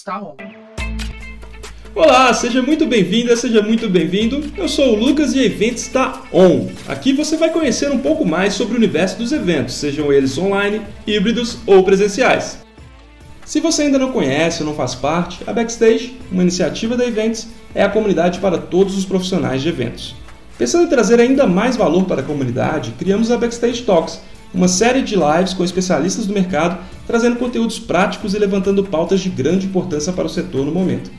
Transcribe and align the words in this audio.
está 0.00 0.18
on. 0.22 0.34
Olá, 1.94 2.32
seja 2.32 2.62
muito 2.62 2.86
bem-vinda, 2.86 3.36
seja 3.36 3.60
muito 3.60 3.88
bem-vindo. 3.88 4.42
Eu 4.56 4.68
sou 4.68 4.94
o 4.94 4.98
Lucas 4.98 5.34
e 5.34 5.44
Eventos 5.44 5.82
está 5.82 6.22
on. 6.32 6.68
Aqui 6.88 7.12
você 7.12 7.36
vai 7.36 7.50
conhecer 7.50 7.90
um 7.90 7.98
pouco 7.98 8.24
mais 8.24 8.54
sobre 8.54 8.74
o 8.74 8.76
universo 8.76 9.18
dos 9.18 9.30
eventos, 9.30 9.74
sejam 9.74 10.12
eles 10.12 10.38
online, 10.38 10.80
híbridos 11.06 11.58
ou 11.66 11.82
presenciais. 11.84 12.64
Se 13.44 13.60
você 13.60 13.82
ainda 13.82 13.98
não 13.98 14.12
conhece 14.12 14.62
ou 14.62 14.68
não 14.68 14.74
faz 14.74 14.94
parte, 14.94 15.40
a 15.46 15.52
Backstage, 15.52 16.16
uma 16.30 16.42
iniciativa 16.42 16.96
da 16.96 17.04
Eventos, 17.04 17.48
é 17.74 17.82
a 17.82 17.88
comunidade 17.88 18.38
para 18.38 18.56
todos 18.58 18.96
os 18.96 19.04
profissionais 19.04 19.60
de 19.60 19.68
eventos. 19.68 20.14
Pensando 20.60 20.84
em 20.84 20.88
trazer 20.88 21.18
ainda 21.18 21.46
mais 21.46 21.74
valor 21.74 22.04
para 22.04 22.20
a 22.20 22.22
comunidade, 22.22 22.92
criamos 22.98 23.30
a 23.30 23.38
Backstage 23.38 23.80
Talks, 23.80 24.20
uma 24.52 24.68
série 24.68 25.00
de 25.00 25.16
lives 25.16 25.54
com 25.54 25.64
especialistas 25.64 26.26
do 26.26 26.34
mercado, 26.34 26.78
trazendo 27.06 27.36
conteúdos 27.36 27.78
práticos 27.78 28.34
e 28.34 28.38
levantando 28.38 28.84
pautas 28.84 29.20
de 29.20 29.30
grande 29.30 29.64
importância 29.64 30.12
para 30.12 30.26
o 30.26 30.28
setor 30.28 30.66
no 30.66 30.70
momento. 30.70 31.10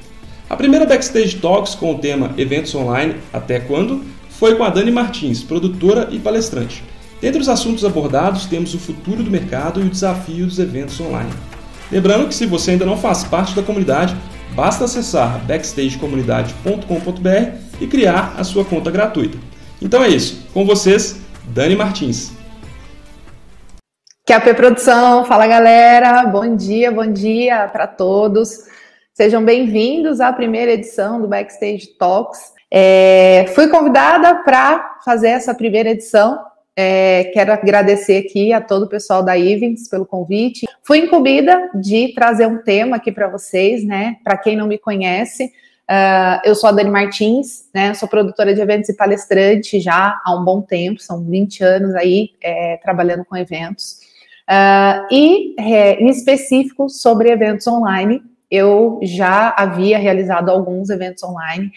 A 0.47 0.55
primeira 0.55 0.85
Backstage 0.85 1.37
Talks 1.37 1.73
com 1.73 1.95
o 1.95 1.97
tema 1.97 2.35
Eventos 2.37 2.75
Online, 2.75 3.15
até 3.33 3.59
quando? 3.59 4.03
foi 4.29 4.53
com 4.53 4.63
a 4.63 4.69
Dani 4.69 4.91
Martins, 4.91 5.41
produtora 5.41 6.09
e 6.11 6.19
palestrante. 6.19 6.83
Dentre 7.19 7.41
os 7.41 7.49
assuntos 7.49 7.83
abordados, 7.83 8.45
temos 8.45 8.75
o 8.75 8.79
futuro 8.79 9.23
do 9.23 9.31
mercado 9.31 9.81
e 9.81 9.83
o 9.83 9.89
desafio 9.89 10.45
dos 10.45 10.59
eventos 10.59 10.99
online. 10.99 11.31
Lembrando 11.91 12.27
que 12.27 12.35
se 12.35 12.45
você 12.45 12.71
ainda 12.71 12.85
não 12.85 12.95
faz 12.95 13.23
parte 13.23 13.55
da 13.55 13.63
comunidade, 13.63 14.15
basta 14.53 14.85
acessar 14.85 15.43
backstagecomunidade.com.br 15.45 17.57
e 17.79 17.87
criar 17.87 18.35
a 18.37 18.43
sua 18.43 18.65
conta 18.65 18.91
gratuita. 18.91 19.37
Então 19.81 20.03
é 20.03 20.09
isso, 20.09 20.47
com 20.53 20.65
vocês, 20.65 21.21
Dani 21.45 21.75
Martins. 21.75 22.33
QAP 24.27 24.53
Produção, 24.53 25.25
fala 25.25 25.47
galera, 25.47 26.23
bom 26.25 26.55
dia, 26.55 26.91
bom 26.91 27.11
dia 27.11 27.67
para 27.67 27.87
todos. 27.87 28.69
Sejam 29.13 29.43
bem-vindos 29.43 30.21
à 30.21 30.31
primeira 30.31 30.71
edição 30.71 31.21
do 31.21 31.27
Backstage 31.27 31.87
Talks. 31.97 32.53
É, 32.71 33.45
fui 33.53 33.67
convidada 33.67 34.35
para 34.43 34.97
fazer 35.03 35.29
essa 35.29 35.53
primeira 35.53 35.89
edição. 35.89 36.39
É, 36.75 37.25
quero 37.33 37.51
agradecer 37.51 38.17
aqui 38.17 38.53
a 38.53 38.61
todo 38.61 38.83
o 38.83 38.89
pessoal 38.89 39.23
da 39.23 39.37
Ivens 39.37 39.89
pelo 39.89 40.05
convite. 40.05 40.65
Fui 40.83 40.99
incumbida 40.99 41.69
de 41.75 42.13
trazer 42.13 42.47
um 42.47 42.59
tema 42.59 42.95
aqui 42.95 43.11
para 43.11 43.27
vocês, 43.27 43.83
né? 43.83 44.17
Para 44.23 44.37
quem 44.37 44.55
não 44.55 44.67
me 44.67 44.77
conhece, 44.77 45.45
uh, 45.45 46.39
eu 46.45 46.55
sou 46.55 46.69
a 46.69 46.71
Dani 46.71 46.89
Martins, 46.89 47.69
né? 47.73 47.93
Sou 47.93 48.07
produtora 48.07 48.53
de 48.53 48.61
eventos 48.61 48.89
e 48.89 48.95
palestrante 48.95 49.81
já 49.81 50.21
há 50.23 50.33
um 50.33 50.45
bom 50.45 50.61
tempo, 50.61 51.01
são 51.01 51.21
20 51.23 51.63
anos 51.63 51.95
aí 51.95 52.29
é, 52.41 52.77
trabalhando 52.77 53.25
com 53.25 53.35
eventos. 53.35 53.99
Uh, 54.49 55.07
e, 55.11 55.55
é, 55.59 56.01
em 56.01 56.07
específico, 56.07 56.89
sobre 56.89 57.31
eventos 57.31 57.67
online, 57.67 58.21
eu 58.49 58.99
já 59.03 59.53
havia 59.57 59.97
realizado 59.97 60.49
alguns 60.49 60.89
eventos 60.89 61.23
online 61.23 61.71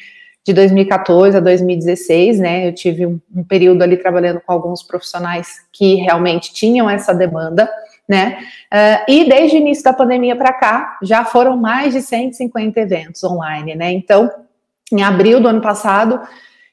de 0.44 0.52
2014 0.52 1.38
a 1.38 1.40
2016, 1.40 2.38
né? 2.38 2.68
Eu 2.68 2.74
tive 2.74 3.06
um, 3.06 3.18
um, 3.34 3.42
período 3.42 3.82
ali 3.82 3.96
trabalhando 3.96 4.40
com 4.40 4.52
alguns 4.52 4.82
profissionais 4.82 5.66
que 5.72 5.94
realmente 5.96 6.52
tinham 6.52 6.88
essa 6.88 7.14
demanda, 7.14 7.68
né? 8.06 8.38
Uh, 8.70 9.10
e 9.10 9.28
desde 9.28 9.56
o 9.56 9.60
início 9.60 9.82
da 9.82 9.94
pandemia 9.94 10.36
para 10.36 10.52
cá, 10.52 10.98
já 11.02 11.24
foram 11.24 11.56
mais 11.56 11.94
de 11.94 12.02
150 12.02 12.78
eventos 12.78 13.24
online, 13.24 13.74
né? 13.74 13.90
Então, 13.92 14.30
em 14.92 15.02
abril 15.02 15.40
do 15.40 15.48
ano 15.48 15.62
passado, 15.62 16.20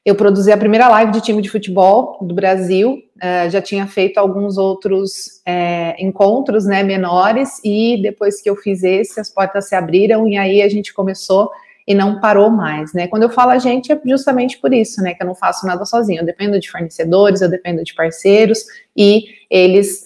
eu 0.04 0.14
produzi 0.14 0.52
a 0.52 0.56
primeira 0.58 0.88
live 0.88 1.10
de 1.10 1.22
time 1.22 1.40
de 1.40 1.48
futebol 1.48 2.18
do 2.20 2.34
Brasil, 2.34 3.02
uh, 3.16 3.48
já 3.48 3.62
tinha 3.62 3.86
feito 3.86 4.18
alguns 4.18 4.58
outros 4.58 5.40
é, 5.46 5.94
encontros 5.98 6.66
né, 6.66 6.82
menores, 6.82 7.58
e 7.64 8.02
depois 8.02 8.42
que 8.42 8.50
eu 8.50 8.56
fiz 8.56 8.82
esse, 8.82 9.18
as 9.18 9.30
portas 9.30 9.66
se 9.66 9.74
abriram 9.74 10.28
e 10.28 10.36
aí 10.36 10.60
a 10.60 10.68
gente 10.68 10.92
começou 10.92 11.50
e 11.86 11.94
não 11.94 12.20
parou 12.20 12.50
mais, 12.50 12.92
né? 12.92 13.08
Quando 13.08 13.24
eu 13.24 13.30
falo 13.30 13.50
a 13.50 13.58
gente 13.58 13.92
é 13.92 14.00
justamente 14.04 14.58
por 14.58 14.72
isso, 14.72 15.00
né? 15.02 15.14
Que 15.14 15.22
eu 15.22 15.26
não 15.26 15.34
faço 15.34 15.66
nada 15.66 15.84
sozinho, 15.84 16.20
eu 16.20 16.26
dependo 16.26 16.58
de 16.58 16.70
fornecedores, 16.70 17.40
eu 17.40 17.48
dependo 17.48 17.82
de 17.82 17.94
parceiros 17.94 18.64
e 18.96 19.24
eles 19.50 20.04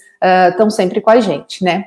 estão 0.51 0.69
uh, 0.69 0.71
sempre 0.71 1.01
com 1.01 1.11
a 1.11 1.21
gente, 1.21 1.63
né? 1.63 1.87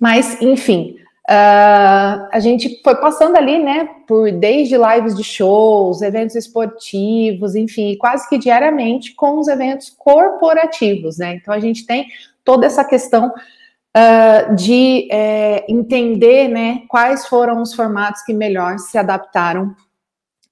Mas, 0.00 0.40
enfim, 0.40 0.96
Uh, 1.30 2.26
a 2.32 2.40
gente 2.40 2.80
foi 2.82 2.96
passando 2.96 3.36
ali, 3.36 3.56
né, 3.56 3.88
por 4.08 4.32
desde 4.32 4.76
lives 4.76 5.14
de 5.14 5.22
shows, 5.22 6.02
eventos 6.02 6.34
esportivos, 6.34 7.54
enfim, 7.54 7.96
quase 7.96 8.28
que 8.28 8.36
diariamente 8.36 9.14
com 9.14 9.38
os 9.38 9.46
eventos 9.46 9.88
corporativos, 9.88 11.18
né? 11.18 11.36
Então 11.36 11.54
a 11.54 11.60
gente 11.60 11.86
tem 11.86 12.08
toda 12.44 12.66
essa 12.66 12.84
questão 12.84 13.32
uh, 13.96 14.54
de 14.54 15.08
é, 15.10 15.64
entender, 15.68 16.48
né, 16.48 16.82
quais 16.88 17.26
foram 17.26 17.62
os 17.62 17.74
formatos 17.74 18.22
que 18.22 18.32
melhor 18.32 18.78
se 18.78 18.98
adaptaram 18.98 19.74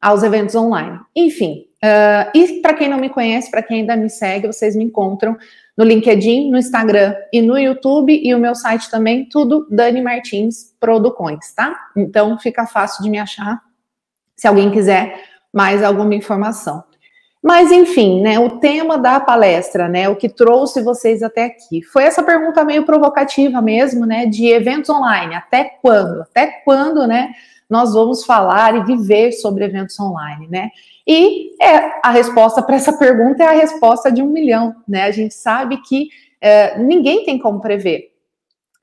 aos 0.00 0.22
eventos 0.22 0.54
online. 0.54 0.98
Enfim, 1.14 1.66
uh, 1.84 2.30
e 2.34 2.60
para 2.60 2.74
quem 2.74 2.88
não 2.88 2.98
me 2.98 3.10
conhece, 3.10 3.50
para 3.50 3.62
quem 3.62 3.80
ainda 3.80 3.96
me 3.96 4.08
segue, 4.08 4.46
vocês 4.46 4.74
me 4.74 4.84
encontram 4.84 5.36
no 5.76 5.84
LinkedIn, 5.84 6.50
no 6.50 6.58
Instagram 6.58 7.14
e 7.32 7.40
no 7.40 7.58
YouTube 7.58 8.18
e 8.22 8.34
o 8.34 8.38
meu 8.38 8.54
site 8.54 8.90
também, 8.90 9.26
tudo 9.28 9.66
Dani 9.70 10.02
Martins 10.02 10.74
Produções, 10.78 11.52
tá? 11.54 11.74
Então 11.96 12.38
fica 12.38 12.66
fácil 12.66 13.02
de 13.02 13.10
me 13.10 13.18
achar 13.18 13.60
se 14.36 14.46
alguém 14.46 14.70
quiser 14.70 15.22
mais 15.52 15.82
alguma 15.82 16.14
informação. 16.14 16.84
Mas 17.42 17.72
enfim, 17.72 18.20
né, 18.20 18.38
o 18.38 18.58
tema 18.58 18.98
da 18.98 19.18
palestra, 19.18 19.88
né, 19.88 20.08
o 20.10 20.16
que 20.16 20.28
trouxe 20.28 20.82
vocês 20.82 21.22
até 21.22 21.46
aqui, 21.46 21.82
foi 21.82 22.04
essa 22.04 22.22
pergunta 22.22 22.64
meio 22.64 22.84
provocativa 22.84 23.62
mesmo, 23.62 24.04
né, 24.04 24.26
de 24.26 24.48
eventos 24.48 24.90
online, 24.90 25.34
até 25.34 25.64
quando? 25.80 26.20
Até 26.20 26.48
quando, 26.64 27.06
né, 27.06 27.32
nós 27.68 27.94
vamos 27.94 28.24
falar 28.24 28.76
e 28.76 28.84
viver 28.84 29.32
sobre 29.32 29.64
eventos 29.64 29.98
online, 29.98 30.48
né? 30.48 30.70
E 31.06 31.52
é, 31.62 32.00
a 32.02 32.10
resposta 32.10 32.60
para 32.60 32.74
essa 32.74 32.98
pergunta 32.98 33.44
é 33.44 33.46
a 33.46 33.52
resposta 33.52 34.10
de 34.10 34.20
um 34.20 34.26
milhão, 34.26 34.74
né? 34.86 35.04
A 35.04 35.10
gente 35.12 35.34
sabe 35.34 35.80
que 35.82 36.08
é, 36.40 36.76
ninguém 36.78 37.24
tem 37.24 37.38
como 37.38 37.60
prever, 37.60 38.10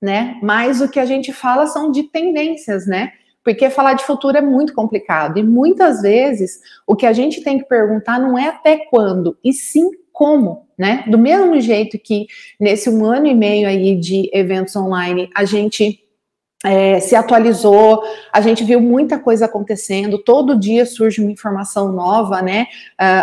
né? 0.02 0.40
Mas 0.42 0.80
o 0.80 0.90
que 0.90 1.02
a 1.02 1.06
gente 1.06 1.34
fala 1.34 1.68
são 1.68 1.92
de 1.92 2.04
tendências, 2.04 2.88
né? 2.88 3.12
Porque 3.48 3.70
falar 3.70 3.94
de 3.94 4.04
futuro 4.04 4.38
é 4.38 4.42
muito 4.42 4.74
complicado 4.74 5.40
e 5.40 5.42
muitas 5.42 6.02
vezes 6.02 6.60
o 6.86 6.98
que 6.98 7.06
a 7.06 7.14
gente 7.14 7.42
tem 7.42 7.58
que 7.58 7.64
perguntar 7.64 8.20
não 8.20 8.38
é 8.38 8.50
até 8.50 8.76
quando, 8.90 9.38
e 9.42 9.54
sim 9.54 9.90
como, 10.12 10.68
né? 10.78 11.06
Do 11.08 11.18
mesmo 11.18 11.58
jeito 11.62 11.98
que 11.98 12.28
nesse 12.60 12.90
um 12.90 13.06
ano 13.06 13.26
e 13.26 13.34
meio 13.34 13.66
aí 13.66 13.96
de 13.96 14.30
eventos 14.34 14.76
online 14.76 15.30
a 15.34 15.46
gente 15.46 15.98
é, 16.66 17.00
se 17.00 17.16
atualizou, 17.16 18.04
a 18.34 18.42
gente 18.42 18.66
viu 18.66 18.82
muita 18.82 19.18
coisa 19.18 19.46
acontecendo, 19.46 20.18
todo 20.18 20.60
dia 20.60 20.86
surge 20.86 21.22
uma 21.22 21.32
informação 21.32 21.94
nova, 21.94 22.42
né? 22.42 22.68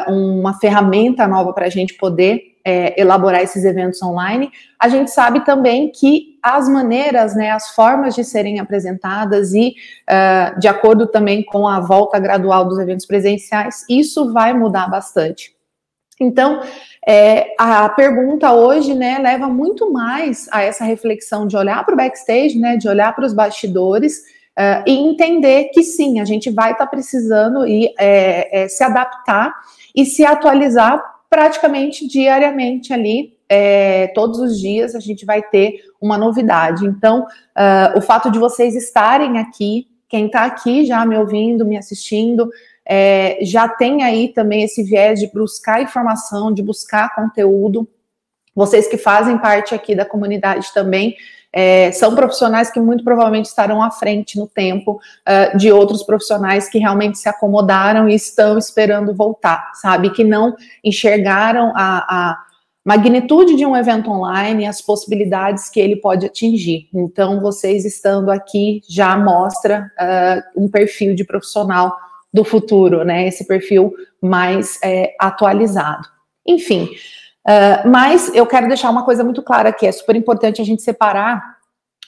Uh, 0.09 0.11
uma 0.41 0.59
ferramenta 0.59 1.29
nova 1.29 1.53
para 1.53 1.67
a 1.67 1.71
gente 1.71 1.93
poder 1.99 2.54
é, 2.65 2.99
elaborar 3.01 3.43
esses 3.43 3.65
eventos 3.65 4.03
online. 4.03 4.51
A 4.79 4.89
gente 4.89 5.11
sabe 5.11 5.45
também 5.45 5.91
que 5.91 6.39
as 6.43 6.69
maneiras, 6.69 7.37
né, 7.37 7.51
as 7.51 7.75
formas 7.75 8.15
de 8.15 8.25
serem 8.25 8.59
apresentadas 8.59 9.53
e 9.53 9.75
uh, 10.09 10.59
de 10.59 10.67
acordo 10.67 11.07
também 11.07 11.45
com 11.45 11.69
a 11.69 11.81
volta 11.81 12.19
gradual 12.19 12.65
dos 12.65 12.79
eventos 12.79 13.07
presenciais, 13.07 13.85
isso 13.89 14.33
vai 14.33 14.55
mudar 14.55 14.89
bastante. 14.89 15.55
Então, 16.21 16.63
é, 17.07 17.55
a 17.59 17.89
pergunta 17.89 18.53
hoje, 18.53 18.95
né, 18.95 19.19
leva 19.19 19.49
muito 19.49 19.93
mais 19.93 20.49
a 20.51 20.63
essa 20.63 20.85
reflexão 20.85 21.47
de 21.47 21.57
olhar 21.57 21.85
para 21.85 21.95
o 21.95 21.97
backstage, 21.97 22.59
né, 22.59 22.77
de 22.77 22.89
olhar 22.89 23.15
para 23.15 23.27
os 23.27 23.35
bastidores 23.35 24.19
uh, 24.59 24.83
e 24.87 24.93
entender 24.93 25.71
que 25.73 25.83
sim, 25.83 26.21
a 26.21 26.25
gente 26.25 26.51
vai 26.51 26.73
estar 26.73 26.87
tá 26.87 26.91
precisando 26.91 27.67
e 27.67 27.93
é, 27.99 28.63
é, 28.63 28.69
se 28.69 28.83
adaptar 28.83 29.53
e 29.95 30.07
se 30.07 30.25
atualizar 30.25 31.14
praticamente 31.35 32.07
diariamente 32.07 32.93
ali. 32.93 33.37
É, 33.49 34.07
todos 34.15 34.39
os 34.39 34.61
dias 34.61 34.95
a 34.95 35.01
gente 35.01 35.27
vai 35.27 35.43
ter 35.43 35.81
uma 36.01 36.17
novidade. 36.17 36.87
Então, 36.87 37.23
uh, 37.23 37.99
o 37.99 38.01
fato 38.01 38.31
de 38.31 38.39
vocês 38.39 38.77
estarem 38.77 39.39
aqui, 39.39 39.89
quem 40.09 40.27
está 40.27 40.45
aqui 40.45 40.87
já 40.87 41.05
me 41.05 41.17
ouvindo, 41.19 41.67
me 41.67 41.77
assistindo, 41.77 42.49
é, 42.87 43.39
já 43.43 43.69
tem 43.69 44.05
aí 44.05 44.29
também 44.29 44.63
esse 44.63 44.85
viés 44.85 45.19
de 45.19 45.27
buscar 45.27 45.83
informação, 45.83 46.55
de 46.55 46.63
buscar 46.63 47.13
conteúdo. 47.17 47.89
Vocês 48.55 48.87
que 48.87 48.97
fazem 48.97 49.37
parte 49.37 49.75
aqui 49.75 49.97
da 49.97 50.05
comunidade 50.05 50.73
também 50.73 51.17
é, 51.57 51.93
são 51.93 52.17
profissionais 52.17 52.69
que 52.69 52.81
muito 52.81 53.05
provavelmente 53.05 53.47
estarão 53.47 53.81
à 53.81 53.89
frente 53.89 54.37
no 54.37 54.49
tempo 54.49 55.01
uh, 55.23 55.57
de 55.57 55.71
outros 55.71 56.03
profissionais 56.03 56.69
que 56.69 56.79
realmente 56.79 57.17
se 57.17 57.29
acomodaram 57.29 58.09
e 58.09 58.15
estão 58.17 58.59
esperando 58.59 59.15
voltar, 59.15 59.71
sabe? 59.75 60.11
Que 60.11 60.25
não 60.25 60.57
enxergaram 60.83 61.73
a, 61.77 62.33
a 62.33 62.39
magnitude 62.85 63.55
de 63.55 63.65
um 63.65 63.77
evento 63.77 64.11
online, 64.11 64.67
as 64.67 64.83
possibilidades 64.83 65.71
que 65.71 65.79
ele 65.79 65.95
pode 65.95 66.27
atingir. 66.27 66.89
Então, 66.93 67.41
vocês 67.41 67.85
estando 67.85 68.33
aqui 68.33 68.83
já 68.89 69.17
mostra 69.17 69.93
uh, 69.97 70.65
um 70.65 70.69
perfil 70.69 71.15
de 71.15 71.23
profissional 71.23 71.97
do 72.33 72.43
futuro, 72.43 73.05
né? 73.05 73.29
Esse 73.29 73.47
perfil 73.47 73.95
mais 74.21 74.81
é, 74.83 75.15
atualizado. 75.21 76.09
Enfim, 76.45 76.91
Uh, 77.47 77.89
mas 77.89 78.35
eu 78.35 78.47
quero 78.47 78.69
deixar 78.69 78.91
uma 78.91 79.05
coisa 79.05 79.23
muito 79.23 79.43
clara 79.43 79.69
aqui, 79.69 79.87
é 79.87 79.93
super 79.93 80.17
importante 80.17 80.63
a 80.63 80.65
gente 80.65 80.83
separar 80.83 81.55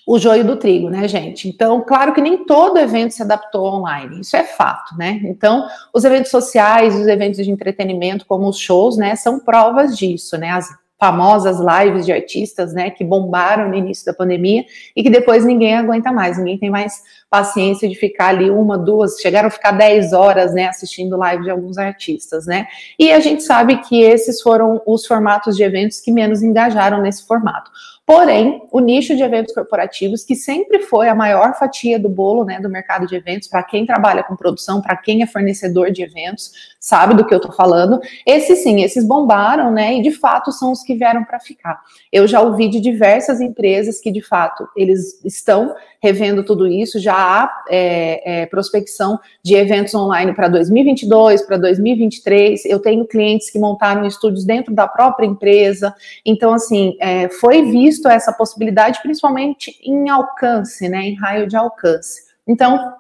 o 0.06 0.18
joio 0.18 0.44
do 0.44 0.56
trigo, 0.56 0.88
né, 0.88 1.08
gente? 1.08 1.48
Então, 1.48 1.80
claro 1.80 2.14
que 2.14 2.20
nem 2.20 2.44
todo 2.44 2.78
evento 2.78 3.12
se 3.12 3.22
adaptou 3.22 3.66
online, 3.66 4.20
isso 4.20 4.36
é 4.36 4.44
fato, 4.44 4.96
né? 4.96 5.20
Então, 5.24 5.66
os 5.92 6.04
eventos 6.04 6.30
sociais, 6.30 6.94
os 6.94 7.08
eventos 7.08 7.44
de 7.44 7.50
entretenimento, 7.50 8.24
como 8.24 8.48
os 8.48 8.56
shows, 8.56 8.96
né, 8.96 9.16
são 9.16 9.40
provas 9.40 9.98
disso, 9.98 10.38
né? 10.38 10.50
As 10.50 10.68
famosas 10.98 11.58
lives 11.58 12.06
de 12.06 12.12
artistas, 12.12 12.72
né, 12.72 12.90
que 12.90 13.04
bombaram 13.04 13.68
no 13.68 13.74
início 13.74 14.04
da 14.06 14.14
pandemia 14.14 14.64
e 14.94 15.02
que 15.02 15.10
depois 15.10 15.44
ninguém 15.44 15.74
aguenta 15.74 16.10
mais, 16.10 16.38
ninguém 16.38 16.58
tem 16.58 16.70
mais 16.70 17.02
paciência 17.28 17.88
de 17.88 17.94
ficar 17.94 18.28
ali 18.28 18.50
uma, 18.50 18.78
duas, 18.78 19.18
chegaram 19.20 19.48
a 19.48 19.50
ficar 19.50 19.72
10 19.72 20.12
horas, 20.12 20.54
né, 20.54 20.68
assistindo 20.68 21.16
live 21.16 21.44
de 21.44 21.50
alguns 21.50 21.76
artistas, 21.76 22.46
né? 22.46 22.66
E 22.98 23.12
a 23.12 23.20
gente 23.20 23.42
sabe 23.42 23.78
que 23.78 24.00
esses 24.00 24.40
foram 24.40 24.80
os 24.86 25.04
formatos 25.06 25.56
de 25.56 25.62
eventos 25.62 26.00
que 26.00 26.10
menos 26.10 26.42
engajaram 26.42 27.02
nesse 27.02 27.26
formato. 27.26 27.70
Porém, 28.06 28.62
o 28.70 28.78
nicho 28.78 29.16
de 29.16 29.22
eventos 29.24 29.52
corporativos, 29.52 30.22
que 30.22 30.36
sempre 30.36 30.78
foi 30.78 31.08
a 31.08 31.14
maior 31.14 31.58
fatia 31.58 31.98
do 31.98 32.08
bolo 32.08 32.44
né, 32.44 32.60
do 32.60 32.70
mercado 32.70 33.04
de 33.04 33.16
eventos, 33.16 33.48
para 33.48 33.64
quem 33.64 33.84
trabalha 33.84 34.22
com 34.22 34.36
produção, 34.36 34.80
para 34.80 34.96
quem 34.96 35.24
é 35.24 35.26
fornecedor 35.26 35.90
de 35.90 36.04
eventos, 36.04 36.52
sabe 36.78 37.14
do 37.14 37.26
que 37.26 37.34
eu 37.34 37.38
estou 37.38 37.52
falando. 37.52 37.98
Esses 38.24 38.62
sim, 38.62 38.84
esses 38.84 39.04
bombaram, 39.04 39.72
né? 39.72 39.94
E 39.96 40.02
de 40.02 40.12
fato 40.12 40.52
são 40.52 40.70
os 40.70 40.84
que 40.84 40.94
vieram 40.94 41.24
para 41.24 41.40
ficar. 41.40 41.80
Eu 42.12 42.28
já 42.28 42.40
ouvi 42.40 42.68
de 42.68 42.78
diversas 42.78 43.40
empresas 43.40 44.00
que, 44.00 44.12
de 44.12 44.22
fato, 44.22 44.68
eles 44.76 45.20
estão 45.24 45.74
revendo 46.00 46.44
tudo 46.44 46.68
isso, 46.68 47.00
já 47.00 47.16
há 47.16 47.64
é, 47.68 48.42
é, 48.42 48.46
prospecção 48.46 49.18
de 49.42 49.56
eventos 49.56 49.92
online 49.96 50.32
para 50.32 50.46
2022, 50.46 51.42
para 51.42 51.56
2023. 51.56 52.66
Eu 52.66 52.78
tenho 52.78 53.04
clientes 53.04 53.50
que 53.50 53.58
montaram 53.58 54.06
estúdios 54.06 54.44
dentro 54.44 54.72
da 54.72 54.86
própria 54.86 55.26
empresa. 55.26 55.92
Então, 56.24 56.52
assim, 56.54 56.96
é, 57.00 57.28
foi 57.28 57.62
visto 57.62 57.95
essa 58.04 58.32
possibilidade, 58.32 59.00
principalmente 59.02 59.78
em 59.82 60.08
alcance, 60.08 60.88
né, 60.88 61.02
em 61.02 61.14
raio 61.14 61.46
de 61.46 61.56
alcance. 61.56 62.22
Então, 62.46 62.94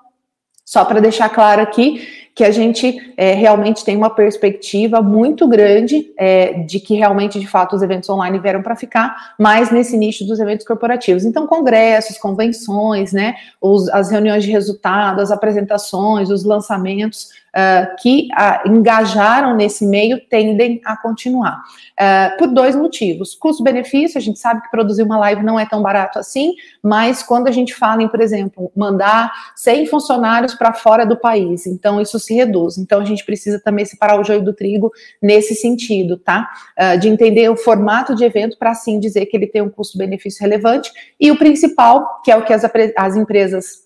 só 0.64 0.84
para 0.84 1.00
deixar 1.00 1.28
claro 1.28 1.62
aqui 1.62 2.26
que 2.34 2.44
a 2.44 2.50
gente 2.50 3.14
é, 3.16 3.32
realmente 3.32 3.82
tem 3.82 3.96
uma 3.96 4.10
perspectiva 4.10 5.00
muito 5.00 5.48
grande 5.48 6.12
é, 6.18 6.52
de 6.64 6.78
que 6.78 6.94
realmente, 6.94 7.40
de 7.40 7.46
fato, 7.46 7.74
os 7.74 7.80
eventos 7.80 8.10
online 8.10 8.38
vieram 8.38 8.62
para 8.62 8.76
ficar, 8.76 9.34
mais 9.38 9.70
nesse 9.70 9.96
nicho 9.96 10.26
dos 10.26 10.38
eventos 10.38 10.66
corporativos. 10.66 11.24
Então, 11.24 11.46
congressos, 11.46 12.18
convenções, 12.18 13.10
né, 13.12 13.36
os, 13.58 13.88
as 13.88 14.10
reuniões 14.10 14.44
de 14.44 14.50
resultado, 14.50 15.20
as 15.20 15.30
apresentações, 15.30 16.28
os 16.28 16.44
lançamentos, 16.44 17.30
uh, 17.56 17.96
que 17.96 18.28
uh, 18.32 18.68
engajaram 18.70 19.56
nesse 19.56 19.86
meio 19.86 20.20
tendem 20.28 20.80
a 20.84 20.96
continuar. 20.96 21.62
Uh, 21.98 22.36
por 22.36 22.48
dois 22.48 22.76
motivos. 22.76 23.34
Custo-benefício, 23.34 24.18
a 24.18 24.20
gente 24.20 24.38
sabe 24.38 24.60
que 24.60 24.70
produzir 24.70 25.02
uma 25.02 25.18
live 25.18 25.42
não 25.42 25.58
é 25.58 25.64
tão 25.64 25.80
barato 25.82 26.18
assim, 26.18 26.54
mas 26.82 27.22
quando 27.22 27.48
a 27.48 27.50
gente 27.50 27.74
fala 27.74 28.02
em, 28.02 28.08
por 28.08 28.20
exemplo, 28.20 28.70
mandar 28.76 29.32
100 29.56 29.86
funcionários 29.86 30.54
para 30.54 30.74
fora 30.74 31.06
do 31.06 31.16
país, 31.16 31.66
então 31.66 32.00
isso 32.00 32.18
se 32.18 32.34
reduz. 32.34 32.76
Então 32.76 33.00
a 33.00 33.04
gente 33.04 33.24
precisa 33.24 33.58
também 33.58 33.86
separar 33.86 34.20
o 34.20 34.24
joio 34.24 34.44
do 34.44 34.52
trigo 34.52 34.92
nesse 35.22 35.54
sentido, 35.54 36.18
tá? 36.18 36.50
de 37.00 37.08
entender 37.08 37.48
o 37.48 37.56
formato 37.56 38.14
de 38.14 38.24
evento 38.24 38.58
para 38.58 38.70
assim 38.70 39.00
dizer 39.00 39.26
que 39.26 39.36
ele 39.36 39.46
tem 39.46 39.62
um 39.62 39.70
custo-benefício 39.70 40.42
relevante. 40.42 40.90
E 41.18 41.30
o 41.30 41.38
principal, 41.38 42.20
que 42.22 42.30
é 42.30 42.36
o 42.36 42.44
que 42.44 42.52
as, 42.52 42.62
as 42.96 43.16
empresas 43.16 43.85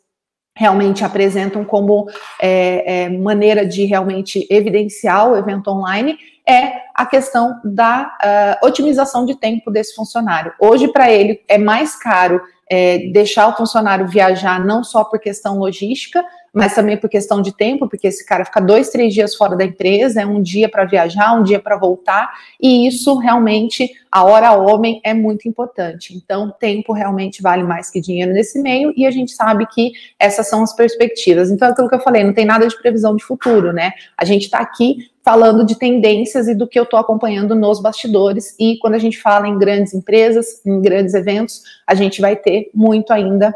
realmente 0.56 1.04
apresentam 1.04 1.64
como 1.64 2.06
é, 2.40 3.04
é, 3.04 3.08
maneira 3.08 3.64
de 3.66 3.84
realmente 3.84 4.46
evidenciar 4.50 5.30
o 5.30 5.36
evento 5.36 5.70
online 5.70 6.18
é 6.46 6.82
a 6.94 7.06
questão 7.06 7.60
da 7.64 8.58
uh, 8.62 8.66
otimização 8.66 9.24
de 9.24 9.36
tempo 9.36 9.70
desse 9.70 9.94
funcionário. 9.94 10.52
Hoje, 10.58 10.88
para 10.88 11.10
ele, 11.10 11.40
é 11.46 11.56
mais 11.56 11.96
caro 11.96 12.40
é, 12.68 12.98
deixar 13.12 13.48
o 13.48 13.56
funcionário 13.56 14.08
viajar 14.08 14.64
não 14.64 14.82
só 14.82 15.04
por 15.04 15.20
questão 15.20 15.58
logística, 15.58 16.24
mas 16.52 16.74
também 16.74 16.96
por 16.96 17.08
questão 17.08 17.40
de 17.40 17.56
tempo, 17.56 17.88
porque 17.88 18.08
esse 18.08 18.24
cara 18.24 18.44
fica 18.44 18.60
dois, 18.60 18.90
três 18.90 19.14
dias 19.14 19.34
fora 19.34 19.56
da 19.56 19.64
empresa, 19.64 20.20
é 20.22 20.26
um 20.26 20.42
dia 20.42 20.68
para 20.68 20.84
viajar, 20.84 21.34
um 21.34 21.42
dia 21.42 21.60
para 21.60 21.76
voltar, 21.76 22.30
e 22.60 22.86
isso 22.86 23.16
realmente, 23.18 23.90
a 24.10 24.24
hora 24.24 24.52
homem 24.52 25.00
é 25.04 25.14
muito 25.14 25.48
importante. 25.48 26.14
Então, 26.16 26.52
tempo 26.58 26.92
realmente 26.92 27.40
vale 27.40 27.62
mais 27.62 27.90
que 27.90 28.00
dinheiro 28.00 28.32
nesse 28.32 28.60
meio, 28.60 28.92
e 28.96 29.06
a 29.06 29.10
gente 29.10 29.32
sabe 29.32 29.66
que 29.66 29.92
essas 30.18 30.48
são 30.48 30.62
as 30.62 30.74
perspectivas. 30.74 31.50
Então, 31.50 31.68
é 31.68 31.70
aquilo 31.70 31.88
que 31.88 31.94
eu 31.94 32.00
falei, 32.00 32.24
não 32.24 32.34
tem 32.34 32.44
nada 32.44 32.66
de 32.66 32.76
previsão 32.76 33.14
de 33.14 33.24
futuro, 33.24 33.72
né? 33.72 33.92
A 34.16 34.24
gente 34.24 34.44
está 34.44 34.58
aqui 34.58 35.10
falando 35.22 35.64
de 35.64 35.78
tendências 35.78 36.48
e 36.48 36.54
do 36.54 36.66
que 36.66 36.78
eu 36.78 36.84
estou 36.84 36.98
acompanhando 36.98 37.54
nos 37.54 37.80
bastidores. 37.80 38.56
E 38.58 38.78
quando 38.78 38.94
a 38.94 38.98
gente 38.98 39.18
fala 39.18 39.46
em 39.46 39.58
grandes 39.58 39.94
empresas, 39.94 40.64
em 40.64 40.80
grandes 40.80 41.14
eventos, 41.14 41.62
a 41.86 41.94
gente 41.94 42.20
vai 42.20 42.34
ter 42.34 42.70
muito 42.74 43.12
ainda 43.12 43.54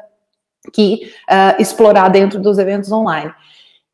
que 0.73 1.13
uh, 1.31 1.61
explorar 1.61 2.09
dentro 2.09 2.41
dos 2.41 2.59
eventos 2.59 2.91
online. 2.91 3.33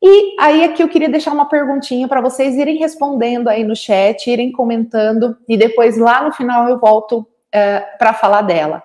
E 0.03 0.35
aí 0.39 0.63
aqui 0.63 0.81
eu 0.81 0.89
queria 0.89 1.09
deixar 1.09 1.31
uma 1.31 1.47
perguntinha 1.47 2.07
para 2.07 2.21
vocês 2.21 2.55
irem 2.55 2.77
respondendo 2.77 3.47
aí 3.47 3.63
no 3.63 3.75
chat, 3.75 4.27
irem 4.27 4.51
comentando 4.51 5.37
e 5.47 5.55
depois 5.55 5.97
lá 5.97 6.23
no 6.23 6.31
final 6.31 6.67
eu 6.67 6.79
volto 6.79 7.19
uh, 7.19 7.27
eh, 7.51 7.79
para 7.99 8.13
falar 8.13 8.41
dela. 8.41 8.81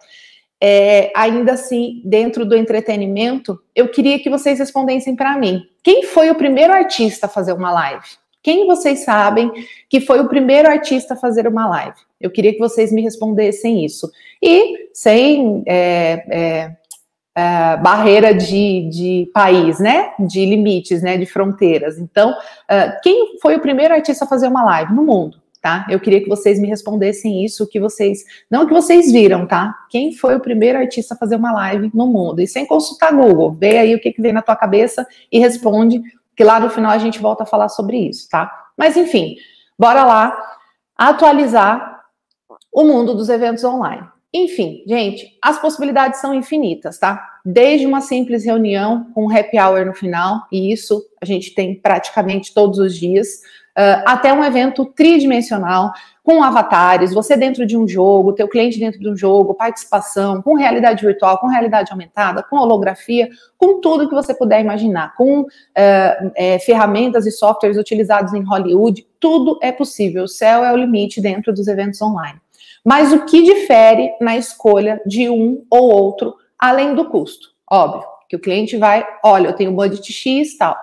É, 0.60 1.12
ainda 1.14 1.52
assim, 1.52 2.00
dentro 2.04 2.44
do 2.44 2.56
entretenimento, 2.56 3.58
eu 3.74 3.88
queria 3.88 4.18
que 4.18 4.30
vocês 4.30 4.58
respondessem 4.58 5.14
para 5.14 5.36
mim. 5.36 5.62
Quem 5.82 6.02
foi 6.02 6.30
o 6.30 6.34
primeiro 6.34 6.72
artista 6.72 7.26
a 7.26 7.28
fazer 7.28 7.52
uma 7.52 7.70
live? 7.70 8.04
Quem 8.42 8.66
vocês 8.66 9.00
sabem 9.00 9.50
que 9.88 10.00
foi 10.00 10.20
o 10.20 10.28
primeiro 10.28 10.68
artista 10.68 11.14
a 11.14 11.16
fazer 11.16 11.48
uma 11.48 11.66
live? 11.66 11.96
Eu 12.20 12.30
queria 12.30 12.52
que 12.52 12.58
vocês 12.58 12.92
me 12.92 13.02
respondessem 13.02 13.84
isso. 13.84 14.10
E 14.42 14.88
sem 14.94 15.62
é, 15.66 16.24
é, 16.30 16.76
uh, 17.36 17.82
barreira 17.82 18.34
de, 18.34 18.88
de 18.88 19.30
país, 19.32 19.78
né? 19.78 20.12
De 20.18 20.44
limites, 20.44 21.02
né? 21.02 21.18
De 21.18 21.26
fronteiras. 21.26 21.98
Então, 21.98 22.30
uh, 22.30 23.00
quem 23.02 23.38
foi 23.40 23.56
o 23.56 23.60
primeiro 23.60 23.92
artista 23.92 24.24
a 24.24 24.28
fazer 24.28 24.48
uma 24.48 24.64
live 24.64 24.94
no 24.94 25.04
mundo? 25.04 25.38
Tá? 25.60 25.84
Eu 25.90 25.98
queria 25.98 26.22
que 26.22 26.28
vocês 26.28 26.60
me 26.60 26.68
respondessem 26.68 27.44
isso, 27.44 27.66
que 27.66 27.80
vocês, 27.80 28.20
não 28.48 28.66
que 28.66 28.72
vocês 28.72 29.10
viram, 29.10 29.48
tá? 29.48 29.74
Quem 29.90 30.12
foi 30.12 30.36
o 30.36 30.40
primeiro 30.40 30.78
artista 30.78 31.14
a 31.14 31.16
fazer 31.16 31.34
uma 31.34 31.52
live 31.52 31.90
no 31.92 32.06
mundo? 32.06 32.40
E 32.40 32.46
sem 32.46 32.64
consultar 32.64 33.12
Google, 33.12 33.50
vê 33.52 33.78
aí 33.78 33.92
o 33.92 34.00
que, 34.00 34.12
que 34.12 34.22
vem 34.22 34.32
na 34.32 34.42
tua 34.42 34.54
cabeça 34.54 35.04
e 35.32 35.40
responde, 35.40 36.00
que 36.36 36.44
lá 36.44 36.60
no 36.60 36.70
final 36.70 36.92
a 36.92 36.98
gente 36.98 37.18
volta 37.18 37.42
a 37.42 37.46
falar 37.46 37.68
sobre 37.68 37.96
isso, 37.96 38.28
tá? 38.30 38.48
Mas 38.76 38.96
enfim, 38.96 39.34
bora 39.76 40.04
lá 40.04 40.38
atualizar 40.96 42.00
o 42.72 42.84
mundo 42.84 43.12
dos 43.12 43.28
eventos 43.28 43.64
online. 43.64 44.06
Enfim, 44.38 44.82
gente, 44.86 45.38
as 45.40 45.58
possibilidades 45.58 46.20
são 46.20 46.34
infinitas, 46.34 46.98
tá? 46.98 47.26
Desde 47.43 47.86
uma 47.86 48.02
simples 48.02 48.44
reunião 48.44 49.06
com 49.14 49.24
um 49.24 49.34
happy 49.34 49.58
hour 49.58 49.86
no 49.86 49.94
final, 49.94 50.43
e 50.52 50.70
isso 50.70 51.02
a 51.22 51.24
gente 51.24 51.55
tem 51.55 51.74
praticamente 51.74 52.52
todos 52.52 52.78
os 52.78 52.94
dias, 52.94 53.28
uh, 53.78 54.05
até 54.05 54.34
um 54.34 54.44
evento 54.44 54.84
tridimensional, 54.84 55.90
com 56.22 56.43
avatares, 56.43 57.14
você 57.14 57.34
dentro 57.34 57.64
de 57.64 57.78
um 57.78 57.88
jogo, 57.88 58.34
teu 58.34 58.46
cliente 58.46 58.78
dentro 58.78 59.00
de 59.00 59.08
um 59.08 59.16
jogo, 59.16 59.55
participação, 59.55 60.43
com 60.43 60.55
realidade 60.55 61.02
virtual, 61.02 61.38
com 61.38 61.46
realidade 61.46 61.90
aumentada, 61.90 62.43
com 62.43 62.56
holografia, 62.56 63.31
com 63.56 63.81
tudo 63.81 64.06
que 64.06 64.14
você 64.14 64.34
puder 64.34 64.60
imaginar, 64.60 65.14
com 65.14 65.43
uh, 65.43 65.46
é, 66.34 66.58
ferramentas 66.58 67.24
e 67.24 67.31
softwares 67.31 67.78
utilizados 67.78 68.34
em 68.34 68.43
Hollywood, 68.43 69.06
tudo 69.19 69.58
é 69.62 69.72
possível. 69.72 70.24
O 70.24 70.28
céu 70.28 70.62
é 70.62 70.70
o 70.70 70.76
limite 70.76 71.22
dentro 71.22 71.55
dos 71.55 71.69
eventos 71.69 72.02
online. 72.02 72.38
Mas 72.86 73.12
o 73.12 73.24
que 73.24 73.43
difere 73.43 74.14
na 74.20 74.36
escolha 74.36 75.02
de 75.05 75.28
um 75.28 75.66
ou 75.69 75.90
outro, 75.93 76.36
além 76.56 76.94
do 76.94 77.10
custo? 77.10 77.48
Óbvio, 77.69 78.06
que 78.28 78.36
o 78.36 78.40
cliente 78.40 78.76
vai, 78.76 79.05
olha, 79.24 79.48
eu 79.48 79.56
tenho 79.56 79.72
budget 79.72 80.12
X 80.12 80.52
e 80.52 80.58
tal. 80.58 80.76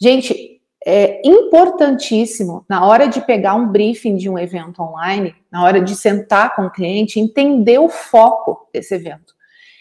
Gente, 0.00 0.58
é 0.86 1.20
importantíssimo 1.22 2.64
na 2.66 2.86
hora 2.86 3.06
de 3.06 3.20
pegar 3.20 3.56
um 3.56 3.68
briefing 3.68 4.16
de 4.16 4.30
um 4.30 4.38
evento 4.38 4.80
online, 4.80 5.34
na 5.52 5.62
hora 5.62 5.82
de 5.82 5.94
sentar 5.94 6.56
com 6.56 6.62
o 6.62 6.70
cliente, 6.70 7.20
entender 7.20 7.78
o 7.78 7.90
foco 7.90 8.66
desse 8.72 8.94
evento, 8.94 9.34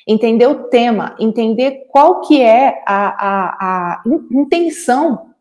entender 0.05 0.47
o 0.47 0.65
tema, 0.65 1.15
entender 1.17 1.85
qual 1.89 2.19
que 2.19 2.41
é 2.41 2.83
a, 2.85 3.07
a, 3.07 3.45
a 3.61 4.03
intenção 4.33 5.32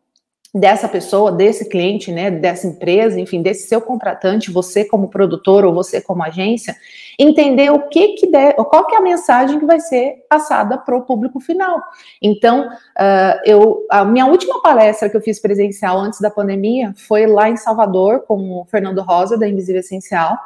dessa 0.53 0.87
pessoa, 0.87 1.31
desse 1.31 1.67
cliente, 1.67 2.11
né, 2.11 2.29
dessa 2.29 2.67
empresa, 2.67 3.19
enfim, 3.19 3.41
desse 3.41 3.67
seu 3.67 3.81
contratante, 3.81 4.51
você 4.51 4.85
como 4.85 5.09
produtor 5.09 5.65
ou 5.65 5.73
você 5.73 5.99
como 5.99 6.21
agência, 6.21 6.75
entender 7.17 7.71
o 7.71 7.87
que 7.89 8.09
que 8.09 8.27
der, 8.27 8.53
qual 8.53 8.85
que 8.85 8.93
é 8.93 8.99
a 8.99 9.01
mensagem 9.01 9.57
que 9.57 9.65
vai 9.65 9.79
ser 9.79 10.23
passada 10.29 10.77
para 10.77 10.95
o 10.95 11.01
público 11.01 11.39
final. 11.39 11.81
Então, 12.21 12.67
uh, 12.67 13.39
eu, 13.43 13.83
a 13.89 14.05
minha 14.05 14.27
última 14.27 14.61
palestra 14.61 15.09
que 15.09 15.17
eu 15.17 15.21
fiz 15.21 15.39
presencial 15.39 15.97
antes 15.97 16.21
da 16.21 16.29
pandemia 16.29 16.93
foi 17.07 17.25
lá 17.25 17.49
em 17.49 17.57
Salvador 17.57 18.21
com 18.27 18.61
o 18.61 18.65
Fernando 18.65 19.01
Rosa 19.01 19.35
da 19.35 19.47
Invisível 19.47 19.79
Essencial, 19.79 20.37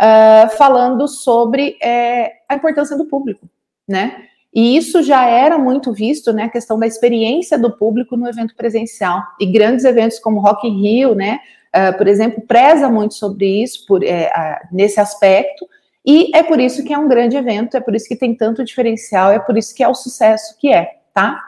uh, 0.00 0.48
falando 0.56 1.06
sobre 1.06 1.76
é, 1.80 2.32
a 2.48 2.56
importância 2.56 2.96
do 2.96 3.04
público, 3.04 3.48
né? 3.86 4.26
E 4.56 4.74
isso 4.74 5.02
já 5.02 5.28
era 5.28 5.58
muito 5.58 5.92
visto, 5.92 6.32
né, 6.32 6.44
a 6.44 6.48
questão 6.48 6.78
da 6.78 6.86
experiência 6.86 7.58
do 7.58 7.76
público 7.76 8.16
no 8.16 8.26
evento 8.26 8.56
presencial. 8.56 9.22
E 9.38 9.44
grandes 9.44 9.84
eventos 9.84 10.18
como 10.18 10.40
Rock 10.40 10.66
in 10.66 10.80
Rio, 10.80 11.14
né, 11.14 11.40
uh, 11.76 11.94
por 11.98 12.08
exemplo, 12.08 12.40
preza 12.40 12.88
muito 12.88 13.12
sobre 13.12 13.62
isso, 13.62 13.84
por, 13.86 14.02
é, 14.02 14.32
nesse 14.72 14.98
aspecto, 14.98 15.68
e 16.06 16.30
é 16.34 16.42
por 16.42 16.58
isso 16.58 16.82
que 16.82 16.94
é 16.94 16.96
um 16.96 17.06
grande 17.06 17.36
evento, 17.36 17.76
é 17.76 17.80
por 17.80 17.94
isso 17.94 18.08
que 18.08 18.16
tem 18.16 18.34
tanto 18.34 18.64
diferencial, 18.64 19.30
é 19.30 19.38
por 19.38 19.58
isso 19.58 19.74
que 19.74 19.82
é 19.82 19.88
o 19.88 19.94
sucesso 19.94 20.56
que 20.58 20.72
é, 20.72 21.00
tá? 21.12 21.38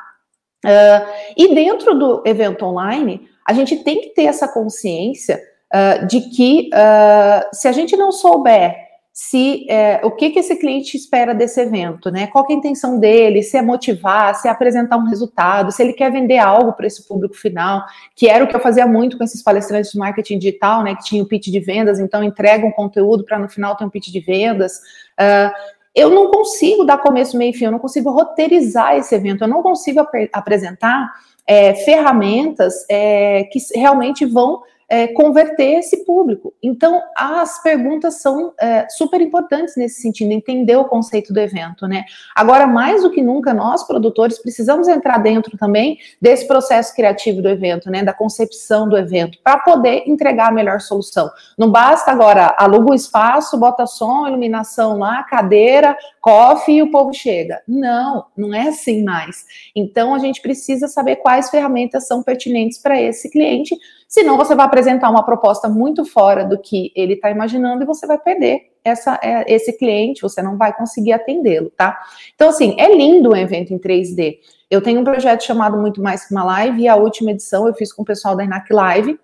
Uh, 0.67 1.33
e 1.35 1.55
dentro 1.55 1.99
do 1.99 2.23
evento 2.27 2.67
online, 2.67 3.27
a 3.47 3.55
gente 3.55 3.77
tem 3.77 4.03
que 4.03 4.09
ter 4.09 4.25
essa 4.25 4.49
consciência 4.49 5.41
uh, 5.73 6.07
de 6.07 6.29
que 6.29 6.69
uh, 6.75 7.49
se 7.55 7.69
a 7.69 7.73
gente 7.73 7.97
não 7.97 8.13
souber 8.13 8.88
se 9.21 9.67
é, 9.69 10.01
o 10.05 10.13
que, 10.13 10.31
que 10.31 10.39
esse 10.39 10.55
cliente 10.55 10.97
espera 10.97 11.35
desse 11.35 11.61
evento, 11.61 12.09
né? 12.09 12.29
Qual 12.29 12.47
é 12.49 12.53
a 12.53 12.57
intenção 12.57 13.01
dele, 13.01 13.43
se 13.43 13.57
é 13.57 13.63
motivar, 13.63 14.33
se 14.37 14.47
é 14.47 14.51
apresentar 14.51 14.97
um 14.97 15.09
resultado, 15.09 15.73
se 15.73 15.83
ele 15.83 15.93
quer 15.93 16.13
vender 16.13 16.39
algo 16.39 16.73
para 16.73 16.87
esse 16.87 17.03
público 17.03 17.35
final, 17.35 17.85
que 18.15 18.29
era 18.29 18.45
o 18.45 18.47
que 18.47 18.55
eu 18.55 18.61
fazia 18.61 18.87
muito 18.87 19.19
com 19.19 19.25
esses 19.25 19.43
palestrantes 19.43 19.91
de 19.91 19.99
marketing 19.99 20.39
digital, 20.39 20.85
né? 20.85 20.95
Que 20.95 21.03
tinha 21.03 21.21
o 21.21 21.27
pitch 21.27 21.49
de 21.49 21.59
vendas, 21.59 21.99
então 21.99 22.23
entrega 22.23 22.65
um 22.65 22.71
conteúdo 22.71 23.25
para 23.25 23.41
no 23.41 23.49
final 23.49 23.75
ter 23.75 23.85
um 23.85 23.91
pitch 23.91 24.07
de 24.07 24.21
vendas. 24.21 24.79
Uh, 25.19 25.51
eu 25.97 26.11
não 26.11 26.31
consigo 26.31 26.85
dar 26.85 26.99
começo, 26.99 27.37
meio 27.37 27.51
e 27.51 27.55
fim, 27.55 27.65
eu 27.65 27.73
não 27.73 27.81
consigo 27.81 28.13
roteirizar 28.13 28.95
esse 28.95 29.17
evento, 29.17 29.43
eu 29.43 29.49
não 29.49 29.65
consigo 29.65 29.99
ap 29.99 30.15
apresentar 30.33 31.13
é, 31.45 31.75
ferramentas 31.75 32.87
é, 32.89 33.43
que 33.51 33.59
realmente 33.75 34.25
vão 34.25 34.63
é, 34.89 35.09
converter 35.09 35.79
esse 35.79 36.05
público. 36.05 36.55
Então, 36.63 37.03
as 37.15 37.63
perguntas 37.63 38.23
são 38.23 38.55
é, 38.59 38.89
super 38.89 39.21
importantes 39.21 39.77
nesse 39.77 40.01
sentido, 40.01 40.33
entender 40.33 40.77
o 40.77 40.87
conceito 40.87 41.33
do 41.33 41.39
evento, 41.39 41.87
né? 41.87 42.05
Agora, 42.35 42.67
mais 42.67 43.03
do 43.03 43.11
que 43.11 43.21
nunca, 43.21 43.53
nós, 43.53 43.87
produtores, 43.87 44.39
precisamos 44.39 44.89
entrar 44.89 45.19
dentro 45.19 45.59
também 45.59 45.99
desse 46.21 46.47
processo 46.47 46.95
criativo 46.95 47.43
do 47.43 47.49
evento, 47.49 47.91
né? 47.91 48.03
Da 48.03 48.15
concepção 48.15 48.89
do 48.89 48.97
evento, 48.97 49.39
para 49.45 49.59
poder 49.59 50.05
entregar 50.07 50.49
a 50.49 50.53
melhor 50.53 50.81
solução. 50.81 51.31
Não 51.59 51.71
basta 51.71 52.11
agora, 52.11 52.55
aluga 52.59 52.93
o 52.93 52.95
espaço, 52.95 53.59
bota 53.59 53.87
som, 53.87 54.27
iluminação 54.27 54.99
lá, 54.99 55.23
cadeira, 55.25 55.97
coffee 56.21 56.77
e 56.77 56.83
o 56.83 56.91
povo 56.91 57.13
chega. 57.13 57.61
Não, 57.69 58.25
não 58.35 58.55
é 58.55 58.69
assim 58.69 59.05
mais. 59.05 59.45
Então, 59.77 60.15
a 60.15 60.19
gente 60.19 60.41
precisa 60.41 60.89
saber 60.89 61.17
quais 61.17 61.51
ferramentas 61.51 62.07
são 62.07 62.23
pertinentes 62.23 62.79
para 62.79 63.01
esse 63.01 63.31
cliente 63.31 63.77
Senão 64.09 64.39
você 64.39 64.55
vai 64.55 64.65
apresentar 64.65 65.11
uma 65.11 65.23
proposta 65.23 65.69
muito 65.69 66.03
fora 66.03 66.43
do 66.43 66.59
que 66.59 66.91
ele 66.97 67.13
está 67.13 67.31
imaginando 67.31 67.83
e 67.83 67.87
você 67.87 68.07
vai 68.07 68.19
perder 68.19 68.73
essa, 68.83 69.21
é, 69.23 69.45
esse 69.53 69.77
cliente, 69.77 70.23
você 70.23 70.41
não 70.41 70.57
vai 70.57 70.75
conseguir 70.75 71.13
atendê-lo, 71.13 71.71
tá? 71.77 72.01
Então, 72.35 72.49
assim, 72.49 72.75
é 72.79 72.91
lindo 72.97 73.31
um 73.31 73.37
evento 73.37 73.75
em 73.75 73.79
3D. 73.79 74.39
Eu 74.71 74.81
tenho 74.81 75.01
um 75.01 75.05
projeto 75.05 75.45
chamado 75.45 75.77
Muito 75.77 76.03
Mais 76.03 76.27
Que 76.27 76.33
Uma 76.33 76.43
Live 76.43 76.81
e 76.81 76.89
a 76.89 76.97
última 76.97 77.33
edição 77.33 77.69
eu 77.69 77.75
fiz 77.75 77.93
com 77.93 78.01
o 78.01 78.05
pessoal 78.05 78.35
da 78.35 78.45
Inac 78.45 78.73
Live. 78.73 79.21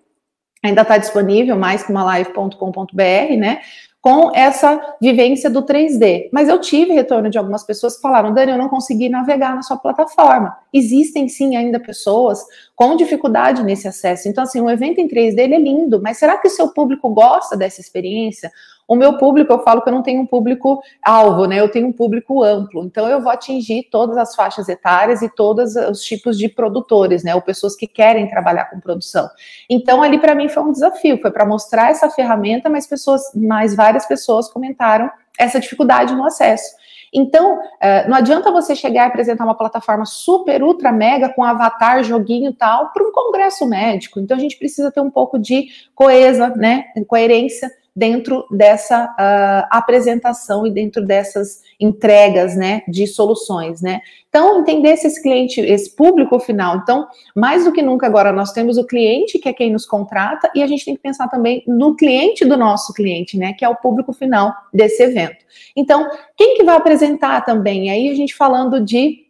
Ainda 0.63 0.83
está 0.83 0.97
disponível, 0.99 1.55
mais 1.55 1.81
que 1.81 1.91
uma 1.91 2.03
live.com.br, 2.03 3.37
né? 3.37 3.61
Com 4.05 4.29
essa 4.35 4.79
vivência 5.01 5.49
do 5.49 5.63
3D. 5.63 6.29
Mas 6.31 6.47
eu 6.47 6.61
tive 6.61 6.93
retorno 6.93 7.27
de 7.27 7.39
algumas 7.39 7.63
pessoas 7.63 7.95
que 7.95 8.03
falaram: 8.03 8.35
Dani, 8.35 8.51
eu 8.51 8.57
não 8.57 8.69
consegui 8.69 9.09
navegar 9.09 9.55
na 9.55 9.63
sua 9.63 9.77
plataforma. 9.77 10.55
Existem 10.71 11.27
sim 11.27 11.55
ainda 11.55 11.79
pessoas 11.79 12.45
com 12.75 12.95
dificuldade 12.95 13.63
nesse 13.63 13.87
acesso. 13.87 14.29
Então, 14.29 14.43
assim, 14.43 14.61
o 14.61 14.69
evento 14.69 15.01
em 15.01 15.07
3D 15.07 15.39
é 15.39 15.57
lindo, 15.57 15.99
mas 16.03 16.19
será 16.19 16.37
que 16.37 16.47
o 16.47 16.51
seu 16.51 16.71
público 16.71 17.09
gosta 17.09 17.57
dessa 17.57 17.81
experiência? 17.81 18.51
O 18.87 18.95
meu 18.95 19.17
público, 19.17 19.51
eu 19.51 19.63
falo 19.63 19.81
que 19.81 19.89
eu 19.89 19.93
não 19.93 20.03
tenho 20.03 20.21
um 20.21 20.27
público 20.27 20.79
alvo, 21.01 21.45
né? 21.45 21.59
Eu 21.59 21.69
tenho 21.69 21.87
um 21.87 21.91
público 21.91 22.43
amplo. 22.43 22.83
Então, 22.85 23.07
eu 23.07 23.19
vou 23.19 23.31
atingir 23.31 23.87
todas 23.89 24.15
as 24.15 24.35
faixas 24.35 24.69
etárias 24.69 25.23
e 25.23 25.29
todos 25.29 25.75
os 25.75 26.01
tipos 26.01 26.37
de 26.37 26.47
produtores, 26.47 27.23
né? 27.23 27.33
Ou 27.33 27.41
pessoas 27.41 27.75
que 27.75 27.87
querem 27.87 28.29
trabalhar 28.29 28.65
com 28.65 28.79
produção. 28.79 29.27
Então, 29.67 30.03
ali 30.03 30.19
para 30.19 30.35
mim 30.35 30.47
foi 30.49 30.61
um 30.61 30.71
desafio, 30.71 31.19
foi 31.19 31.31
para 31.31 31.45
mostrar 31.45 31.89
essa 31.89 32.09
ferramenta, 32.11 32.69
mas 32.69 32.85
pessoas, 32.85 33.21
mais 33.33 33.75
várias 33.75 34.05
pessoas 34.05 34.49
comentaram 34.49 35.09
essa 35.37 35.59
dificuldade 35.59 36.13
no 36.13 36.23
acesso. 36.23 36.75
Então, 37.11 37.59
eh, 37.81 38.07
não 38.07 38.17
adianta 38.17 38.51
você 38.51 38.75
chegar 38.75 39.05
e 39.05 39.07
apresentar 39.07 39.45
uma 39.45 39.55
plataforma 39.55 40.05
super, 40.05 40.61
ultra, 40.61 40.91
mega, 40.91 41.29
com 41.29 41.43
avatar, 41.43 42.03
joguinho 42.03 42.51
e 42.51 42.53
tal, 42.53 42.91
para 42.91 43.03
um 43.03 43.11
congresso 43.11 43.65
médico. 43.65 44.19
Então, 44.19 44.35
a 44.35 44.39
gente 44.39 44.57
precisa 44.57 44.91
ter 44.91 44.99
um 44.99 45.09
pouco 45.09 45.39
de 45.39 45.69
coesa, 45.95 46.49
né, 46.49 46.85
coerência 47.07 47.71
dentro 47.95 48.45
dessa 48.51 49.05
uh, 49.05 49.67
apresentação 49.71 50.67
e 50.67 50.71
dentro 50.71 51.05
dessas 51.05 51.63
entregas, 51.79 52.55
né, 52.55 52.81
de 52.87 53.07
soluções, 53.07 53.81
né. 53.81 54.01
Então, 54.27 54.59
entender 54.59 54.97
se 54.97 55.07
esse 55.07 55.21
cliente, 55.21 55.61
esse 55.61 55.95
público 55.95 56.37
final. 56.39 56.77
Então, 56.77 57.07
mais 57.33 57.63
do 57.63 57.71
que 57.71 57.81
nunca 57.81 58.05
agora, 58.05 58.33
nós 58.33 58.51
temos 58.51 58.77
o 58.77 58.85
cliente, 58.85 59.39
que 59.39 59.47
é 59.47 59.53
quem 59.53 59.71
nos 59.71 59.85
contrata, 59.85 60.51
e 60.53 60.61
a 60.61 60.67
gente 60.67 60.83
tem 60.83 60.95
que 60.95 61.01
pensar 61.01 61.29
também 61.29 61.63
no 61.65 61.95
cliente 61.95 62.43
do 62.43 62.57
nosso 62.57 62.93
cliente, 62.93 63.37
né, 63.37 63.53
que 63.53 63.63
é 63.63 63.69
o 63.69 63.75
público 63.77 64.11
final 64.11 64.53
desse 64.73 65.01
evento. 65.01 65.45
Então, 65.73 66.09
quem 66.35 66.57
que 66.57 66.63
vai 66.63 66.75
apresentar 66.75 67.45
também? 67.45 67.89
Aí 67.89 68.09
a 68.09 68.15
gente 68.15 68.35
falando 68.35 68.83
de 68.83 69.24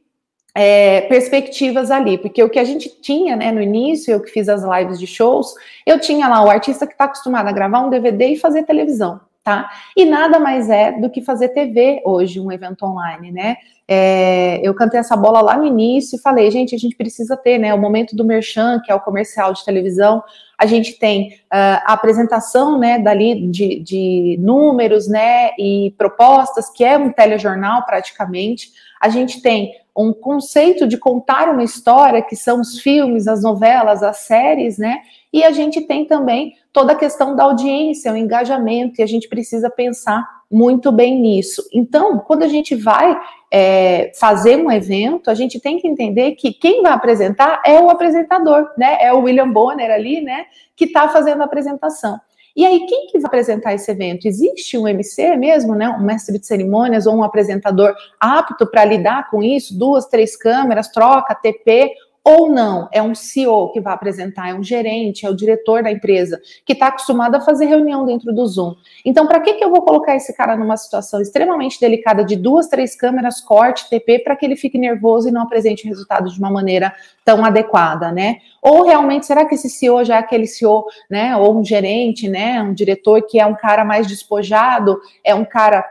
é, 0.55 1.01
perspectivas 1.01 1.91
ali, 1.91 2.17
porque 2.17 2.41
o 2.41 2.49
que 2.49 2.57
a 2.57 2.63
gente 2.63 2.89
tinha 3.01 3.35
né, 3.35 3.51
no 3.51 3.61
início, 3.61 4.13
eu 4.13 4.21
que 4.21 4.31
fiz 4.31 4.47
as 4.47 4.63
lives 4.63 4.97
de 4.97 5.05
shows, 5.05 5.53
eu 5.85 5.99
tinha 5.99 6.29
lá 6.29 6.41
o 6.41 6.49
artista 6.49 6.87
que 6.87 6.93
está 6.93 7.03
acostumado 7.03 7.49
a 7.49 7.51
gravar 7.51 7.81
um 7.81 7.89
DVD 7.89 8.27
e 8.27 8.37
fazer 8.37 8.63
televisão, 8.63 9.19
tá? 9.43 9.69
E 9.97 10.05
nada 10.05 10.39
mais 10.39 10.69
é 10.69 10.93
do 10.93 11.09
que 11.09 11.21
fazer 11.21 11.49
TV 11.49 12.01
hoje, 12.05 12.39
um 12.39 12.49
evento 12.49 12.85
online, 12.85 13.31
né? 13.31 13.57
É, 13.85 14.61
eu 14.63 14.73
cantei 14.73 14.99
essa 14.99 15.15
bola 15.15 15.41
lá 15.41 15.57
no 15.57 15.65
início 15.65 16.15
e 16.15 16.21
falei, 16.21 16.49
gente, 16.49 16.73
a 16.73 16.77
gente 16.77 16.95
precisa 16.95 17.35
ter, 17.35 17.59
né, 17.59 17.73
o 17.73 17.77
momento 17.77 18.15
do 18.15 18.25
merchan, 18.25 18.81
que 18.83 18.91
é 18.91 18.95
o 18.95 19.01
comercial 19.01 19.53
de 19.53 19.63
televisão, 19.63 20.23
a 20.57 20.65
gente 20.65 20.97
tem 20.97 21.29
uh, 21.45 21.81
a 21.85 21.93
apresentação, 21.93 22.77
né, 22.77 22.99
dali 22.99 23.47
de, 23.49 23.79
de 23.79 24.37
números, 24.39 25.07
né, 25.07 25.51
e 25.57 25.93
propostas, 25.97 26.69
que 26.69 26.83
é 26.83 26.97
um 26.97 27.11
telejornal 27.11 27.85
praticamente, 27.85 28.71
a 29.01 29.09
gente 29.09 29.41
tem 29.41 29.73
um 29.95 30.11
conceito 30.11 30.87
de 30.87 30.97
contar 30.97 31.49
uma 31.49 31.63
história, 31.63 32.21
que 32.21 32.35
são 32.35 32.59
os 32.59 32.79
filmes, 32.79 33.27
as 33.27 33.41
novelas, 33.41 34.03
as 34.03 34.17
séries, 34.19 34.77
né? 34.77 34.97
E 35.31 35.43
a 35.43 35.51
gente 35.51 35.81
tem 35.81 36.05
também 36.05 36.53
toda 36.73 36.91
a 36.91 36.97
questão 36.97 37.33
da 37.35 37.43
audiência, 37.45 38.11
o 38.11 38.17
engajamento, 38.17 38.99
e 38.99 39.03
a 39.03 39.07
gente 39.07 39.29
precisa 39.29 39.69
pensar 39.69 40.25
muito 40.51 40.91
bem 40.91 41.19
nisso. 41.19 41.63
Então, 41.73 42.19
quando 42.19 42.43
a 42.43 42.47
gente 42.47 42.75
vai 42.75 43.17
é, 43.51 44.11
fazer 44.19 44.57
um 44.57 44.71
evento, 44.71 45.29
a 45.29 45.33
gente 45.33 45.59
tem 45.59 45.79
que 45.79 45.87
entender 45.87 46.31
que 46.31 46.53
quem 46.53 46.81
vai 46.81 46.91
apresentar 46.91 47.61
é 47.65 47.79
o 47.79 47.89
apresentador, 47.89 48.69
né? 48.77 48.97
É 49.01 49.13
o 49.13 49.21
William 49.21 49.51
Bonner 49.51 49.91
ali, 49.91 50.21
né? 50.21 50.45
Que 50.75 50.85
está 50.85 51.09
fazendo 51.09 51.41
a 51.41 51.45
apresentação. 51.45 52.19
E 52.55 52.65
aí, 52.65 52.85
quem 52.85 53.07
que 53.07 53.19
vai 53.19 53.27
apresentar 53.27 53.73
esse 53.73 53.91
evento? 53.91 54.25
Existe 54.25 54.77
um 54.77 54.87
MC 54.87 55.35
mesmo, 55.35 55.75
né? 55.75 55.89
Um 55.89 56.03
mestre 56.03 56.39
de 56.39 56.47
cerimônias 56.47 57.05
ou 57.05 57.15
um 57.15 57.23
apresentador 57.23 57.93
apto 58.17 58.65
para 58.65 58.85
lidar 58.85 59.29
com 59.29 59.43
isso? 59.43 59.77
Duas, 59.77 60.05
três 60.05 60.37
câmeras, 60.37 60.87
troca, 60.87 61.35
TP, 61.35 61.91
ou 62.27 62.49
não, 62.49 62.89
é 62.91 63.03
um 63.03 63.13
CEO 63.13 63.71
que 63.71 63.79
vai 63.79 63.93
apresentar, 63.93 64.49
é 64.49 64.53
um 64.55 64.63
gerente, 64.63 65.27
é 65.27 65.29
o 65.29 65.35
diretor 65.35 65.83
da 65.83 65.91
empresa, 65.91 66.41
que 66.65 66.73
está 66.73 66.87
acostumado 66.87 67.35
a 67.35 67.41
fazer 67.41 67.65
reunião 67.65 68.03
dentro 68.03 68.33
do 68.33 68.47
Zoom. 68.47 68.73
Então, 69.05 69.27
para 69.27 69.39
que, 69.41 69.53
que 69.53 69.63
eu 69.63 69.69
vou 69.69 69.83
colocar 69.83 70.15
esse 70.15 70.35
cara 70.35 70.57
numa 70.57 70.75
situação 70.75 71.21
extremamente 71.21 71.79
delicada 71.79 72.25
de 72.25 72.35
duas, 72.35 72.67
três 72.67 72.95
câmeras, 72.95 73.39
corte, 73.39 73.87
TP, 73.87 74.17
para 74.23 74.35
que 74.35 74.43
ele 74.43 74.55
fique 74.55 74.75
nervoso 74.75 75.29
e 75.29 75.31
não 75.31 75.43
apresente 75.43 75.85
o 75.85 75.87
resultado 75.87 76.31
de 76.31 76.39
uma 76.39 76.49
maneira 76.49 76.91
tão 77.23 77.45
adequada, 77.45 78.11
né? 78.11 78.37
Ou 78.59 78.83
realmente, 78.83 79.27
será 79.27 79.45
que 79.45 79.53
esse 79.53 79.69
CEO 79.69 80.03
já 80.03 80.15
é 80.15 80.19
aquele 80.19 80.47
CEO, 80.47 80.85
né? 81.07 81.37
Ou 81.37 81.59
um 81.59 81.63
gerente, 81.63 82.27
né? 82.27 82.59
Um 82.59 82.73
diretor 82.73 83.21
que 83.21 83.39
é 83.39 83.45
um 83.45 83.55
cara 83.55 83.85
mais 83.85 84.07
despojado, 84.07 84.99
é 85.23 85.35
um 85.35 85.45
cara 85.45 85.85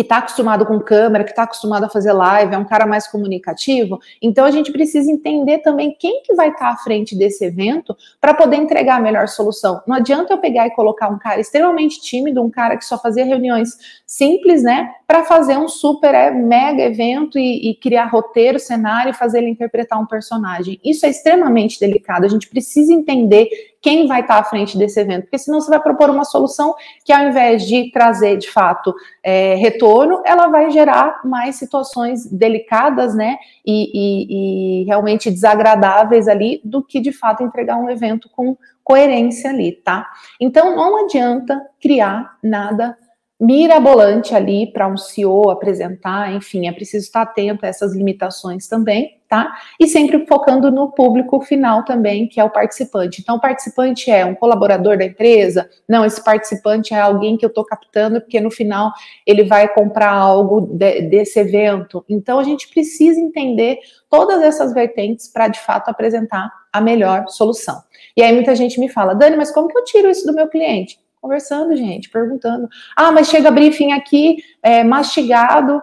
que 0.00 0.02
está 0.02 0.16
acostumado 0.16 0.64
com 0.64 0.80
câmera, 0.80 1.24
que 1.24 1.30
está 1.30 1.42
acostumado 1.42 1.84
a 1.84 1.88
fazer 1.90 2.14
live, 2.14 2.54
é 2.54 2.58
um 2.58 2.64
cara 2.64 2.86
mais 2.86 3.06
comunicativo. 3.06 4.00
Então 4.22 4.46
a 4.46 4.50
gente 4.50 4.72
precisa 4.72 5.12
entender 5.12 5.58
também 5.58 5.94
quem 5.98 6.22
que 6.22 6.34
vai 6.34 6.48
estar 6.48 6.68
tá 6.68 6.72
à 6.72 6.76
frente 6.78 7.14
desse 7.14 7.44
evento 7.44 7.94
para 8.18 8.32
poder 8.32 8.56
entregar 8.56 8.96
a 8.96 9.00
melhor 9.00 9.28
solução. 9.28 9.82
Não 9.86 9.96
adianta 9.96 10.32
eu 10.32 10.38
pegar 10.38 10.66
e 10.66 10.70
colocar 10.70 11.10
um 11.10 11.18
cara 11.18 11.38
extremamente 11.38 12.00
tímido, 12.00 12.42
um 12.42 12.48
cara 12.48 12.78
que 12.78 12.84
só 12.86 12.96
fazia 12.96 13.26
reuniões 13.26 13.76
simples, 14.06 14.62
né, 14.62 14.90
para 15.06 15.22
fazer 15.24 15.58
um 15.58 15.68
super 15.68 16.14
é, 16.14 16.30
mega 16.30 16.82
evento 16.82 17.38
e, 17.38 17.70
e 17.70 17.74
criar 17.74 18.06
roteiro, 18.06 18.58
cenário 18.58 19.10
e 19.10 19.14
fazer 19.14 19.38
ele 19.38 19.50
interpretar 19.50 20.00
um 20.00 20.06
personagem. 20.06 20.80
Isso 20.82 21.04
é 21.04 21.10
extremamente 21.10 21.78
delicado. 21.78 22.24
A 22.24 22.28
gente 22.28 22.48
precisa 22.48 22.90
entender 22.90 23.48
quem 23.82 24.06
vai 24.06 24.20
estar 24.20 24.38
à 24.38 24.44
frente 24.44 24.76
desse 24.76 25.00
evento, 25.00 25.22
porque 25.22 25.38
senão 25.38 25.60
você 25.60 25.70
vai 25.70 25.80
propor 25.80 26.10
uma 26.10 26.24
solução 26.24 26.74
que, 27.04 27.12
ao 27.12 27.28
invés 27.28 27.66
de 27.66 27.90
trazer 27.90 28.36
de 28.36 28.50
fato 28.50 28.94
é, 29.22 29.54
retorno, 29.54 30.22
ela 30.24 30.48
vai 30.48 30.70
gerar 30.70 31.20
mais 31.24 31.56
situações 31.56 32.26
delicadas, 32.26 33.14
né, 33.14 33.38
e, 33.64 33.90
e, 33.94 34.82
e 34.82 34.84
realmente 34.84 35.30
desagradáveis 35.30 36.28
ali, 36.28 36.60
do 36.64 36.82
que 36.82 37.00
de 37.00 37.12
fato 37.12 37.42
entregar 37.42 37.76
um 37.76 37.88
evento 37.88 38.28
com 38.30 38.56
coerência 38.84 39.50
ali, 39.50 39.72
tá? 39.72 40.08
Então 40.40 40.74
não 40.74 41.04
adianta 41.04 41.60
criar 41.80 42.36
nada 42.42 42.96
mirabolante 43.40 44.34
ali 44.34 44.70
para 44.70 44.88
um 44.88 44.96
CEO 44.96 45.48
apresentar, 45.48 46.34
enfim, 46.34 46.68
é 46.68 46.72
preciso 46.72 47.06
estar 47.06 47.22
atento 47.22 47.64
a 47.64 47.68
essas 47.68 47.94
limitações 47.94 48.68
também 48.68 49.19
tá? 49.30 49.54
E 49.78 49.86
sempre 49.86 50.26
focando 50.26 50.72
no 50.72 50.90
público 50.90 51.40
final 51.40 51.84
também, 51.84 52.26
que 52.26 52.40
é 52.40 52.44
o 52.44 52.50
participante. 52.50 53.20
Então, 53.22 53.36
o 53.36 53.40
participante 53.40 54.10
é 54.10 54.26
um 54.26 54.34
colaborador 54.34 54.98
da 54.98 55.04
empresa? 55.04 55.70
Não, 55.88 56.04
esse 56.04 56.22
participante 56.22 56.92
é 56.92 57.00
alguém 57.00 57.36
que 57.36 57.44
eu 57.44 57.48
estou 57.48 57.64
captando, 57.64 58.20
porque 58.20 58.40
no 58.40 58.50
final 58.50 58.92
ele 59.24 59.44
vai 59.44 59.72
comprar 59.72 60.10
algo 60.10 60.62
de, 60.62 61.02
desse 61.02 61.38
evento. 61.38 62.04
Então, 62.08 62.40
a 62.40 62.42
gente 62.42 62.68
precisa 62.68 63.20
entender 63.20 63.78
todas 64.10 64.42
essas 64.42 64.74
vertentes 64.74 65.28
para, 65.28 65.46
de 65.46 65.60
fato, 65.60 65.88
apresentar 65.88 66.50
a 66.72 66.80
melhor 66.80 67.28
solução. 67.28 67.80
E 68.16 68.24
aí 68.24 68.34
muita 68.34 68.56
gente 68.56 68.80
me 68.80 68.88
fala, 68.88 69.14
Dani, 69.14 69.36
mas 69.36 69.52
como 69.52 69.68
que 69.68 69.78
eu 69.78 69.84
tiro 69.84 70.10
isso 70.10 70.26
do 70.26 70.34
meu 70.34 70.48
cliente? 70.48 70.98
Conversando, 71.20 71.76
gente, 71.76 72.10
perguntando. 72.10 72.68
Ah, 72.96 73.12
mas 73.12 73.28
chega 73.28 73.50
briefing 73.50 73.92
aqui 73.92 74.38
é, 74.60 74.82
mastigado 74.82 75.80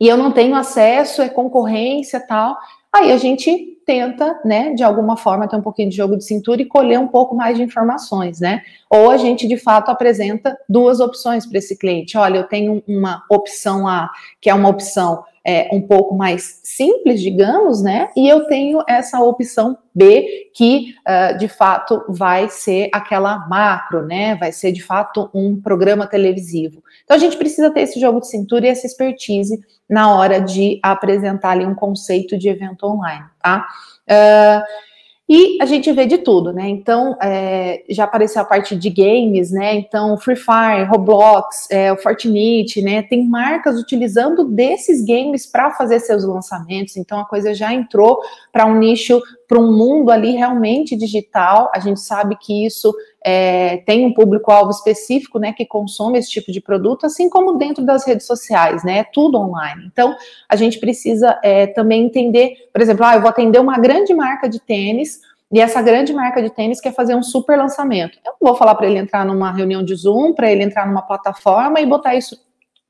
e 0.00 0.08
eu 0.08 0.16
não 0.16 0.32
tenho 0.32 0.54
acesso, 0.54 1.22
é 1.22 1.28
concorrência 1.28 2.20
tal. 2.26 2.56
Aí 2.92 3.12
a 3.12 3.16
gente 3.16 3.74
tenta, 3.84 4.40
né, 4.44 4.72
de 4.72 4.82
alguma 4.82 5.16
forma 5.16 5.48
ter 5.48 5.56
um 5.56 5.62
pouquinho 5.62 5.90
de 5.90 5.96
jogo 5.96 6.16
de 6.16 6.24
cintura 6.24 6.62
e 6.62 6.66
colher 6.66 6.98
um 6.98 7.08
pouco 7.08 7.34
mais 7.34 7.56
de 7.56 7.62
informações, 7.62 8.40
né? 8.40 8.62
Ou 8.88 9.10
a 9.10 9.16
gente 9.16 9.46
de 9.46 9.56
fato 9.56 9.90
apresenta 9.90 10.56
duas 10.68 11.00
opções 11.00 11.44
para 11.46 11.58
esse 11.58 11.76
cliente. 11.76 12.16
Olha, 12.16 12.38
eu 12.38 12.44
tenho 12.44 12.82
uma 12.88 13.22
opção 13.30 13.86
A, 13.86 14.10
que 14.40 14.48
é 14.48 14.54
uma 14.54 14.68
opção 14.68 15.24
é, 15.46 15.68
um 15.70 15.80
pouco 15.80 16.14
mais 16.14 16.60
simples, 16.64 17.20
digamos, 17.20 17.82
né? 17.82 18.08
E 18.16 18.26
eu 18.26 18.46
tenho 18.46 18.82
essa 18.88 19.20
opção 19.20 19.76
B, 19.94 20.50
que 20.54 20.94
uh, 21.06 21.36
de 21.36 21.48
fato 21.48 22.02
vai 22.08 22.48
ser 22.48 22.88
aquela 22.92 23.46
macro, 23.46 24.06
né? 24.06 24.34
Vai 24.36 24.52
ser 24.52 24.72
de 24.72 24.82
fato 24.82 25.30
um 25.34 25.60
programa 25.60 26.06
televisivo. 26.06 26.82
Então 27.04 27.16
a 27.16 27.20
gente 27.20 27.36
precisa 27.36 27.70
ter 27.70 27.82
esse 27.82 28.00
jogo 28.00 28.20
de 28.20 28.28
cintura 28.28 28.66
e 28.66 28.70
essa 28.70 28.86
expertise 28.86 29.60
na 29.88 30.14
hora 30.16 30.40
de 30.40 30.80
apresentar 30.82 31.50
ali 31.50 31.66
um 31.66 31.74
conceito 31.74 32.38
de 32.38 32.48
evento 32.48 32.86
online, 32.86 33.26
tá? 33.42 33.66
Uh, 34.08 34.93
e 35.26 35.56
a 35.62 35.64
gente 35.64 35.90
vê 35.90 36.04
de 36.04 36.18
tudo, 36.18 36.52
né? 36.52 36.68
Então, 36.68 37.16
é, 37.22 37.82
já 37.88 38.04
apareceu 38.04 38.42
a 38.42 38.44
parte 38.44 38.76
de 38.76 38.90
games, 38.90 39.50
né? 39.50 39.74
Então, 39.74 40.18
Free 40.18 40.36
Fire, 40.36 40.84
Roblox, 40.86 41.66
é, 41.70 41.90
o 41.90 41.96
Fortnite, 41.96 42.82
né? 42.82 43.02
Tem 43.02 43.26
marcas 43.26 43.80
utilizando 43.80 44.44
desses 44.44 45.02
games 45.02 45.46
para 45.46 45.70
fazer 45.70 46.00
seus 46.00 46.24
lançamentos. 46.24 46.98
Então, 46.98 47.18
a 47.18 47.24
coisa 47.24 47.54
já 47.54 47.72
entrou 47.72 48.20
para 48.52 48.66
um 48.66 48.78
nicho, 48.78 49.22
para 49.48 49.58
um 49.58 49.72
mundo 49.72 50.10
ali 50.10 50.32
realmente 50.32 50.96
digital. 50.96 51.70
A 51.74 51.80
gente 51.80 52.00
sabe 52.00 52.36
que 52.40 52.66
isso 52.66 52.94
é, 53.24 53.78
tem 53.78 54.04
um 54.04 54.12
público-alvo 54.12 54.70
específico, 54.70 55.38
né, 55.38 55.52
que 55.52 55.64
consome 55.64 56.18
esse 56.18 56.30
tipo 56.30 56.52
de 56.52 56.60
produto, 56.60 57.06
assim 57.06 57.28
como 57.28 57.56
dentro 57.56 57.84
das 57.84 58.06
redes 58.06 58.26
sociais, 58.26 58.84
né, 58.84 58.98
é 58.98 59.04
tudo 59.04 59.38
online. 59.38 59.88
Então, 59.90 60.14
a 60.48 60.56
gente 60.56 60.78
precisa 60.78 61.38
é, 61.42 61.66
também 61.66 62.04
entender, 62.04 62.54
por 62.72 62.82
exemplo, 62.82 63.04
ah, 63.04 63.14
eu 63.14 63.20
vou 63.20 63.30
atender 63.30 63.58
uma 63.58 63.78
grande 63.78 64.12
marca 64.12 64.48
de 64.48 64.60
tênis, 64.60 65.20
e 65.52 65.60
essa 65.60 65.80
grande 65.80 66.12
marca 66.12 66.42
de 66.42 66.50
tênis 66.50 66.80
quer 66.80 66.92
fazer 66.92 67.14
um 67.14 67.22
super 67.22 67.56
lançamento. 67.56 68.18
Eu 68.24 68.32
não 68.32 68.48
vou 68.48 68.56
falar 68.56 68.74
para 68.74 68.86
ele 68.86 68.98
entrar 68.98 69.24
numa 69.24 69.52
reunião 69.52 69.84
de 69.84 69.94
Zoom, 69.94 70.32
para 70.32 70.50
ele 70.50 70.64
entrar 70.64 70.84
numa 70.84 71.02
plataforma 71.02 71.80
e 71.80 71.86
botar 71.86 72.16
isso 72.16 72.43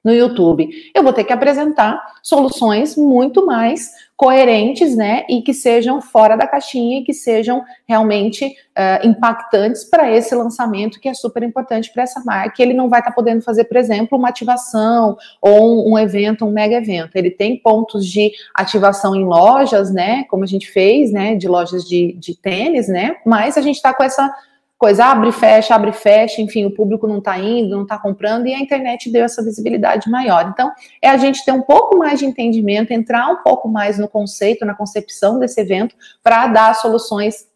no 0.04 0.12
YouTube. 0.12 0.68
Eu 0.94 1.02
vou 1.02 1.12
ter 1.12 1.24
que 1.24 1.32
apresentar 1.32 1.98
soluções 2.22 2.96
muito 2.96 3.46
mais 3.46 3.90
coerentes, 4.16 4.94
né, 4.96 5.24
e 5.28 5.42
que 5.42 5.52
sejam 5.52 6.00
fora 6.00 6.36
da 6.36 6.46
caixinha 6.46 7.00
e 7.00 7.04
que 7.04 7.12
sejam 7.12 7.64
realmente 7.86 8.46
uh, 8.46 9.06
impactantes 9.06 9.82
para 9.84 10.10
esse 10.10 10.32
lançamento 10.36 11.00
que 11.00 11.08
é 11.08 11.14
super 11.14 11.42
importante 11.42 11.92
para 11.92 12.04
essa 12.04 12.22
marca. 12.24 12.62
Ele 12.62 12.74
não 12.74 12.88
vai 12.88 13.00
estar 13.00 13.10
tá 13.10 13.14
podendo 13.14 13.42
fazer, 13.42 13.64
por 13.64 13.76
exemplo, 13.76 14.16
uma 14.16 14.28
ativação 14.28 15.16
ou 15.40 15.88
um, 15.88 15.94
um, 15.94 15.98
evento, 15.98 16.44
um 16.44 16.52
mega 16.52 16.76
evento. 16.76 17.16
Ele 17.16 17.30
tem 17.30 17.58
pontos 17.58 18.06
de 18.06 18.30
ativação 18.54 19.16
em 19.16 19.24
lojas, 19.24 19.92
né, 19.92 20.24
como 20.24 20.44
a 20.44 20.46
gente 20.46 20.70
fez, 20.70 21.10
né, 21.10 21.34
de 21.34 21.48
lojas 21.48 21.84
de, 21.84 22.12
de 22.12 22.36
tênis, 22.36 22.86
né, 22.86 23.16
mas 23.26 23.58
a 23.58 23.60
gente 23.60 23.76
está 23.76 23.92
com 23.92 24.04
essa 24.04 24.32
coisa 24.84 25.06
abre 25.06 25.32
fecha, 25.32 25.74
abre 25.74 25.92
fecha, 25.92 26.42
enfim, 26.42 26.66
o 26.66 26.70
público 26.70 27.06
não 27.06 27.16
está 27.16 27.38
indo, 27.38 27.74
não 27.74 27.84
está 27.84 27.96
comprando, 27.96 28.46
e 28.46 28.52
a 28.52 28.60
internet 28.60 29.10
deu 29.10 29.24
essa 29.24 29.42
visibilidade 29.42 30.10
maior. 30.10 30.50
Então, 30.52 30.70
é 31.00 31.08
a 31.08 31.16
gente 31.16 31.42
ter 31.42 31.52
um 31.52 31.62
pouco 31.62 31.96
mais 31.96 32.18
de 32.18 32.26
entendimento, 32.26 32.92
entrar 32.92 33.30
um 33.30 33.42
pouco 33.42 33.66
mais 33.66 33.98
no 33.98 34.06
conceito, 34.06 34.66
na 34.66 34.74
concepção 34.74 35.38
desse 35.38 35.58
evento, 35.58 35.94
para 36.22 36.48
dar 36.48 36.74
soluções 36.74 37.46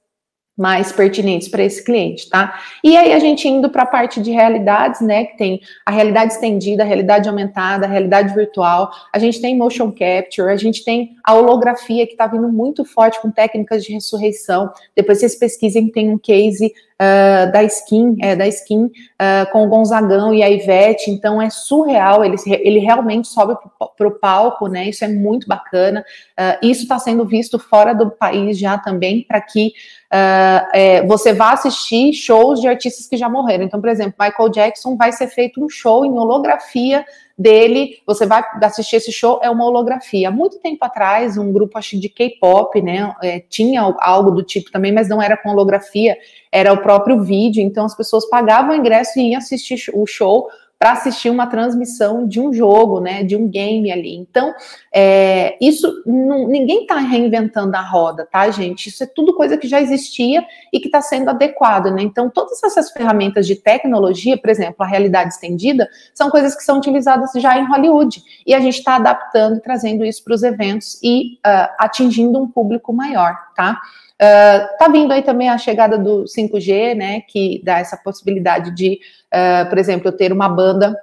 mais 0.57 0.91
pertinentes 0.91 1.49
para 1.49 1.63
esse 1.63 1.85
cliente, 1.85 2.29
tá? 2.29 2.59
E 2.83 2.97
aí 2.97 3.13
a 3.13 3.19
gente 3.21 3.47
indo 3.47 3.71
para 3.71 3.85
a 3.85 3.87
parte 3.87 4.21
de 4.21 4.33
realidades, 4.33 5.01
né, 5.01 5.27
que 5.27 5.37
tem 5.37 5.61
a 5.87 5.91
realidade 5.93 6.33
estendida, 6.33 6.83
a 6.83 6.87
realidade 6.87 7.29
aumentada, 7.29 7.87
a 7.87 7.89
realidade 7.89 8.35
virtual, 8.35 8.91
a 9.13 9.19
gente 9.21 9.41
tem 9.41 9.57
motion 9.57 9.93
capture, 9.93 10.51
a 10.51 10.57
gente 10.57 10.83
tem 10.83 11.11
a 11.23 11.35
holografia 11.35 12.07
que 12.07 12.13
está 12.13 12.27
vindo 12.27 12.49
muito 12.49 12.85
forte 12.85 13.23
com 13.23 13.31
técnicas 13.31 13.85
de 13.85 13.93
ressurreição. 13.93 14.73
Depois 14.97 15.21
vocês 15.21 15.39
pesquisem, 15.39 15.93
tem 15.93 16.11
um 16.11 16.19
case 16.19 16.73
uh, 17.01 17.51
da 17.53 17.63
Skin, 17.65 18.17
é, 18.21 18.35
da 18.35 18.47
Skin 18.49 18.87
uh, 18.87 19.51
com 19.53 19.65
o 19.65 19.69
Gonzagão 19.69 20.35
e 20.35 20.43
a 20.43 20.51
Ivete, 20.51 21.11
então 21.11 21.41
é 21.41 21.49
surreal, 21.49 22.25
ele, 22.25 22.37
ele 22.47 22.79
realmente 22.81 23.29
sobe 23.29 23.57
para 23.97 24.09
o 24.09 24.19
palco, 24.19 24.67
né? 24.67 24.89
Isso 24.89 25.05
é 25.05 25.09
muito 25.09 25.47
bacana. 25.47 26.05
Uh, 26.39 26.67
isso 26.67 26.83
está 26.83 26.99
sendo 26.99 27.25
visto 27.25 27.59
fora 27.59 27.95
do 27.95 28.11
país 28.11 28.59
já 28.59 28.77
também, 28.79 29.23
para 29.23 29.41
que 29.41 29.73
é, 30.11 31.07
você 31.07 31.35
vá 31.35 31.53
assistir 31.53 32.15
shows 32.15 32.63
de 32.63 32.67
artistas 32.67 33.07
que 33.07 33.17
já 33.17 33.29
morreram. 33.29 33.65
Então, 33.65 33.79
por 33.79 33.91
exemplo, 33.91 34.15
Michael 34.19 34.49
Jackson 34.49 34.97
vai 34.97 35.13
ser 35.13 35.27
feito 35.27 35.63
um 35.63 35.69
show 35.69 36.03
em 36.03 36.19
holografia 36.19 37.05
dele, 37.39 37.99
você 38.05 38.27
vai 38.27 38.43
assistir 38.63 38.97
esse 38.97 39.13
show, 39.13 39.39
é 39.43 39.49
uma 39.49 39.65
holografia. 39.65 40.29
Há 40.29 40.33
muito 40.33 40.59
tempo 40.59 40.85
atrás, 40.85 41.39
um 41.39 41.53
grupo, 41.53 41.79
acho 41.79 41.99
de 41.99 42.09
K-pop, 42.09 42.83
né, 42.83 43.15
é, 43.23 43.41
tinha 43.49 43.81
algo 44.01 44.33
do 44.33 44.43
tipo 44.43 44.73
também, 44.73 44.93
mas 44.93 45.09
não 45.09 45.23
era 45.23 45.37
com 45.37 45.51
holografia, 45.51 46.17
era 46.51 46.73
o 46.73 46.83
próprio 46.83 47.23
vídeo, 47.23 47.63
então 47.63 47.85
as 47.85 47.97
pessoas 47.97 48.29
pagavam 48.29 48.73
o 48.73 48.75
ingresso 48.75 49.21
e 49.21 49.31
iam 49.31 49.39
assistir 49.39 49.79
o 49.95 50.05
show 50.07 50.49
para 50.79 50.93
assistir 50.93 51.29
uma 51.29 51.47
transmissão 51.47 52.27
de 52.27 52.41
um 52.41 52.53
jogo, 52.53 53.01
né, 53.01 53.25
de 53.25 53.35
um 53.35 53.49
game 53.49 53.91
ali. 53.91 54.15
Então, 54.15 54.55
é, 54.95 55.57
isso 55.61 56.03
não, 56.07 56.47
ninguém 56.47 56.83
está 56.83 56.99
reinventando 56.99 57.77
a 57.77 57.81
roda, 57.81 58.27
tá, 58.31 58.49
gente? 58.51 58.89
Isso 58.89 59.03
é 59.03 59.07
tudo 59.07 59.35
coisa 59.35 59.57
que 59.57 59.67
já 59.67 59.81
existia 59.81 60.45
e 60.73 60.79
que 60.79 60.87
está 60.87 61.01
sendo 61.01 61.31
adequado, 61.31 61.91
né? 61.91 62.03
Então, 62.03 62.31
todas 62.31 62.63
essas 62.63 62.93
ferramentas 62.93 63.47
de 63.47 63.57
tecnologia, 63.57 64.39
por 64.39 64.51
exemplo, 64.51 64.77
a 64.79 64.87
realidade 64.87 65.35
estendida, 65.35 65.89
são 66.15 66.31
coisas 66.31 66.55
que 66.55 66.63
são 66.63 66.79
utilizadas 66.79 67.33
já 67.35 67.59
em 67.59 67.67
Hollywood 67.67 68.23
e 68.47 68.55
a 68.55 68.61
gente 68.61 68.79
está 68.79 68.97
adaptando, 68.97 69.61
trazendo 69.61 70.05
isso 70.05 70.23
para 70.23 70.35
os 70.35 70.45
eventos 70.45 71.01
e 71.03 71.39
uh, 71.45 71.75
atingindo 71.79 72.41
um 72.41 72.49
público 72.49 72.93
maior, 72.93 73.37
tá? 73.57 73.81
Uh, 74.21 74.79
tá 74.79 74.89
vindo 74.89 75.13
aí 75.13 75.23
também 75.23 75.49
a 75.49 75.57
chegada 75.57 75.97
do 75.97 76.25
5G, 76.25 76.95
né, 76.95 77.21
que 77.21 77.63
dá 77.65 77.79
essa 77.79 77.97
possibilidade 77.97 78.75
de, 78.75 78.99
uh, 79.33 79.69
por 79.69 79.79
exemplo, 79.79 80.09
eu 80.09 80.17
ter 80.17 80.33
uma 80.33 80.49
banda 80.49 80.97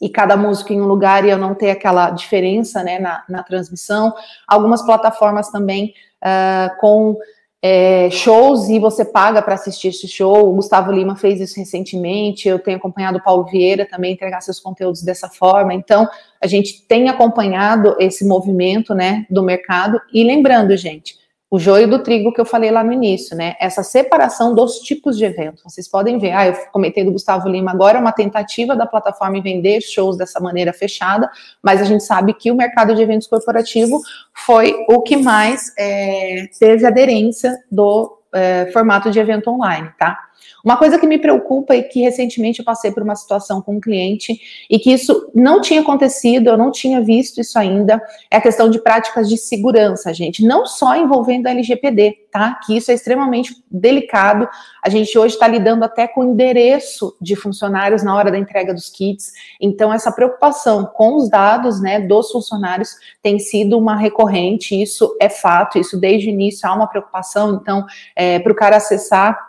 e 0.00 0.08
cada 0.08 0.36
músico 0.36 0.72
em 0.72 0.80
um 0.80 0.86
lugar 0.86 1.24
e 1.24 1.30
eu 1.30 1.38
não 1.38 1.54
ter 1.54 1.70
aquela 1.70 2.10
diferença, 2.10 2.82
né, 2.82 2.98
na, 2.98 3.24
na 3.28 3.42
transmissão. 3.42 4.12
Algumas 4.46 4.82
plataformas 4.82 5.50
também 5.50 5.94
uh, 6.22 6.80
com 6.80 7.16
é, 7.60 8.08
shows 8.10 8.68
e 8.68 8.78
você 8.78 9.04
paga 9.04 9.42
para 9.42 9.54
assistir 9.54 9.88
esse 9.88 10.06
show. 10.06 10.48
O 10.48 10.54
Gustavo 10.54 10.92
Lima 10.92 11.16
fez 11.16 11.40
isso 11.40 11.58
recentemente. 11.58 12.48
Eu 12.48 12.58
tenho 12.58 12.76
acompanhado 12.76 13.18
o 13.18 13.22
Paulo 13.22 13.44
Vieira 13.44 13.86
também 13.86 14.12
entregar 14.12 14.40
seus 14.40 14.60
conteúdos 14.60 15.02
dessa 15.02 15.28
forma. 15.28 15.74
Então, 15.74 16.08
a 16.40 16.46
gente 16.46 16.86
tem 16.86 17.08
acompanhado 17.08 17.96
esse 17.98 18.24
movimento, 18.24 18.94
né, 18.94 19.26
do 19.28 19.42
mercado. 19.42 20.00
E 20.12 20.22
lembrando, 20.22 20.76
gente, 20.76 21.17
o 21.50 21.58
joio 21.58 21.88
do 21.88 22.02
trigo 22.02 22.32
que 22.32 22.40
eu 22.40 22.44
falei 22.44 22.70
lá 22.70 22.84
no 22.84 22.92
início, 22.92 23.34
né? 23.36 23.56
Essa 23.58 23.82
separação 23.82 24.54
dos 24.54 24.80
tipos 24.80 25.16
de 25.16 25.24
eventos. 25.24 25.62
Vocês 25.62 25.88
podem 25.88 26.18
ver, 26.18 26.32
ah, 26.32 26.46
eu 26.46 26.54
comentei 26.70 27.04
do 27.04 27.12
Gustavo 27.12 27.48
Lima 27.48 27.70
agora, 27.70 27.96
é 27.96 28.00
uma 28.00 28.12
tentativa 28.12 28.76
da 28.76 28.86
plataforma 28.86 29.38
em 29.38 29.42
vender 29.42 29.80
shows 29.80 30.18
dessa 30.18 30.38
maneira 30.40 30.74
fechada, 30.74 31.30
mas 31.62 31.80
a 31.80 31.84
gente 31.84 32.04
sabe 32.04 32.34
que 32.34 32.50
o 32.50 32.54
mercado 32.54 32.94
de 32.94 33.00
eventos 33.00 33.26
corporativo 33.26 33.98
foi 34.34 34.74
o 34.88 35.00
que 35.00 35.16
mais 35.16 35.72
é, 35.78 36.48
teve 36.58 36.86
aderência 36.86 37.56
do 37.70 38.18
é, 38.32 38.66
formato 38.72 39.10
de 39.10 39.18
evento 39.18 39.48
online, 39.50 39.90
tá? 39.98 40.27
Uma 40.64 40.76
coisa 40.76 40.98
que 40.98 41.06
me 41.06 41.18
preocupa 41.18 41.74
e 41.74 41.82
que 41.82 42.00
recentemente 42.00 42.58
eu 42.58 42.64
passei 42.64 42.90
por 42.90 43.02
uma 43.02 43.14
situação 43.14 43.62
com 43.62 43.76
um 43.76 43.80
cliente 43.80 44.40
e 44.68 44.78
que 44.78 44.92
isso 44.92 45.30
não 45.34 45.60
tinha 45.60 45.80
acontecido, 45.80 46.48
eu 46.48 46.56
não 46.56 46.70
tinha 46.70 47.00
visto 47.00 47.40
isso 47.40 47.58
ainda, 47.58 48.02
é 48.30 48.36
a 48.36 48.40
questão 48.40 48.68
de 48.68 48.78
práticas 48.78 49.28
de 49.28 49.36
segurança, 49.36 50.12
gente, 50.12 50.44
não 50.44 50.66
só 50.66 50.96
envolvendo 50.96 51.46
a 51.46 51.50
LGPD, 51.50 52.26
tá? 52.30 52.58
Que 52.64 52.76
isso 52.76 52.90
é 52.90 52.94
extremamente 52.94 53.62
delicado. 53.70 54.48
A 54.82 54.88
gente 54.88 55.16
hoje 55.18 55.34
está 55.34 55.48
lidando 55.48 55.84
até 55.84 56.06
com 56.06 56.20
o 56.20 56.32
endereço 56.32 57.16
de 57.20 57.34
funcionários 57.36 58.02
na 58.02 58.14
hora 58.14 58.30
da 58.30 58.38
entrega 58.38 58.74
dos 58.74 58.88
kits. 58.88 59.32
Então, 59.60 59.92
essa 59.92 60.12
preocupação 60.12 60.84
com 60.86 61.16
os 61.16 61.28
dados 61.28 61.80
né, 61.80 62.00
dos 62.00 62.30
funcionários 62.30 62.90
tem 63.22 63.38
sido 63.38 63.78
uma 63.78 63.96
recorrente, 63.96 64.80
isso 64.80 65.16
é 65.20 65.28
fato, 65.28 65.78
isso 65.78 65.98
desde 65.98 66.28
o 66.28 66.30
início 66.30 66.68
há 66.68 66.74
uma 66.74 66.86
preocupação. 66.86 67.58
Então, 67.60 67.86
é, 68.14 68.38
para 68.38 68.52
o 68.52 68.56
cara 68.56 68.76
acessar 68.76 69.47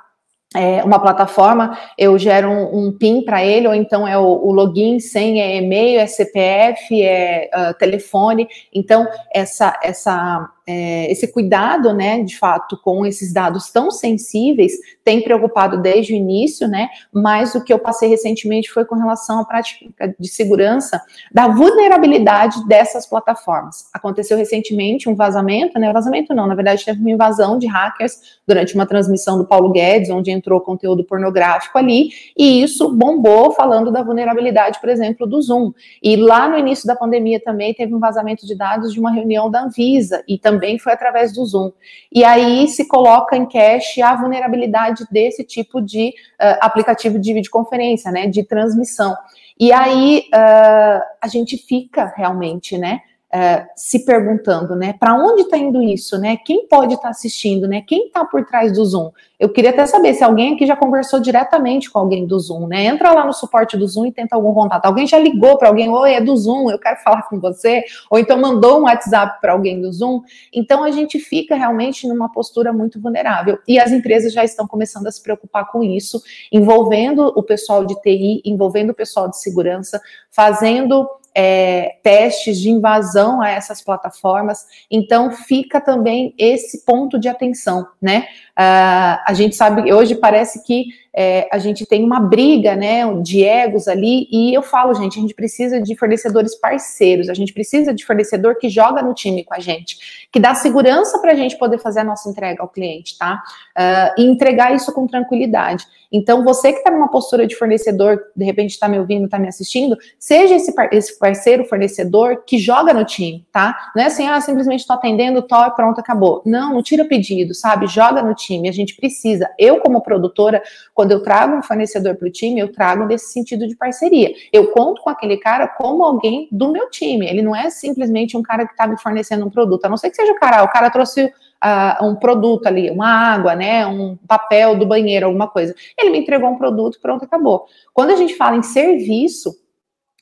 é, 0.56 0.84
uma 0.84 1.00
plataforma, 1.00 1.78
eu 1.96 2.18
gero 2.18 2.50
um, 2.50 2.88
um 2.88 2.92
PIN 2.92 3.22
para 3.24 3.46
ele, 3.46 3.68
ou 3.68 3.74
então 3.74 4.08
é 4.08 4.18
o, 4.18 4.24
o, 4.24 4.52
login, 4.52 5.00
senha, 5.00 5.44
é 5.44 5.58
e-mail, 5.58 6.00
é 6.00 6.08
CPF, 6.08 7.02
é 7.04 7.50
uh, 7.54 7.74
telefone. 7.78 8.48
Então, 8.74 9.08
essa, 9.32 9.80
essa 9.84 10.50
é, 10.72 11.12
esse 11.12 11.28
cuidado, 11.28 11.92
né, 11.94 12.22
de 12.22 12.38
fato, 12.38 12.78
com 12.84 13.04
esses 13.04 13.34
dados 13.34 13.72
tão 13.72 13.90
sensíveis, 13.90 14.74
tem 15.04 15.24
preocupado 15.24 15.82
desde 15.82 16.14
o 16.14 16.16
início, 16.16 16.68
né, 16.68 16.90
mas 17.12 17.56
o 17.56 17.64
que 17.64 17.74
eu 17.74 17.80
passei 17.80 18.08
recentemente 18.08 18.70
foi 18.70 18.86
com 18.86 18.94
relação 18.94 19.40
à 19.40 19.46
prática 19.46 20.14
de 20.20 20.28
segurança 20.28 21.02
da 21.32 21.48
vulnerabilidade 21.48 22.68
dessas 22.68 23.08
plataformas. 23.08 23.88
Aconteceu 23.92 24.38
recentemente 24.38 25.10
um 25.10 25.16
vazamento, 25.16 25.80
né, 25.80 25.92
vazamento 25.92 26.36
não, 26.36 26.46
na 26.46 26.54
verdade 26.54 26.86
teve 26.86 27.00
uma 27.00 27.10
invasão 27.10 27.58
de 27.58 27.66
hackers 27.66 28.40
durante 28.48 28.76
uma 28.76 28.86
transmissão 28.86 29.40
do 29.40 29.48
Paulo 29.48 29.72
Guedes, 29.72 30.12
onde 30.12 30.30
entrou 30.30 30.62
conteúdo 30.62 31.04
pornográfico 31.04 31.80
ali, 31.80 32.10
e 32.38 32.62
isso 32.62 32.96
bombou 32.96 33.54
falando 33.54 33.92
da 33.92 34.04
vulnerabilidade, 34.04 34.80
por 34.80 34.90
exemplo, 34.90 35.26
do 35.26 35.42
Zoom. 35.42 35.72
E 36.04 36.16
lá 36.16 36.48
no 36.48 36.60
início 36.60 36.86
da 36.86 36.96
pandemia 36.96 37.40
também 37.40 37.74
teve 37.74 37.96
um 37.96 38.00
vazamento 38.00 38.46
de 38.46 38.56
dados 38.56 38.94
de 38.94 39.00
uma 39.00 39.10
reunião 39.12 39.50
da 39.50 39.64
Anvisa, 39.64 40.24
e 40.28 40.38
também 40.60 40.78
foi 40.78 40.92
através 40.92 41.34
do 41.34 41.46
Zoom. 41.46 41.72
E 42.12 42.24
aí 42.24 42.68
se 42.68 42.86
coloca 42.86 43.36
em 43.36 43.48
cache 43.48 44.02
a 44.02 44.14
vulnerabilidade 44.16 45.06
desse 45.10 45.44
tipo 45.44 45.82
de 45.82 46.10
uh, 46.10 46.60
aplicativo 46.60 47.18
de 47.18 47.34
videoconferência, 47.34 48.12
né, 48.12 48.28
de 48.28 48.44
transmissão. 48.44 49.16
E 49.58 49.72
aí 49.72 50.26
uh, 50.28 51.02
a 51.22 51.28
gente 51.28 51.58
fica 51.58 52.14
realmente, 52.16 52.78
né, 52.78 53.00
uh, 53.34 53.68
se 53.76 54.06
perguntando, 54.06 54.76
né, 54.76 54.94
para 55.00 55.16
onde 55.16 55.44
está 55.44 55.58
indo 55.58 55.82
isso, 55.82 56.18
né? 56.18 56.38
Quem 56.38 56.68
pode 56.68 56.94
estar 56.94 57.04
tá 57.04 57.10
assistindo, 57.10 57.68
né? 57.68 57.84
Quem 57.86 58.08
está 58.08 58.26
por 58.26 58.46
trás 58.46 58.74
do 58.74 58.84
Zoom? 58.84 59.12
Eu 59.40 59.48
queria 59.50 59.70
até 59.70 59.86
saber 59.86 60.14
se 60.14 60.24
alguém 60.24 60.54
aqui 60.54 60.66
já 60.66 60.76
conversou 60.76 61.20
diretamente 61.20 61.90
com 61.90 61.98
alguém 61.98 62.26
do 62.26 62.38
Zoom, 62.38 62.68
né? 62.68 62.86
Entra 62.86 63.14
lá 63.14 63.26
no 63.26 63.32
suporte 63.32 63.78
do 63.78 63.88
Zoom 63.88 64.08
e 64.08 64.12
tenta 64.12 64.36
algum 64.36 64.54
contato. 64.54 64.86
Alguém 64.86 65.08
já 65.08 65.18
ligou 65.18 65.58
para 65.58 65.70
alguém, 65.70 65.90
oi, 65.90 66.14
é 66.14 66.22
do 66.22 66.36
Zoom, 66.36 66.70
eu 66.70 66.78
quero 66.78 66.98
falar 66.98 67.22
com 67.24 67.40
você, 67.40 67.84
ou 68.10 68.20
então 68.20 68.38
mandou 68.38 68.80
um 68.80 68.84
WhatsApp 68.84 69.40
para 69.40 69.54
alguém 69.54 69.80
do 69.80 69.92
Zoom. 69.94 70.22
Então 70.54 70.84
a 70.84 70.92
gente 70.92 71.20
fica 71.20 71.56
realmente 71.56 72.06
numa 72.08 72.30
postura 72.30 72.74
muito 72.74 73.00
vulnerável. 73.00 73.58
E 73.66 73.80
as 73.80 73.92
empresas 73.92 74.34
já 74.34 74.44
estão 74.44 74.68
começando 74.68 75.08
a 75.08 75.12
se 75.12 75.24
preocupar 75.24 75.72
com 75.72 75.82
isso, 75.82 76.22
envolvendo 76.52 77.32
o 77.36 77.42
pessoal 77.42 77.86
de 77.86 77.96
TI, 78.02 78.42
envolvendo 78.44 78.90
o 78.90 78.96
pessoal 78.96 79.30
de 79.30 79.40
segurança, 79.40 80.02
fazendo 80.30 81.08
é, 81.36 81.98
testes 82.04 82.60
de 82.60 82.70
invasão 82.70 83.42
a 83.42 83.50
essas 83.50 83.82
plataformas. 83.82 84.66
Então, 84.90 85.32
fica 85.32 85.80
também 85.80 86.34
esse 86.38 86.86
ponto 86.86 87.20
de 87.20 87.28
atenção, 87.28 87.88
né? 88.02 88.28
Uh, 88.60 89.16
a 89.26 89.34
gente 89.34 89.56
sabe, 89.56 89.94
hoje 89.94 90.16
parece 90.16 90.62
que 90.66 90.88
é, 91.16 91.48
a 91.52 91.58
gente 91.58 91.86
tem 91.86 92.04
uma 92.04 92.20
briga, 92.20 92.76
né, 92.76 93.02
de 93.22 93.44
egos 93.44 93.88
ali, 93.88 94.28
e 94.30 94.54
eu 94.54 94.62
falo, 94.62 94.94
gente, 94.94 95.18
a 95.18 95.22
gente 95.22 95.34
precisa 95.34 95.82
de 95.82 95.96
fornecedores 95.96 96.56
parceiros, 96.56 97.30
a 97.30 97.34
gente 97.34 97.54
precisa 97.54 97.94
de 97.94 98.06
fornecedor 98.06 98.56
que 98.58 98.70
joga 98.70 99.02
no 99.02 99.14
time 99.14 99.44
com 99.44 99.54
a 99.54 99.60
gente, 99.60 100.28
que 100.32 100.40
dá 100.40 100.54
segurança 100.54 101.18
para 101.20 101.32
a 101.32 101.36
gente 101.36 101.58
poder 101.58 101.80
fazer 101.80 102.02
a 102.02 102.04
nossa 102.04 102.30
entrega 102.30 102.62
ao 102.62 102.68
cliente, 102.68 103.18
tá? 103.18 103.42
Uh, 103.78 104.22
e 104.22 104.26
entregar 104.26 104.76
isso 104.76 104.92
com 104.94 105.08
tranquilidade. 105.08 105.86
Então, 106.12 106.44
você 106.44 106.72
que 106.74 106.80
está 106.80 106.92
numa 106.92 107.10
postura 107.10 107.46
de 107.46 107.56
fornecedor, 107.56 108.20
de 108.36 108.44
repente 108.44 108.72
está 108.72 108.88
me 108.88 109.00
ouvindo, 109.00 109.26
está 109.26 109.38
me 109.38 109.48
assistindo, 109.48 109.98
seja 110.18 110.56
esse, 110.56 110.74
par 110.74 110.92
esse 110.92 111.18
parceiro, 111.18 111.66
fornecedor 111.66 112.44
que 112.46 112.58
joga 112.58 112.94
no 112.94 113.06
time, 113.06 113.46
tá? 113.52 113.78
Não 113.96 114.04
é 114.04 114.08
assim, 114.08 114.28
ah, 114.28 114.42
simplesmente 114.42 114.82
estou 114.82 114.96
atendendo, 114.96 115.42
tô, 115.42 115.72
pronto, 115.72 116.00
acabou. 116.00 116.42
Não, 116.46 116.74
não 116.74 116.84
tira 116.84 117.06
pedido, 117.06 117.54
sabe? 117.54 117.88
Joga 117.88 118.24
no 118.24 118.34
time 118.34 118.49
time. 118.50 118.68
A 118.68 118.72
gente 118.72 118.96
precisa. 118.96 119.50
Eu, 119.58 119.80
como 119.80 120.02
produtora, 120.02 120.62
quando 120.94 121.12
eu 121.12 121.22
trago 121.22 121.56
um 121.56 121.62
fornecedor 121.62 122.16
para 122.16 122.28
o 122.28 122.32
time, 122.32 122.60
eu 122.60 122.72
trago 122.72 123.06
nesse 123.06 123.32
sentido 123.32 123.68
de 123.68 123.76
parceria. 123.76 124.34
Eu 124.52 124.72
conto 124.72 125.02
com 125.02 125.10
aquele 125.10 125.38
cara 125.38 125.68
como 125.68 126.04
alguém 126.04 126.48
do 126.52 126.72
meu 126.72 126.90
time. 126.90 127.28
Ele 127.28 127.42
não 127.42 127.56
é 127.56 127.70
simplesmente 127.70 128.36
um 128.36 128.42
cara 128.42 128.66
que 128.66 128.72
está 128.72 128.88
me 128.88 129.00
fornecendo 129.00 129.46
um 129.46 129.50
produto. 129.50 129.86
A 129.86 129.90
não 129.90 129.98
ser 129.98 130.10
que 130.10 130.16
seja 130.16 130.32
o 130.32 130.40
cara, 130.40 130.64
o 130.64 130.70
cara 130.70 130.90
trouxe. 130.90 131.32
Uh, 131.62 132.06
um 132.06 132.16
produto 132.16 132.68
ali, 132.68 132.90
uma 132.90 133.10
água, 133.10 133.54
né, 133.54 133.86
um 133.86 134.16
papel 134.16 134.78
do 134.78 134.86
banheiro, 134.86 135.26
alguma 135.26 135.46
coisa. 135.46 135.76
Ele 135.98 136.10
me 136.10 136.20
entregou 136.20 136.50
um 136.50 136.58
produto, 136.58 136.98
pronto, 137.02 137.26
acabou. 137.26 137.66
Quando 137.94 138.12
a 138.12 138.16
gente 138.16 138.34
fala 138.36 138.56
em 138.56 138.64
serviço, 138.64 139.54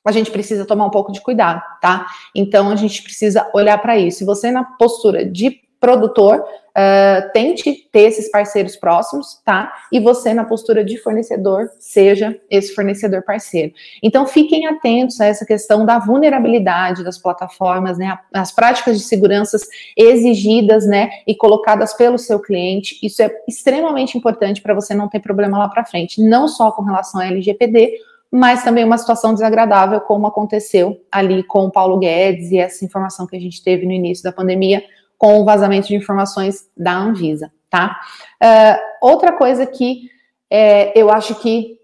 a 0.03 0.11
gente 0.11 0.31
precisa 0.31 0.65
tomar 0.65 0.85
um 0.85 0.89
pouco 0.89 1.11
de 1.11 1.21
cuidado, 1.21 1.61
tá? 1.79 2.07
Então 2.33 2.71
a 2.71 2.75
gente 2.75 3.03
precisa 3.03 3.47
olhar 3.53 3.77
para 3.79 3.99
isso. 3.99 4.17
Se 4.19 4.25
você 4.25 4.49
na 4.49 4.63
postura 4.63 5.23
de 5.23 5.61
produtor, 5.87 6.41
uh, 6.41 7.31
tente 7.31 7.87
ter 7.93 8.01
esses 8.01 8.29
parceiros 8.29 8.75
próximos, 8.75 9.39
tá? 9.45 9.71
E 9.89 10.01
você, 10.01 10.33
na 10.33 10.43
postura 10.43 10.83
de 10.83 10.97
fornecedor, 10.97 11.69
seja 11.79 12.37
esse 12.51 12.75
fornecedor 12.75 13.23
parceiro. 13.23 13.71
Então, 14.03 14.27
fiquem 14.27 14.67
atentos 14.67 15.21
a 15.21 15.27
essa 15.27 15.45
questão 15.45 15.85
da 15.85 15.97
vulnerabilidade 15.97 17.05
das 17.05 17.17
plataformas, 17.17 17.97
né? 17.97 18.19
As 18.33 18.51
práticas 18.51 18.97
de 18.97 19.05
segurança 19.05 19.57
exigidas, 19.95 20.85
né? 20.85 21.09
E 21.25 21.33
colocadas 21.33 21.93
pelo 21.93 22.17
seu 22.17 22.41
cliente. 22.41 22.99
Isso 23.01 23.21
é 23.21 23.31
extremamente 23.47 24.17
importante 24.17 24.61
para 24.61 24.73
você 24.73 24.93
não 24.93 25.07
ter 25.07 25.21
problema 25.21 25.57
lá 25.57 25.69
para 25.69 25.85
frente, 25.85 26.21
não 26.21 26.49
só 26.49 26.69
com 26.69 26.81
relação 26.81 27.21
à 27.21 27.27
LGPD, 27.27 27.93
mas 28.29 28.61
também 28.61 28.83
uma 28.83 28.97
situação 28.97 29.33
desagradável, 29.33 30.01
como 30.01 30.27
aconteceu 30.27 30.99
ali 31.09 31.43
com 31.43 31.65
o 31.65 31.71
Paulo 31.71 31.97
Guedes 31.97 32.51
e 32.51 32.57
essa 32.57 32.83
informação 32.83 33.25
que 33.25 33.37
a 33.37 33.39
gente 33.39 33.63
teve 33.63 33.85
no 33.85 33.93
início 33.93 34.21
da 34.21 34.33
pandemia 34.33 34.83
com 35.17 35.39
o 35.39 35.45
vazamento 35.45 35.87
de 35.87 35.95
informações 35.95 36.69
da 36.77 36.95
Anvisa, 36.95 37.51
tá? 37.69 37.99
Uh, 38.41 39.07
outra 39.07 39.33
coisa 39.33 39.65
que 39.65 40.09
é, 40.49 40.97
eu 40.99 41.11
acho 41.11 41.35
que 41.35 41.77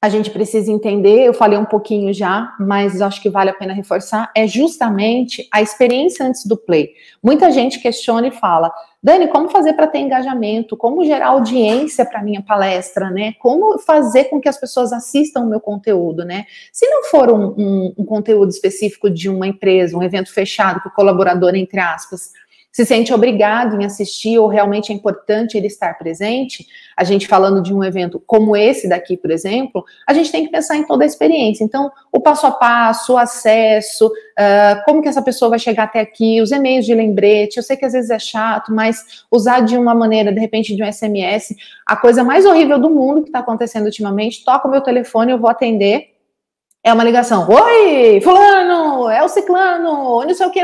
a 0.00 0.08
gente 0.08 0.30
precisa 0.30 0.70
entender, 0.70 1.24
eu 1.24 1.34
falei 1.34 1.58
um 1.58 1.64
pouquinho 1.64 2.12
já, 2.12 2.54
mas 2.60 3.00
acho 3.00 3.20
que 3.20 3.30
vale 3.30 3.50
a 3.50 3.54
pena 3.54 3.72
reforçar, 3.72 4.30
é 4.36 4.46
justamente 4.46 5.48
a 5.52 5.62
experiência 5.62 6.24
antes 6.24 6.46
do 6.46 6.56
play. 6.56 6.90
Muita 7.22 7.50
gente 7.50 7.80
questiona 7.80 8.28
e 8.28 8.30
fala, 8.30 8.70
Dani, 9.02 9.26
como 9.28 9.48
fazer 9.48 9.72
para 9.72 9.86
ter 9.86 9.98
engajamento? 9.98 10.76
Como 10.76 11.04
gerar 11.04 11.28
audiência 11.28 12.04
para 12.04 12.22
minha 12.22 12.42
palestra, 12.42 13.10
né? 13.10 13.32
Como 13.40 13.78
fazer 13.78 14.24
com 14.24 14.40
que 14.40 14.48
as 14.48 14.60
pessoas 14.60 14.92
assistam 14.92 15.40
o 15.40 15.48
meu 15.48 15.60
conteúdo, 15.60 16.24
né? 16.24 16.44
Se 16.72 16.86
não 16.88 17.04
for 17.04 17.30
um, 17.30 17.54
um, 17.56 17.94
um 17.98 18.04
conteúdo 18.04 18.50
específico 18.50 19.08
de 19.08 19.28
uma 19.28 19.46
empresa, 19.46 19.96
um 19.96 20.02
evento 20.02 20.32
fechado, 20.32 20.80
que 20.82 20.88
o 20.88 20.94
colaborador, 20.94 21.54
entre 21.54 21.80
aspas, 21.80 22.32
se 22.76 22.84
sente 22.84 23.14
obrigado 23.14 23.80
em 23.80 23.86
assistir 23.86 24.38
ou 24.38 24.48
realmente 24.48 24.92
é 24.92 24.94
importante 24.94 25.56
ele 25.56 25.66
estar 25.66 25.96
presente, 25.96 26.66
a 26.94 27.04
gente 27.04 27.26
falando 27.26 27.62
de 27.62 27.72
um 27.72 27.82
evento 27.82 28.22
como 28.26 28.54
esse 28.54 28.86
daqui, 28.86 29.16
por 29.16 29.30
exemplo, 29.30 29.82
a 30.06 30.12
gente 30.12 30.30
tem 30.30 30.44
que 30.44 30.52
pensar 30.52 30.76
em 30.76 30.84
toda 30.84 31.02
a 31.02 31.06
experiência. 31.06 31.64
Então, 31.64 31.90
o 32.12 32.20
passo 32.20 32.46
a 32.46 32.50
passo, 32.50 33.14
o 33.14 33.16
acesso, 33.16 34.08
uh, 34.08 34.84
como 34.84 35.00
que 35.00 35.08
essa 35.08 35.22
pessoa 35.22 35.48
vai 35.48 35.58
chegar 35.58 35.84
até 35.84 36.00
aqui, 36.00 36.42
os 36.42 36.52
e-mails 36.52 36.84
de 36.84 36.94
lembrete, 36.94 37.56
eu 37.56 37.62
sei 37.62 37.78
que 37.78 37.86
às 37.86 37.94
vezes 37.94 38.10
é 38.10 38.18
chato, 38.18 38.70
mas 38.74 39.24
usar 39.30 39.60
de 39.60 39.78
uma 39.78 39.94
maneira, 39.94 40.30
de 40.30 40.38
repente, 40.38 40.76
de 40.76 40.82
um 40.82 40.92
SMS, 40.92 41.56
a 41.86 41.96
coisa 41.96 42.22
mais 42.22 42.44
horrível 42.44 42.78
do 42.78 42.90
mundo 42.90 43.22
que 43.22 43.30
está 43.30 43.38
acontecendo 43.38 43.86
ultimamente, 43.86 44.44
toca 44.44 44.68
o 44.68 44.70
meu 44.70 44.82
telefone, 44.82 45.32
eu 45.32 45.38
vou 45.38 45.48
atender, 45.48 46.10
é 46.84 46.92
uma 46.92 47.02
ligação. 47.02 47.48
Oi, 47.48 48.20
fulano, 48.20 48.85
é 49.10 49.22
o 49.22 49.28
ciclano, 49.28 50.24
não 50.24 50.34
sei 50.34 50.46
o 50.46 50.50
que. 50.50 50.60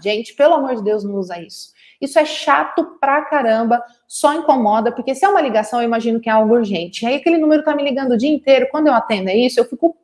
Gente, 0.00 0.34
pelo 0.34 0.54
amor 0.54 0.76
de 0.76 0.82
Deus, 0.82 1.04
não 1.04 1.14
usa 1.14 1.38
isso. 1.40 1.72
Isso 2.00 2.18
é 2.18 2.24
chato 2.24 2.96
pra 3.00 3.22
caramba, 3.22 3.82
só 4.06 4.32
incomoda, 4.34 4.92
porque 4.92 5.14
se 5.14 5.24
é 5.24 5.28
uma 5.28 5.40
ligação, 5.40 5.80
eu 5.80 5.84
imagino 5.84 6.20
que 6.20 6.28
é 6.28 6.32
algo 6.32 6.54
urgente. 6.54 7.04
Aí 7.04 7.16
aquele 7.16 7.38
número 7.38 7.64
tá 7.64 7.74
me 7.74 7.82
ligando 7.82 8.12
o 8.12 8.16
dia 8.16 8.30
inteiro, 8.30 8.68
quando 8.70 8.86
eu 8.86 8.94
atendo 8.94 9.28
é 9.28 9.36
isso, 9.36 9.58
eu 9.58 9.64
fico 9.64 9.96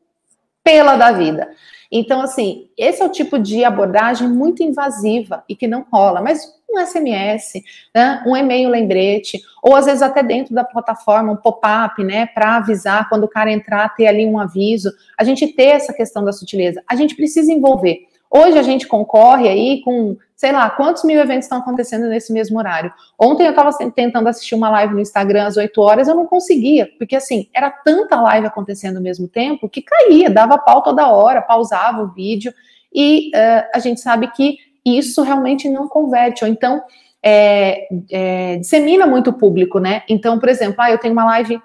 pela 0.62 0.96
da 0.96 1.12
vida. 1.12 1.48
Então, 1.96 2.20
assim, 2.20 2.68
esse 2.76 3.00
é 3.00 3.06
o 3.06 3.08
tipo 3.08 3.38
de 3.38 3.62
abordagem 3.62 4.28
muito 4.28 4.64
invasiva 4.64 5.44
e 5.48 5.54
que 5.54 5.68
não 5.68 5.86
rola. 5.92 6.20
Mas 6.20 6.42
um 6.68 6.84
SMS, 6.84 7.62
né, 7.94 8.20
um 8.26 8.36
e-mail 8.36 8.68
lembrete, 8.68 9.40
ou 9.62 9.76
às 9.76 9.86
vezes 9.86 10.02
até 10.02 10.20
dentro 10.20 10.52
da 10.52 10.64
plataforma, 10.64 11.32
um 11.32 11.36
pop-up, 11.36 12.02
né, 12.02 12.26
para 12.26 12.56
avisar 12.56 13.08
quando 13.08 13.22
o 13.22 13.28
cara 13.28 13.52
entrar, 13.52 13.94
ter 13.94 14.08
ali 14.08 14.26
um 14.26 14.40
aviso. 14.40 14.90
A 15.16 15.22
gente 15.22 15.46
ter 15.46 15.66
essa 15.66 15.92
questão 15.92 16.24
da 16.24 16.32
sutileza. 16.32 16.82
A 16.90 16.96
gente 16.96 17.14
precisa 17.14 17.52
envolver. 17.52 18.08
Hoje 18.28 18.58
a 18.58 18.62
gente 18.62 18.88
concorre 18.88 19.48
aí 19.48 19.80
com, 19.84 20.16
sei 20.36 20.52
lá, 20.52 20.68
quantos 20.68 21.04
mil 21.04 21.20
eventos 21.20 21.44
estão 21.44 21.58
acontecendo 21.58 22.08
nesse 22.08 22.32
mesmo 22.32 22.58
horário. 22.58 22.92
Ontem 23.18 23.44
eu 23.44 23.50
estava 23.50 23.70
tentando 23.94 24.28
assistir 24.28 24.54
uma 24.54 24.68
live 24.70 24.94
no 24.94 25.00
Instagram 25.00 25.46
às 25.46 25.56
8 25.56 25.80
horas, 25.80 26.08
eu 26.08 26.14
não 26.14 26.26
conseguia, 26.26 26.90
porque 26.98 27.16
assim, 27.16 27.48
era 27.54 27.70
tanta 27.70 28.20
live 28.20 28.46
acontecendo 28.46 28.96
ao 28.96 29.02
mesmo 29.02 29.28
tempo 29.28 29.68
que 29.68 29.82
caía, 29.82 30.28
dava 30.28 30.58
pau 30.58 30.82
toda 30.82 31.08
hora, 31.08 31.40
pausava 31.40 32.02
o 32.02 32.12
vídeo, 32.12 32.52
e 32.92 33.30
uh, 33.34 33.68
a 33.74 33.78
gente 33.78 34.00
sabe 34.00 34.28
que 34.32 34.58
isso 34.84 35.22
realmente 35.22 35.68
não 35.68 35.88
converte, 35.88 36.44
ou 36.44 36.50
então 36.50 36.82
é, 37.22 37.88
é, 38.10 38.56
dissemina 38.56 39.06
muito 39.06 39.30
o 39.30 39.32
público, 39.32 39.78
né? 39.78 40.02
Então, 40.08 40.38
por 40.38 40.48
exemplo, 40.48 40.76
ah, 40.78 40.90
eu 40.90 40.98
tenho 40.98 41.14
uma 41.14 41.24
live 41.24 41.58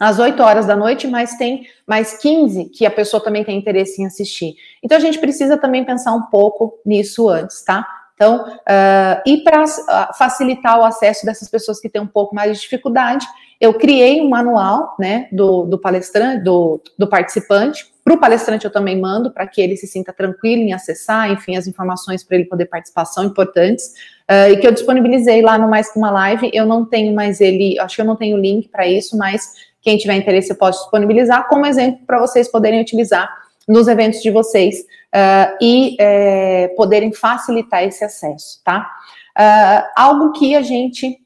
às 0.00 0.18
8 0.18 0.42
horas 0.42 0.66
da 0.66 0.74
noite, 0.74 1.06
mas 1.06 1.36
tem 1.36 1.66
mais 1.86 2.18
15 2.18 2.66
que 2.66 2.84
a 2.84 2.90
pessoa 2.90 3.22
também 3.22 3.44
tem 3.44 3.56
interesse 3.56 4.02
em 4.02 4.06
assistir. 4.06 4.54
Então, 4.82 4.96
a 4.96 5.00
gente 5.00 5.18
precisa 5.18 5.56
também 5.56 5.84
pensar 5.84 6.12
um 6.12 6.22
pouco 6.22 6.80
nisso 6.84 7.28
antes, 7.28 7.62
tá? 7.62 7.86
Então, 8.18 8.48
uh, 8.48 9.22
e 9.24 9.44
para 9.44 9.62
uh, 9.62 10.18
facilitar 10.18 10.76
o 10.80 10.84
acesso 10.84 11.24
dessas 11.24 11.48
pessoas 11.48 11.78
que 11.78 11.88
têm 11.88 12.02
um 12.02 12.06
pouco 12.06 12.34
mais 12.34 12.56
de 12.56 12.62
dificuldade, 12.64 13.24
eu 13.60 13.74
criei 13.74 14.20
um 14.20 14.28
manual, 14.28 14.96
né, 14.98 15.28
do, 15.30 15.64
do 15.66 15.78
palestrante, 15.78 16.42
do, 16.42 16.80
do 16.98 17.06
participante, 17.08 17.86
Para 18.04 18.14
o 18.14 18.18
palestrante 18.18 18.64
eu 18.64 18.72
também 18.72 19.00
mando 19.00 19.30
para 19.30 19.46
que 19.46 19.60
ele 19.60 19.76
se 19.76 19.86
sinta 19.86 20.12
tranquilo 20.12 20.62
em 20.62 20.72
acessar, 20.72 21.30
enfim, 21.30 21.56
as 21.56 21.68
informações 21.68 22.24
para 22.24 22.36
ele 22.36 22.46
poder 22.46 22.66
participar 22.66 23.04
são 23.04 23.24
importantes. 23.24 23.94
Uh, 24.28 24.52
e 24.52 24.56
que 24.56 24.66
eu 24.66 24.72
disponibilizei 24.72 25.40
lá 25.40 25.56
no 25.56 25.68
Mais 25.68 25.92
Que 25.92 25.98
Uma 25.98 26.10
Live. 26.10 26.50
Eu 26.52 26.66
não 26.66 26.84
tenho 26.84 27.14
mais 27.14 27.40
ele, 27.40 27.78
acho 27.78 27.94
que 27.94 28.02
eu 28.02 28.06
não 28.06 28.16
tenho 28.16 28.36
link 28.36 28.68
para 28.68 28.84
isso, 28.86 29.16
mas 29.16 29.52
quem 29.80 29.96
tiver 29.96 30.14
interesse 30.14 30.50
eu 30.50 30.56
posso 30.56 30.80
disponibilizar 30.82 31.46
como 31.46 31.64
exemplo 31.66 32.00
para 32.04 32.18
vocês 32.18 32.50
poderem 32.50 32.80
utilizar 32.80 33.28
nos 33.68 33.86
eventos 33.86 34.20
de 34.22 34.30
vocês 34.30 34.84
uh, 35.14 35.56
e 35.60 35.96
é, 36.00 36.68
poderem 36.68 37.12
facilitar 37.12 37.84
esse 37.84 38.04
acesso, 38.04 38.62
tá? 38.64 38.90
Uh, 39.38 39.90
algo 39.96 40.32
que 40.32 40.54
a 40.54 40.62
gente 40.62 41.18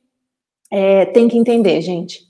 é, 0.70 1.06
tem 1.06 1.28
que 1.28 1.38
entender, 1.38 1.80
gente. 1.80 2.20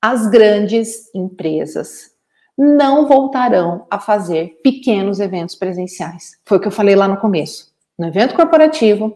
As 0.00 0.26
grandes 0.28 1.14
empresas 1.14 2.10
não 2.56 3.06
voltarão 3.06 3.86
a 3.90 3.98
fazer 3.98 4.60
pequenos 4.62 5.20
eventos 5.20 5.54
presenciais. 5.54 6.32
Foi 6.44 6.58
o 6.58 6.60
que 6.60 6.68
eu 6.68 6.72
falei 6.72 6.94
lá 6.94 7.08
no 7.08 7.16
começo. 7.16 7.70
No 7.98 8.06
evento 8.06 8.34
corporativo, 8.34 9.14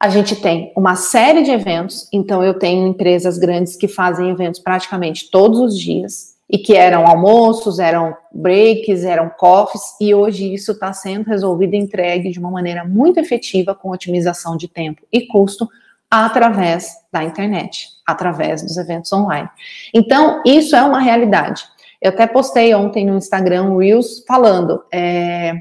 a 0.00 0.08
gente 0.08 0.36
tem 0.36 0.72
uma 0.76 0.96
série 0.96 1.42
de 1.42 1.50
eventos, 1.50 2.08
então 2.12 2.42
eu 2.42 2.58
tenho 2.58 2.86
empresas 2.86 3.38
grandes 3.38 3.76
que 3.76 3.88
fazem 3.88 4.30
eventos 4.30 4.60
praticamente 4.60 5.30
todos 5.30 5.58
os 5.60 5.78
dias 5.78 6.31
e 6.52 6.58
que 6.58 6.76
eram 6.76 7.06
almoços, 7.06 7.78
eram 7.78 8.14
breaks, 8.30 9.04
eram 9.04 9.30
coffees, 9.30 9.96
e 9.98 10.14
hoje 10.14 10.52
isso 10.52 10.72
está 10.72 10.92
sendo 10.92 11.24
resolvido 11.24 11.72
e 11.72 11.78
entregue 11.78 12.30
de 12.30 12.38
uma 12.38 12.50
maneira 12.50 12.84
muito 12.84 13.18
efetiva 13.18 13.74
com 13.74 13.90
otimização 13.90 14.54
de 14.54 14.68
tempo 14.68 15.00
e 15.10 15.26
custo 15.26 15.66
através 16.10 16.94
da 17.10 17.24
internet, 17.24 17.88
através 18.06 18.62
dos 18.62 18.76
eventos 18.76 19.10
online. 19.14 19.48
Então, 19.94 20.42
isso 20.44 20.76
é 20.76 20.82
uma 20.82 21.00
realidade. 21.00 21.64
Eu 22.02 22.10
até 22.10 22.26
postei 22.26 22.74
ontem 22.74 23.06
no 23.06 23.16
Instagram 23.16 23.78
Reels 23.78 24.22
falando, 24.28 24.84
é, 24.92 25.54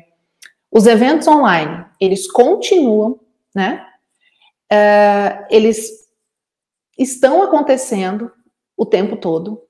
os 0.70 0.86
eventos 0.88 1.26
online, 1.26 1.86
eles 2.02 2.30
continuam, 2.30 3.18
né? 3.56 3.82
É, 4.70 5.48
eles 5.50 5.90
estão 6.98 7.44
acontecendo 7.44 8.30
o 8.76 8.86
tempo 8.86 9.16
todo 9.16 9.62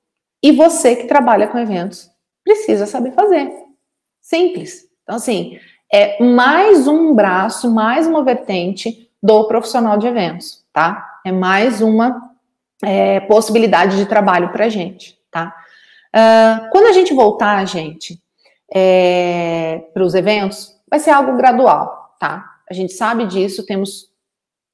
e 0.43 0.51
você 0.51 0.95
que 0.95 1.07
trabalha 1.07 1.47
com 1.47 1.57
eventos 1.57 2.09
precisa 2.43 2.85
saber 2.85 3.11
fazer. 3.13 3.51
Simples. 4.19 4.85
Então, 5.03 5.15
assim, 5.15 5.59
é 5.91 6.23
mais 6.23 6.87
um 6.87 7.13
braço, 7.13 7.69
mais 7.69 8.07
uma 8.07 8.23
vertente 8.23 9.09
do 9.21 9.47
profissional 9.47 9.97
de 9.97 10.07
eventos, 10.07 10.63
tá? 10.73 11.19
É 11.25 11.31
mais 11.31 11.81
uma 11.81 12.31
é, 12.83 13.19
possibilidade 13.21 13.97
de 13.97 14.05
trabalho 14.05 14.51
para 14.51 14.69
gente, 14.69 15.17
tá? 15.29 15.55
Uh, 16.15 16.69
quando 16.71 16.87
a 16.87 16.91
gente 16.91 17.13
voltar, 17.13 17.63
gente, 17.65 18.21
é, 18.73 19.83
para 19.93 20.03
os 20.03 20.15
eventos, 20.15 20.75
vai 20.89 20.99
ser 20.99 21.11
algo 21.11 21.37
gradual, 21.37 22.15
tá? 22.19 22.45
A 22.69 22.73
gente 22.73 22.93
sabe 22.93 23.25
disso, 23.25 23.65
temos 23.65 24.10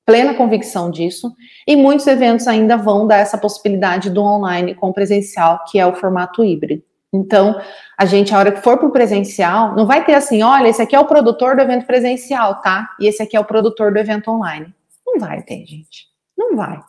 plena 0.07 0.33
convicção 0.33 0.89
disso, 0.89 1.35
e 1.67 1.75
muitos 1.75 2.07
eventos 2.07 2.47
ainda 2.47 2.77
vão 2.77 3.05
dar 3.05 3.17
essa 3.17 3.37
possibilidade 3.37 4.09
do 4.09 4.23
online 4.23 4.73
com 4.73 4.93
presencial, 4.93 5.65
que 5.69 5.77
é 5.77 5.85
o 5.85 5.95
formato 5.95 6.45
híbrido. 6.45 6.81
Então, 7.11 7.61
a 7.97 8.05
gente, 8.05 8.33
a 8.33 8.39
hora 8.39 8.51
que 8.53 8.61
for 8.61 8.77
para 8.77 8.87
o 8.87 8.91
presencial, 8.91 9.75
não 9.75 9.85
vai 9.85 10.05
ter 10.05 10.13
assim, 10.13 10.41
olha, 10.41 10.69
esse 10.69 10.81
aqui 10.81 10.95
é 10.95 10.99
o 10.99 11.05
produtor 11.05 11.57
do 11.57 11.61
evento 11.61 11.85
presencial, 11.85 12.61
tá? 12.61 12.89
E 13.01 13.07
esse 13.07 13.21
aqui 13.21 13.35
é 13.35 13.39
o 13.39 13.45
produtor 13.45 13.91
do 13.91 13.99
evento 13.99 14.31
online. 14.31 14.73
Não 15.05 15.19
vai 15.19 15.43
ter, 15.43 15.65
gente. 15.65 16.07
Não 16.37 16.55
vai. 16.55 16.79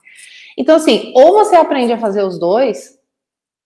Então, 0.56 0.76
assim, 0.76 1.12
ou 1.16 1.32
você 1.32 1.56
aprende 1.56 1.92
a 1.92 1.98
fazer 1.98 2.22
os 2.22 2.38
dois, 2.38 2.98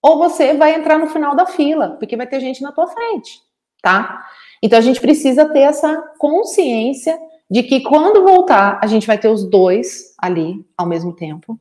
ou 0.00 0.16
você 0.16 0.54
vai 0.54 0.74
entrar 0.74 0.98
no 0.98 1.08
final 1.08 1.36
da 1.36 1.44
fila, 1.44 1.90
porque 1.98 2.16
vai 2.16 2.26
ter 2.26 2.40
gente 2.40 2.62
na 2.62 2.72
tua 2.72 2.86
frente, 2.86 3.38
tá? 3.82 4.24
Então, 4.62 4.78
a 4.78 4.82
gente 4.82 5.00
precisa 5.00 5.44
ter 5.44 5.60
essa 5.60 5.94
consciência 6.18 7.18
de 7.52 7.62
que 7.62 7.82
quando 7.82 8.24
voltar, 8.24 8.78
a 8.82 8.86
gente 8.86 9.06
vai 9.06 9.18
ter 9.18 9.28
os 9.28 9.44
dois 9.44 10.14
ali 10.16 10.64
ao 10.74 10.86
mesmo 10.86 11.12
tempo. 11.12 11.60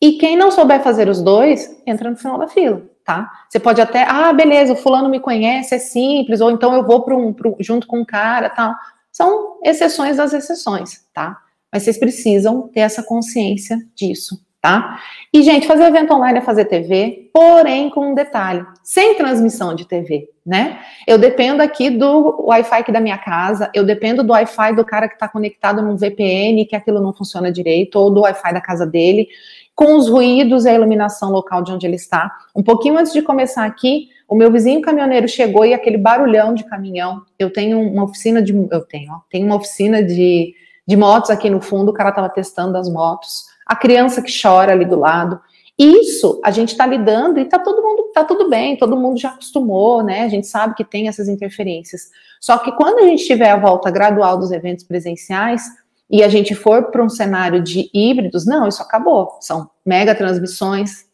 E 0.00 0.12
quem 0.12 0.34
não 0.34 0.50
souber 0.50 0.82
fazer 0.82 1.10
os 1.10 1.20
dois, 1.20 1.76
entra 1.86 2.08
no 2.08 2.16
final 2.16 2.38
da 2.38 2.48
fila, 2.48 2.82
tá? 3.04 3.30
Você 3.46 3.60
pode 3.60 3.78
até, 3.78 4.06
ah, 4.08 4.32
beleza, 4.32 4.72
o 4.72 4.76
fulano 4.76 5.10
me 5.10 5.20
conhece, 5.20 5.74
é 5.74 5.78
simples, 5.78 6.40
ou 6.40 6.50
então 6.50 6.72
eu 6.72 6.86
vou 6.86 7.02
para 7.02 7.14
um, 7.14 7.34
pro, 7.34 7.54
junto 7.60 7.86
com 7.86 8.00
um 8.00 8.04
cara, 8.04 8.48
tal. 8.48 8.74
São 9.12 9.58
exceções 9.62 10.16
das 10.16 10.32
exceções, 10.32 11.04
tá? 11.12 11.38
Mas 11.70 11.82
vocês 11.82 11.98
precisam 11.98 12.68
ter 12.68 12.80
essa 12.80 13.02
consciência 13.02 13.78
disso, 13.94 14.42
tá? 14.60 15.00
E, 15.32 15.42
gente, 15.42 15.66
fazer 15.66 15.84
evento 15.84 16.12
online 16.12 16.38
é 16.38 16.42
fazer 16.42 16.64
TV, 16.64 17.30
porém 17.32 17.90
com 17.90 18.10
um 18.10 18.14
detalhe, 18.14 18.64
sem 18.82 19.14
transmissão 19.14 19.74
de 19.74 19.86
TV, 19.86 20.28
né? 20.44 20.80
Eu 21.06 21.18
dependo 21.18 21.62
aqui 21.62 21.90
do 21.90 22.44
Wi-Fi 22.46 22.80
aqui 22.80 22.92
da 22.92 23.00
minha 23.00 23.18
casa, 23.18 23.70
eu 23.74 23.84
dependo 23.84 24.22
do 24.22 24.32
Wi-Fi 24.32 24.74
do 24.74 24.84
cara 24.84 25.08
que 25.08 25.14
está 25.14 25.28
conectado 25.28 25.82
num 25.82 25.96
VPN, 25.96 26.64
que 26.64 26.74
aquilo 26.74 27.00
não 27.00 27.12
funciona 27.12 27.52
direito, 27.52 27.96
ou 27.96 28.10
do 28.10 28.22
Wi-Fi 28.22 28.52
da 28.52 28.60
casa 28.60 28.86
dele, 28.86 29.28
com 29.74 29.96
os 29.96 30.08
ruídos 30.08 30.64
e 30.64 30.70
a 30.70 30.74
iluminação 30.74 31.30
local 31.30 31.62
de 31.62 31.70
onde 31.70 31.86
ele 31.86 31.96
está. 31.96 32.32
Um 32.54 32.62
pouquinho 32.62 32.96
antes 32.96 33.12
de 33.12 33.20
começar 33.20 33.66
aqui, 33.66 34.08
o 34.28 34.34
meu 34.34 34.50
vizinho 34.50 34.80
caminhoneiro 34.80 35.28
chegou 35.28 35.64
e 35.64 35.74
aquele 35.74 35.98
barulhão 35.98 36.54
de 36.54 36.64
caminhão. 36.64 37.22
Eu 37.38 37.52
tenho 37.52 37.80
uma 37.80 38.04
oficina 38.04 38.42
de. 38.42 38.52
Eu 38.52 38.80
tenho, 38.80 39.12
ó, 39.12 39.20
tenho 39.30 39.46
uma 39.46 39.56
oficina 39.56 40.02
de, 40.02 40.54
de 40.86 40.96
motos 40.96 41.30
aqui 41.30 41.48
no 41.50 41.60
fundo, 41.60 41.90
o 41.90 41.94
cara 41.94 42.08
estava 42.08 42.28
testando 42.28 42.76
as 42.76 42.88
motos. 42.88 43.44
A 43.66 43.74
criança 43.74 44.22
que 44.22 44.32
chora 44.32 44.72
ali 44.72 44.84
do 44.84 44.98
lado. 44.98 45.40
Isso 45.78 46.40
a 46.42 46.50
gente 46.50 46.70
está 46.70 46.86
lidando 46.86 47.38
e 47.38 47.42
está 47.42 47.58
todo 47.58 47.82
mundo, 47.82 48.10
tá 48.14 48.24
tudo 48.24 48.48
bem, 48.48 48.78
todo 48.78 48.96
mundo 48.96 49.20
já 49.20 49.30
acostumou, 49.30 50.02
né? 50.02 50.22
A 50.22 50.28
gente 50.28 50.46
sabe 50.46 50.74
que 50.74 50.84
tem 50.84 51.08
essas 51.08 51.28
interferências. 51.28 52.10
Só 52.40 52.56
que 52.58 52.72
quando 52.72 53.00
a 53.00 53.02
gente 53.02 53.26
tiver 53.26 53.50
a 53.50 53.58
volta 53.58 53.90
gradual 53.90 54.38
dos 54.38 54.52
eventos 54.52 54.84
presenciais 54.84 55.62
e 56.08 56.22
a 56.22 56.28
gente 56.28 56.54
for 56.54 56.90
para 56.90 57.02
um 57.02 57.08
cenário 57.08 57.62
de 57.62 57.90
híbridos, 57.92 58.46
não, 58.46 58.66
isso 58.66 58.80
acabou. 58.80 59.36
São 59.40 59.68
mega 59.84 60.14
transmissões, 60.14 61.05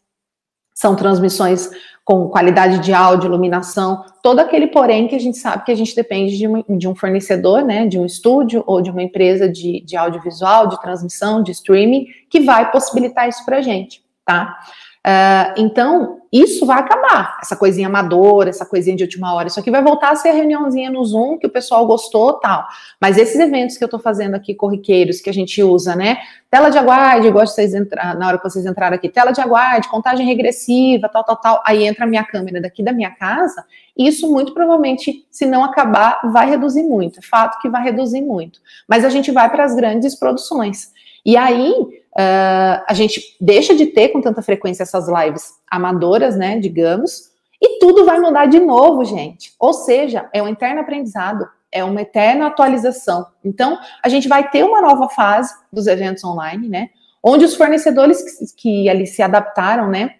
são 0.73 0.95
transmissões 0.95 1.69
com 2.03 2.27
qualidade 2.27 2.79
de 2.79 2.93
áudio, 2.93 3.27
iluminação, 3.27 4.03
todo 4.21 4.39
aquele 4.39 4.67
porém 4.67 5.07
que 5.07 5.15
a 5.15 5.19
gente 5.19 5.37
sabe 5.37 5.63
que 5.63 5.71
a 5.71 5.75
gente 5.75 5.95
depende 5.95 6.37
de, 6.37 6.45
uma, 6.45 6.63
de 6.67 6.87
um 6.87 6.93
fornecedor, 6.93 7.63
né, 7.63 7.87
de 7.87 7.97
um 7.97 8.05
estúdio 8.05 8.61
ou 8.67 8.81
de 8.81 8.91
uma 8.91 9.01
empresa 9.01 9.47
de, 9.47 9.81
de 9.81 9.95
audiovisual, 9.95 10.67
de 10.67 10.81
transmissão, 10.81 11.41
de 11.41 11.51
streaming, 11.51 12.07
que 12.29 12.41
vai 12.41 12.69
possibilitar 12.71 13.29
isso 13.29 13.45
para 13.45 13.57
a 13.57 13.61
gente 13.61 14.03
tá? 14.25 14.57
Uh, 15.05 15.53
então, 15.57 16.21
isso 16.31 16.65
vai 16.65 16.79
acabar, 16.79 17.37
essa 17.41 17.57
coisinha 17.57 17.87
amadora, 17.87 18.49
essa 18.49 18.65
coisinha 18.65 18.95
de 18.95 19.03
última 19.03 19.33
hora. 19.35 19.49
Isso 19.49 19.59
aqui 19.59 19.69
vai 19.69 19.83
voltar 19.83 20.11
a 20.11 20.15
ser 20.15 20.29
a 20.29 20.33
reuniãozinha 20.33 20.89
no 20.89 21.03
Zoom 21.03 21.37
que 21.37 21.45
o 21.45 21.49
pessoal 21.49 21.85
gostou 21.85 22.39
tal. 22.39 22.65
Mas 22.99 23.17
esses 23.17 23.37
eventos 23.39 23.77
que 23.77 23.83
eu 23.83 23.89
tô 23.89 23.99
fazendo 23.99 24.33
aqui, 24.33 24.55
corriqueiros, 24.55 25.19
que 25.19 25.29
a 25.29 25.33
gente 25.33 25.61
usa, 25.61 25.95
né? 25.95 26.17
Tela 26.49 26.69
de 26.69 26.77
aguarde, 26.77 27.27
igual 27.27 27.45
vocês 27.45 27.73
entrar, 27.73 28.17
na 28.17 28.27
hora 28.27 28.37
que 28.37 28.43
vocês 28.43 28.65
entraram 28.65 28.95
aqui, 28.95 29.09
tela 29.09 29.31
de 29.31 29.41
aguarde, 29.41 29.89
contagem 29.89 30.25
regressiva, 30.25 31.09
tal, 31.09 31.23
tal, 31.23 31.35
tal. 31.35 31.63
Aí 31.67 31.83
entra 31.83 32.05
a 32.05 32.07
minha 32.07 32.23
câmera 32.23 32.61
daqui 32.61 32.81
da 32.81 32.93
minha 32.93 33.11
casa. 33.11 33.63
Isso 33.95 34.31
muito 34.31 34.53
provavelmente, 34.53 35.27
se 35.29 35.45
não 35.45 35.63
acabar, 35.63 36.21
vai 36.31 36.49
reduzir 36.49 36.83
muito. 36.83 37.21
Fato 37.21 37.59
que 37.61 37.69
vai 37.69 37.83
reduzir 37.83 38.21
muito. 38.21 38.59
Mas 38.87 39.05
a 39.05 39.09
gente 39.09 39.31
vai 39.31 39.51
para 39.51 39.65
as 39.65 39.75
grandes 39.75 40.15
produções. 40.15 40.93
E 41.25 41.37
aí, 41.37 41.71
uh, 41.71 42.83
a 42.87 42.93
gente 42.93 43.35
deixa 43.39 43.75
de 43.75 43.87
ter 43.87 44.09
com 44.09 44.21
tanta 44.21 44.41
frequência 44.41 44.83
essas 44.83 45.07
lives 45.07 45.53
amadoras, 45.69 46.35
né, 46.35 46.59
digamos, 46.59 47.31
e 47.61 47.79
tudo 47.79 48.05
vai 48.05 48.19
mudar 48.19 48.45
de 48.45 48.59
novo, 48.59 49.05
gente. 49.05 49.53
Ou 49.59 49.73
seja, 49.73 50.29
é 50.33 50.43
um 50.43 50.47
eterno 50.47 50.81
aprendizado, 50.81 51.47
é 51.71 51.83
uma 51.83 52.01
eterna 52.01 52.47
atualização. 52.47 53.25
Então, 53.43 53.77
a 54.03 54.09
gente 54.09 54.27
vai 54.27 54.49
ter 54.49 54.63
uma 54.63 54.81
nova 54.81 55.07
fase 55.09 55.53
dos 55.71 55.87
eventos 55.87 56.23
online, 56.23 56.67
né, 56.67 56.89
onde 57.21 57.45
os 57.45 57.55
fornecedores 57.55 58.21
que, 58.21 58.55
que 58.55 58.89
ali 58.89 59.07
se 59.07 59.21
adaptaram, 59.21 59.87
né, 59.89 60.15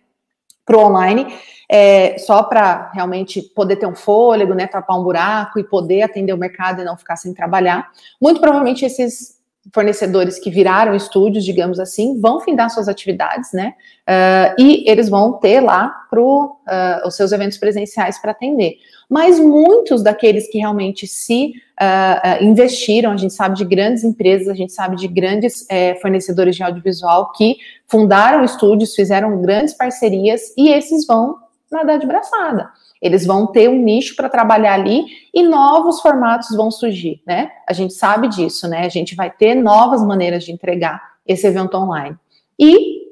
para 0.65 0.77
o 0.77 0.85
online, 0.85 1.37
é, 1.69 2.17
só 2.19 2.43
para 2.43 2.89
realmente 2.93 3.41
poder 3.41 3.75
ter 3.75 3.85
um 3.85 3.95
fôlego, 3.95 4.53
né, 4.53 4.67
tapar 4.67 4.97
um 4.97 5.03
buraco 5.03 5.59
e 5.59 5.63
poder 5.63 6.03
atender 6.03 6.31
o 6.31 6.37
mercado 6.37 6.81
e 6.81 6.85
não 6.85 6.97
ficar 6.97 7.17
sem 7.17 7.33
trabalhar. 7.33 7.91
Muito 8.21 8.39
provavelmente 8.39 8.85
esses 8.85 9.37
fornecedores 9.71 10.39
que 10.39 10.49
viraram 10.49 10.95
estúdios, 10.95 11.45
digamos 11.45 11.79
assim, 11.79 12.19
vão 12.19 12.41
findar 12.41 12.69
suas 12.69 12.87
atividades, 12.87 13.51
né? 13.53 13.73
Uh, 14.07 14.61
e 14.61 14.89
eles 14.89 15.07
vão 15.07 15.33
ter 15.33 15.61
lá 15.61 15.87
pro, 16.09 16.57
uh, 16.67 17.07
os 17.07 17.15
seus 17.15 17.31
eventos 17.31 17.57
presenciais 17.57 18.19
para 18.19 18.31
atender. 18.31 18.75
Mas 19.09 19.39
muitos 19.39 20.03
daqueles 20.03 20.49
que 20.49 20.57
realmente 20.57 21.07
se 21.07 21.53
uh, 21.79 22.43
investiram, 22.43 23.11
a 23.11 23.17
gente 23.17 23.33
sabe 23.33 23.55
de 23.55 23.63
grandes 23.63 24.03
empresas, 24.03 24.47
a 24.47 24.53
gente 24.53 24.73
sabe 24.73 24.95
de 24.95 25.07
grandes 25.07 25.65
eh, 25.69 25.95
fornecedores 26.01 26.55
de 26.55 26.63
audiovisual 26.63 27.31
que 27.31 27.57
fundaram 27.87 28.43
estúdios, 28.43 28.95
fizeram 28.95 29.41
grandes 29.41 29.73
parcerias 29.73 30.53
e 30.57 30.69
esses 30.69 31.05
vão 31.05 31.35
nadar 31.73 31.99
de 31.99 32.07
braçada. 32.07 32.69
Eles 33.01 33.25
vão 33.25 33.47
ter 33.47 33.69
um 33.69 33.77
nicho 33.77 34.15
para 34.15 34.29
trabalhar 34.29 34.75
ali 34.75 35.05
e 35.33 35.43
novos 35.43 35.99
formatos 35.99 36.55
vão 36.55 36.71
surgir, 36.71 37.21
né? 37.27 37.51
A 37.67 37.73
gente 37.73 37.93
sabe 37.93 38.29
disso, 38.29 38.67
né? 38.67 38.85
A 38.85 38.89
gente 38.89 39.15
vai 39.15 39.29
ter 39.29 39.55
novas 39.55 40.01
maneiras 40.05 40.45
de 40.45 40.53
entregar 40.53 41.01
esse 41.27 41.45
evento 41.45 41.75
online. 41.75 42.15
E 42.57 43.03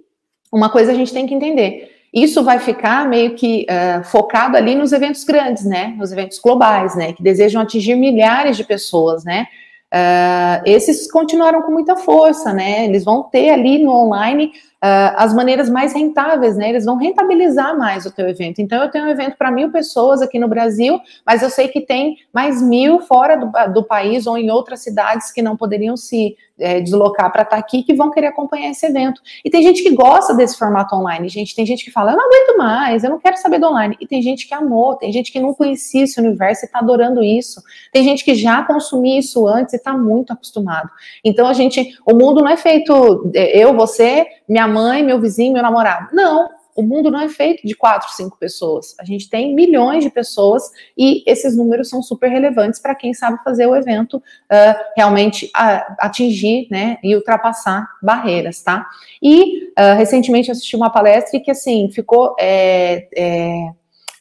uma 0.52 0.70
coisa 0.70 0.92
a 0.92 0.96
gente 0.96 1.12
tem 1.12 1.28
que 1.28 1.34
entender: 1.34 1.92
isso 2.14 2.44
vai 2.44 2.60
ficar 2.60 3.08
meio 3.08 3.36
que 3.36 3.66
uh, 3.70 4.04
focado 4.04 4.58
ali 4.58 4.76
nos 4.76 4.92
eventos 4.92 5.24
grandes, 5.24 5.66
né? 5.66 5.94
Nos 5.98 6.12
eventos 6.12 6.40
globais, 6.40 6.96
né? 6.96 7.14
Que 7.14 7.24
desejam 7.24 7.62
atingir 7.62 7.96
milhares 7.96 8.58
de 8.58 8.64
pessoas, 8.64 9.24
né? 9.24 9.48
Uh, 9.94 10.64
esses 10.66 11.12
continuaram 11.12 11.62
com 11.64 11.72
muita 11.72 11.98
força, 11.98 12.54
né? 12.54 12.86
Eles 12.86 13.04
vão 13.04 13.24
ter 13.24 13.50
ali 13.50 13.78
no 13.84 13.92
online 13.92 14.54
uh, 14.84 15.14
as 15.16 15.34
maneiras 15.34 15.70
mais 15.70 15.94
rentáveis, 15.94 16.58
né? 16.58 16.70
Eles 16.70 16.86
vão 16.86 16.98
rentabilizar 16.98 17.78
mais 17.78 18.06
o 18.06 18.12
teu 18.12 18.28
evento. 18.28 18.62
Então, 18.62 18.82
eu 18.84 18.90
tenho 18.90 19.06
um 19.06 19.10
evento 19.10 19.38
para 19.38 19.52
mil 19.52 19.72
pessoas 19.72 20.22
aqui 20.22 20.40
no 20.40 20.48
Brasil, 20.48 21.00
mas 21.26 21.42
eu 21.42 21.50
sei 21.50 21.68
que 21.68 21.82
tem 21.82 22.18
mais 22.34 22.62
mil 22.62 23.02
fora 23.02 23.36
do, 23.36 23.52
do 23.74 23.84
país 23.84 24.26
ou 24.26 24.38
em 24.38 24.50
outras 24.50 24.82
cidades 24.82 25.32
que 25.32 25.42
não 25.42 25.56
poderiam 25.56 25.96
se 25.96 26.36
é, 26.62 26.80
deslocar 26.80 27.32
para 27.32 27.42
estar 27.42 27.56
tá 27.56 27.60
aqui 27.60 27.84
que 27.84 27.94
vão 27.94 28.12
querer 28.12 28.28
acompanhar 28.28 28.70
esse 28.70 28.86
evento. 28.86 29.22
E 29.44 29.50
tem 29.50 29.64
gente 29.64 29.82
que 29.82 29.90
gosta 29.92 30.34
desse 30.34 30.58
formato 30.58 30.96
online, 30.96 31.28
gente. 31.28 31.56
Tem 31.56 31.66
gente 31.66 31.84
que 31.84 31.92
fala, 31.92 32.12
eu 32.12 32.18
não 32.18 32.26
aguento 32.26 32.58
mais, 32.58 33.04
eu 33.04 33.10
não 33.10 33.20
quero 33.20 33.38
saber 33.38 33.60
do 33.60 33.68
online. 33.68 33.98
E 34.00 34.08
tem 34.08 34.22
gente 34.22 34.48
que 34.48 34.54
amou, 34.54 34.96
tem 34.96 35.12
gente 35.12 35.32
que 35.32 35.40
não 35.40 35.54
conhecia 35.54 36.04
esse 36.04 36.20
universo 36.20 36.64
e 36.64 36.68
está 36.68 36.80
adorando 36.80 37.24
isso. 37.24 37.62
Tem 37.92 38.04
gente 38.04 38.24
que 38.24 38.36
já 38.36 38.64
consumia 38.64 39.20
isso 39.20 39.48
antes 39.48 39.74
e 39.74 39.78
está 39.78 39.98
muito 39.98 40.32
acostumado. 40.32 40.90
Então 41.24 41.48
a 41.48 41.54
gente, 41.54 41.98
o 42.06 42.16
mundo 42.16 42.42
não 42.42 42.50
é 42.50 42.58
feito 42.58 43.32
é, 43.34 43.58
eu, 43.58 43.74
você, 43.74 44.26
minha 44.48 44.68
mãe, 44.72 45.04
meu 45.04 45.20
vizinho, 45.20 45.54
meu 45.54 45.62
namorado. 45.62 46.10
Não, 46.14 46.50
o 46.76 46.82
mundo 46.82 47.12
não 47.12 47.20
é 47.20 47.30
feito 47.30 47.68
de 47.68 47.76
quatro, 47.76 48.10
cinco 48.14 48.38
pessoas. 48.38 48.96
A 49.00 49.06
gente 49.06 49.30
tem 49.30 49.54
milhões 49.54 50.04
de 50.04 50.10
pessoas 50.10 50.64
e 50.98 51.24
esses 51.30 51.56
números 51.56 51.90
são 51.90 52.02
super 52.02 52.30
relevantes 52.30 52.80
para 52.80 52.96
quem 52.96 53.14
sabe 53.14 53.44
fazer 53.44 53.68
o 53.68 53.76
evento 53.76 54.18
uh, 54.18 54.84
realmente 54.96 55.48
uh, 55.48 55.96
atingir, 56.00 56.68
né, 56.72 56.98
e 57.04 57.16
ultrapassar 57.16 57.88
barreiras, 58.02 58.62
tá? 58.62 58.88
E 59.22 59.66
uh, 59.78 59.96
recentemente 59.98 60.50
assisti 60.50 60.76
uma 60.76 60.90
palestra 60.90 61.40
que 61.40 61.52
assim 61.52 61.90
ficou 61.92 62.36
é, 62.40 63.08
é, 63.16 63.72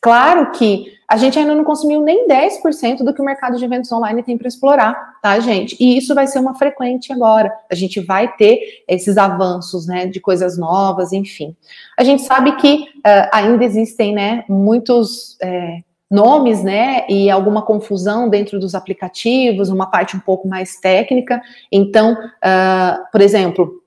Claro 0.01 0.51
que 0.53 0.99
a 1.11 1.17
gente 1.17 1.37
ainda 1.37 1.57
não 1.57 1.65
consumiu 1.65 2.01
nem 2.01 2.29
10% 2.29 2.99
do 2.99 3.13
que 3.13 3.21
o 3.21 3.25
mercado 3.25 3.59
de 3.59 3.65
eventos 3.65 3.91
online 3.91 4.23
tem 4.23 4.39
para 4.39 4.47
explorar, 4.47 5.19
tá, 5.21 5.41
gente? 5.41 5.77
E 5.81 5.99
isso 5.99 6.15
vai 6.15 6.29
ser 6.29 6.39
uma 6.39 6.55
frequente 6.55 7.13
agora. 7.13 7.53
A 7.69 7.75
gente 7.75 7.99
vai 7.99 8.33
ter 8.37 8.85
esses 8.87 9.19
avanços, 9.19 9.89
né, 9.89 10.07
de 10.07 10.21
coisas 10.21 10.57
novas, 10.57 11.13
enfim. 11.13 11.57
A 11.99 12.05
gente 12.05 12.23
sabe 12.23 12.55
que 12.59 12.85
uh, 12.99 13.29
ainda 13.33 13.65
existem, 13.65 14.15
né, 14.15 14.45
muitos 14.49 15.37
é, 15.43 15.81
nomes, 16.09 16.63
né, 16.63 17.05
e 17.09 17.29
alguma 17.29 17.63
confusão 17.63 18.29
dentro 18.29 18.61
dos 18.61 18.77
aplicativos, 18.77 19.69
uma 19.69 19.91
parte 19.91 20.17
um 20.17 20.21
pouco 20.21 20.47
mais 20.47 20.79
técnica. 20.79 21.43
Então, 21.73 22.13
uh, 22.13 23.11
por 23.11 23.21
exemplo, 23.21 23.83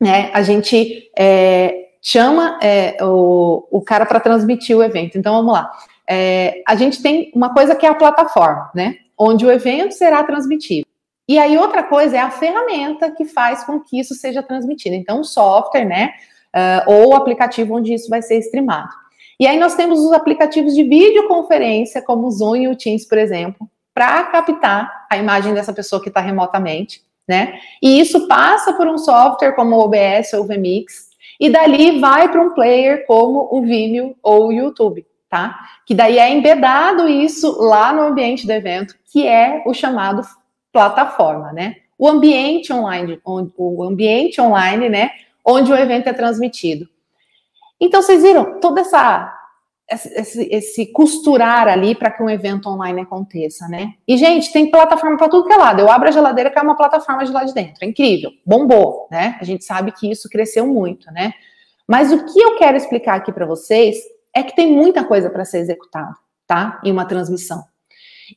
né, 0.00 0.30
a 0.32 0.42
gente 0.42 1.10
é, 1.18 1.88
chama 2.00 2.60
é, 2.62 2.96
o, 3.02 3.66
o 3.72 3.82
cara 3.82 4.06
para 4.06 4.20
transmitir 4.20 4.76
o 4.76 4.84
evento. 4.84 5.18
Então, 5.18 5.34
vamos 5.34 5.52
lá. 5.52 5.68
É, 6.10 6.62
a 6.66 6.74
gente 6.74 7.00
tem 7.00 7.30
uma 7.32 7.54
coisa 7.54 7.76
que 7.76 7.86
é 7.86 7.88
a 7.88 7.94
plataforma, 7.94 8.68
né? 8.74 8.96
Onde 9.16 9.46
o 9.46 9.50
evento 9.50 9.92
será 9.92 10.24
transmitido. 10.24 10.84
E 11.28 11.38
aí, 11.38 11.56
outra 11.56 11.84
coisa 11.84 12.16
é 12.16 12.18
a 12.18 12.32
ferramenta 12.32 13.12
que 13.12 13.24
faz 13.24 13.62
com 13.62 13.78
que 13.78 14.00
isso 14.00 14.14
seja 14.16 14.42
transmitido. 14.42 14.96
Então, 14.96 15.20
o 15.20 15.24
software, 15.24 15.84
né? 15.84 16.10
Uh, 16.52 16.92
ou 16.92 17.10
o 17.10 17.14
aplicativo 17.14 17.76
onde 17.76 17.94
isso 17.94 18.10
vai 18.10 18.20
ser 18.20 18.38
streamado. 18.40 18.90
E 19.38 19.46
aí, 19.46 19.56
nós 19.56 19.76
temos 19.76 20.00
os 20.00 20.12
aplicativos 20.12 20.74
de 20.74 20.82
videoconferência, 20.82 22.02
como 22.02 22.26
o 22.26 22.30
Zoom 22.32 22.56
e 22.56 22.66
o 22.68 22.74
Teams, 22.74 23.06
por 23.06 23.16
exemplo, 23.16 23.70
para 23.94 24.24
captar 24.24 25.06
a 25.08 25.16
imagem 25.16 25.54
dessa 25.54 25.72
pessoa 25.72 26.02
que 26.02 26.08
está 26.08 26.20
remotamente, 26.20 27.02
né? 27.28 27.60
E 27.80 28.00
isso 28.00 28.26
passa 28.26 28.72
por 28.72 28.88
um 28.88 28.98
software 28.98 29.52
como 29.52 29.76
o 29.76 29.84
OBS 29.84 30.32
ou 30.32 30.40
o 30.40 30.46
VMix, 30.46 31.10
e 31.38 31.48
dali 31.48 32.00
vai 32.00 32.28
para 32.28 32.42
um 32.42 32.52
player 32.52 33.06
como 33.06 33.48
o 33.52 33.62
Vimeo 33.62 34.16
ou 34.20 34.48
o 34.48 34.52
YouTube, 34.52 35.06
tá? 35.30 35.58
Que 35.86 35.94
daí 35.94 36.18
é 36.18 36.28
embedado 36.28 37.08
isso 37.08 37.62
lá 37.62 37.92
no 37.92 38.02
ambiente 38.02 38.46
do 38.46 38.52
evento, 38.52 38.96
que 39.10 39.26
é 39.26 39.62
o 39.64 39.72
chamado 39.72 40.22
plataforma, 40.72 41.52
né? 41.52 41.76
O 41.96 42.08
ambiente 42.08 42.72
online, 42.72 43.20
o 43.24 43.82
ambiente 43.84 44.40
online, 44.40 44.88
né? 44.88 45.10
Onde 45.44 45.72
o 45.72 45.76
evento 45.76 46.08
é 46.08 46.12
transmitido. 46.12 46.88
Então, 47.80 48.02
vocês 48.02 48.22
viram 48.22 48.58
toda 48.60 48.80
essa 48.80 49.36
esse, 49.90 50.48
esse, 50.52 50.86
costurar 50.92 51.66
ali 51.66 51.96
para 51.96 52.12
que 52.12 52.22
um 52.22 52.30
evento 52.30 52.68
online 52.68 53.00
aconteça, 53.00 53.66
né? 53.66 53.94
E, 54.06 54.16
gente, 54.16 54.52
tem 54.52 54.70
plataforma 54.70 55.16
para 55.16 55.28
tudo 55.28 55.48
que 55.48 55.52
é 55.52 55.56
lado. 55.56 55.80
Eu 55.80 55.90
abro 55.90 56.08
a 56.08 56.12
geladeira 56.12 56.48
que 56.48 56.58
é 56.58 56.62
uma 56.62 56.76
plataforma 56.76 57.24
de 57.24 57.32
lá 57.32 57.42
de 57.42 57.52
dentro. 57.52 57.84
É 57.84 57.86
incrível. 57.86 58.30
Bombou, 58.46 59.08
né? 59.10 59.36
A 59.40 59.44
gente 59.44 59.64
sabe 59.64 59.90
que 59.90 60.08
isso 60.08 60.28
cresceu 60.28 60.64
muito, 60.66 61.10
né? 61.10 61.32
Mas 61.88 62.12
o 62.12 62.24
que 62.24 62.40
eu 62.40 62.56
quero 62.56 62.76
explicar 62.76 63.16
aqui 63.16 63.32
para 63.32 63.44
vocês 63.44 63.96
é 64.34 64.42
que 64.42 64.54
tem 64.54 64.72
muita 64.72 65.04
coisa 65.04 65.28
para 65.28 65.44
ser 65.44 65.58
executada, 65.58 66.14
tá? 66.46 66.80
Em 66.84 66.92
uma 66.92 67.04
transmissão. 67.04 67.64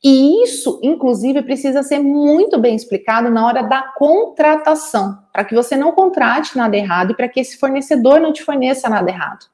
E 0.04 0.44
isso, 0.44 0.80
inclusive, 0.82 1.42
precisa 1.44 1.84
ser 1.84 2.00
muito 2.00 2.58
bem 2.58 2.76
explicado 2.76 3.30
na 3.30 3.46
hora 3.46 3.64
da 3.64 3.84
contratação, 3.96 5.20
para 5.32 5.44
que 5.44 5.54
você 5.54 5.76
não 5.76 5.92
contrate 5.92 6.58
nada 6.58 6.76
errado 6.76 7.12
e 7.12 7.16
para 7.16 7.28
que 7.28 7.40
esse 7.40 7.58
fornecedor 7.58 8.20
não 8.20 8.34
te 8.34 8.44
forneça 8.44 8.90
nada 8.90 9.10
errado. 9.12 9.46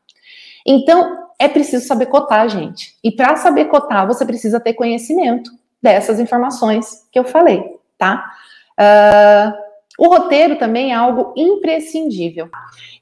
Então, 0.66 1.28
é 1.38 1.48
preciso 1.48 1.86
saber 1.88 2.06
cotar, 2.06 2.48
gente. 2.50 2.96
E 3.04 3.12
para 3.12 3.36
saber 3.36 3.66
cotar, 3.66 4.08
você 4.08 4.26
precisa 4.26 4.60
ter 4.60 4.74
conhecimento 4.74 5.52
dessas 5.82 6.20
informações 6.20 7.08
que 7.12 7.18
eu 7.18 7.24
falei, 7.24 7.78
tá? 7.98 8.32
Uh, 8.80 9.70
o 9.98 10.08
roteiro 10.08 10.58
também 10.58 10.92
é 10.92 10.96
algo 10.96 11.34
imprescindível. 11.36 12.50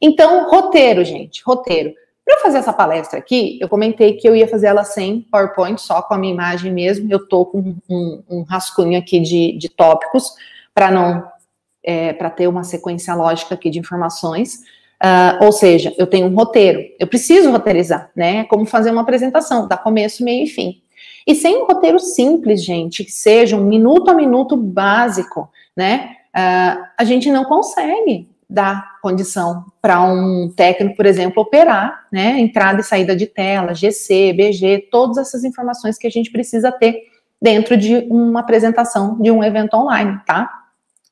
Então, 0.02 0.50
roteiro, 0.50 1.04
gente, 1.04 1.43
roteiro. 1.45 1.93
Para 2.28 2.42
fazer 2.42 2.58
essa 2.58 2.74
palestra 2.74 3.20
aqui, 3.20 3.58
eu 3.62 3.70
comentei 3.70 4.12
que 4.12 4.28
eu 4.28 4.36
ia 4.36 4.50
fazer 4.50 4.68
ela 4.68 4.84
sem 4.84 5.22
PowerPoint, 5.32 5.80
só 5.80 6.02
com 6.02 6.13
a 6.13 6.18
minha 6.18 6.34
imagem 6.34 6.74
mesmo. 6.74 7.08
Eu 7.10 7.26
tô 7.26 7.46
com 7.46 7.74
um, 7.90 8.22
um 8.30 8.42
rascunho 8.42 9.00
aqui 9.00 9.22
de, 9.22 9.58
de 9.58 9.70
tópicos 9.70 10.34
para 10.76 10.92
não 10.92 11.26
é, 11.82 12.12
para 12.12 12.30
ter 12.30 12.50
uma 12.50 12.66
sequência 12.66 13.16
lógica 13.16 13.56
aqui 13.56 13.70
de 13.70 13.80
informações. 13.80 14.56
Uh, 15.02 15.46
ou 15.46 15.54
seja, 15.54 15.96
eu 15.98 16.06
tenho 16.06 16.28
um 16.28 16.36
roteiro, 16.36 16.82
eu 17.00 17.08
preciso 17.08 17.50
roteirizar, 17.50 18.12
né? 18.13 18.44
Como 18.44 18.66
fazer 18.66 18.92
uma 18.92 19.04
apresentação, 19.04 19.66
dá 19.66 19.78
começo, 19.78 20.22
meio 20.22 20.44
e 20.44 20.48
fim. 20.48 20.82
E 21.26 21.34
sem 21.34 21.56
um 21.56 21.66
roteiro 21.66 21.98
simples, 21.98 22.62
gente, 22.62 23.06
que 23.06 23.12
seja 23.12 23.56
um 23.56 23.63
minuto 23.63 24.12
a 24.12 24.13
minuto 24.13 24.58
básico, 24.58 25.50
né? 25.74 26.18
Uh, 26.36 26.84
a 26.98 27.06
gente 27.06 27.32
não 27.32 27.46
consegue 27.46 28.28
dar 28.50 29.00
condição 29.02 29.66
para 29.82 30.02
um 30.02 30.50
técnico, 30.56 30.96
por 30.96 31.06
exemplo, 31.06 31.42
operar, 31.42 32.06
né? 32.12 32.40
Entrada 32.40 32.80
e 32.80 32.84
saída 32.84 33.16
de 33.16 33.28
tela, 33.28 33.74
GC, 33.74 34.34
BG, 34.34 34.88
todas 34.90 35.18
essas 35.18 35.44
informações 35.44 35.98
que 35.98 36.08
a 36.08 36.10
gente 36.10 36.32
precisa 36.32 36.72
ter 36.72 37.04
dentro 37.42 37.76
de 37.76 38.08
uma 38.10 38.40
apresentação 38.40 39.20
de 39.20 39.30
um 39.30 39.44
evento 39.44 39.76
online, 39.76 40.20
tá? 40.26 40.50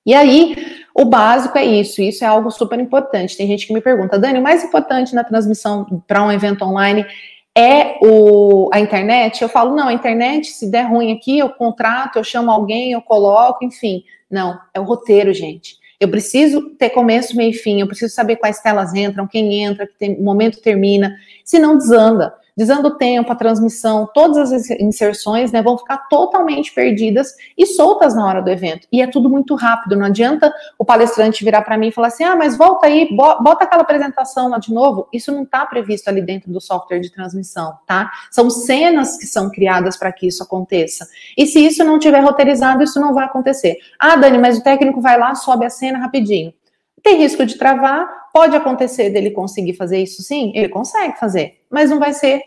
E 0.05 0.13
aí, 0.13 0.55
o 0.93 1.03
básico 1.03 1.57
é 1.57 1.65
isso, 1.65 2.01
isso 2.01 2.23
é 2.23 2.27
algo 2.27 2.51
super 2.51 2.79
importante. 2.79 3.35
Tem 3.35 3.47
gente 3.47 3.65
que 3.65 3.73
me 3.73 3.81
pergunta, 3.81 4.19
Dani, 4.19 4.39
o 4.39 4.43
mais 4.43 4.63
importante 4.63 5.15
na 5.15 5.23
transmissão 5.23 6.03
para 6.07 6.23
um 6.23 6.31
evento 6.31 6.63
online 6.63 7.05
é 7.57 7.97
o, 8.01 8.69
a 8.71 8.79
internet? 8.79 9.41
Eu 9.41 9.49
falo, 9.49 9.75
não, 9.75 9.87
a 9.87 9.93
internet, 9.93 10.47
se 10.47 10.69
der 10.69 10.83
ruim 10.83 11.11
aqui, 11.11 11.39
eu 11.39 11.49
contrato, 11.49 12.17
eu 12.17 12.23
chamo 12.23 12.51
alguém, 12.51 12.91
eu 12.91 13.01
coloco, 13.01 13.65
enfim. 13.65 14.03
Não, 14.29 14.59
é 14.73 14.79
o 14.79 14.83
roteiro, 14.83 15.33
gente. 15.33 15.77
Eu 15.99 16.09
preciso 16.09 16.69
ter 16.71 16.89
começo, 16.89 17.35
meio 17.35 17.51
e 17.51 17.53
fim, 17.53 17.79
eu 17.79 17.87
preciso 17.87 18.13
saber 18.13 18.35
quais 18.35 18.59
telas 18.61 18.93
entram, 18.93 19.27
quem 19.27 19.63
entra, 19.63 19.87
que 19.87 19.93
tem, 19.97 20.21
momento 20.21 20.61
termina, 20.61 21.15
senão 21.43 21.77
desanda 21.77 22.33
dizendo 22.55 22.87
o 22.87 22.95
tempo, 22.95 23.31
a 23.31 23.35
transmissão, 23.35 24.09
todas 24.13 24.51
as 24.51 24.69
inserções 24.69 25.51
né, 25.51 25.61
vão 25.61 25.77
ficar 25.77 26.07
totalmente 26.09 26.73
perdidas 26.73 27.33
e 27.57 27.65
soltas 27.65 28.15
na 28.15 28.25
hora 28.25 28.41
do 28.41 28.49
evento. 28.49 28.87
E 28.91 29.01
é 29.01 29.07
tudo 29.07 29.29
muito 29.29 29.55
rápido, 29.55 29.95
não 29.95 30.05
adianta 30.05 30.53
o 30.79 30.85
palestrante 30.85 31.43
virar 31.43 31.63
para 31.63 31.77
mim 31.77 31.87
e 31.87 31.91
falar 31.91 32.07
assim: 32.07 32.23
ah, 32.23 32.35
mas 32.35 32.57
volta 32.57 32.87
aí, 32.87 33.09
bota 33.15 33.65
aquela 33.65 33.81
apresentação 33.81 34.49
lá 34.49 34.57
de 34.57 34.73
novo. 34.73 35.07
Isso 35.11 35.31
não 35.31 35.43
está 35.43 35.65
previsto 35.65 36.07
ali 36.07 36.21
dentro 36.21 36.51
do 36.51 36.61
software 36.61 36.99
de 36.99 37.11
transmissão, 37.11 37.77
tá? 37.85 38.11
São 38.31 38.49
cenas 38.49 39.17
que 39.17 39.25
são 39.25 39.49
criadas 39.49 39.97
para 39.97 40.11
que 40.11 40.27
isso 40.27 40.43
aconteça. 40.43 41.07
E 41.37 41.45
se 41.45 41.59
isso 41.59 41.83
não 41.83 41.99
tiver 41.99 42.19
roteirizado, 42.19 42.83
isso 42.83 42.99
não 42.99 43.13
vai 43.13 43.25
acontecer. 43.25 43.77
Ah, 43.99 44.15
Dani, 44.15 44.37
mas 44.37 44.57
o 44.57 44.63
técnico 44.63 45.01
vai 45.01 45.19
lá, 45.19 45.35
sobe 45.35 45.65
a 45.65 45.69
cena 45.69 45.99
rapidinho. 45.99 46.53
Tem 47.03 47.17
risco 47.17 47.45
de 47.45 47.55
travar, 47.55 48.07
pode 48.33 48.55
acontecer 48.55 49.11
dele 49.11 49.29
conseguir 49.29 49.75
fazer 49.75 49.99
isso 50.01 50.23
sim, 50.23 50.51
ele 50.55 50.67
consegue 50.67 51.17
fazer, 51.19 51.59
mas 51.75 51.89
não 51.89 51.99
vai 51.99 52.13
ser 52.13 52.41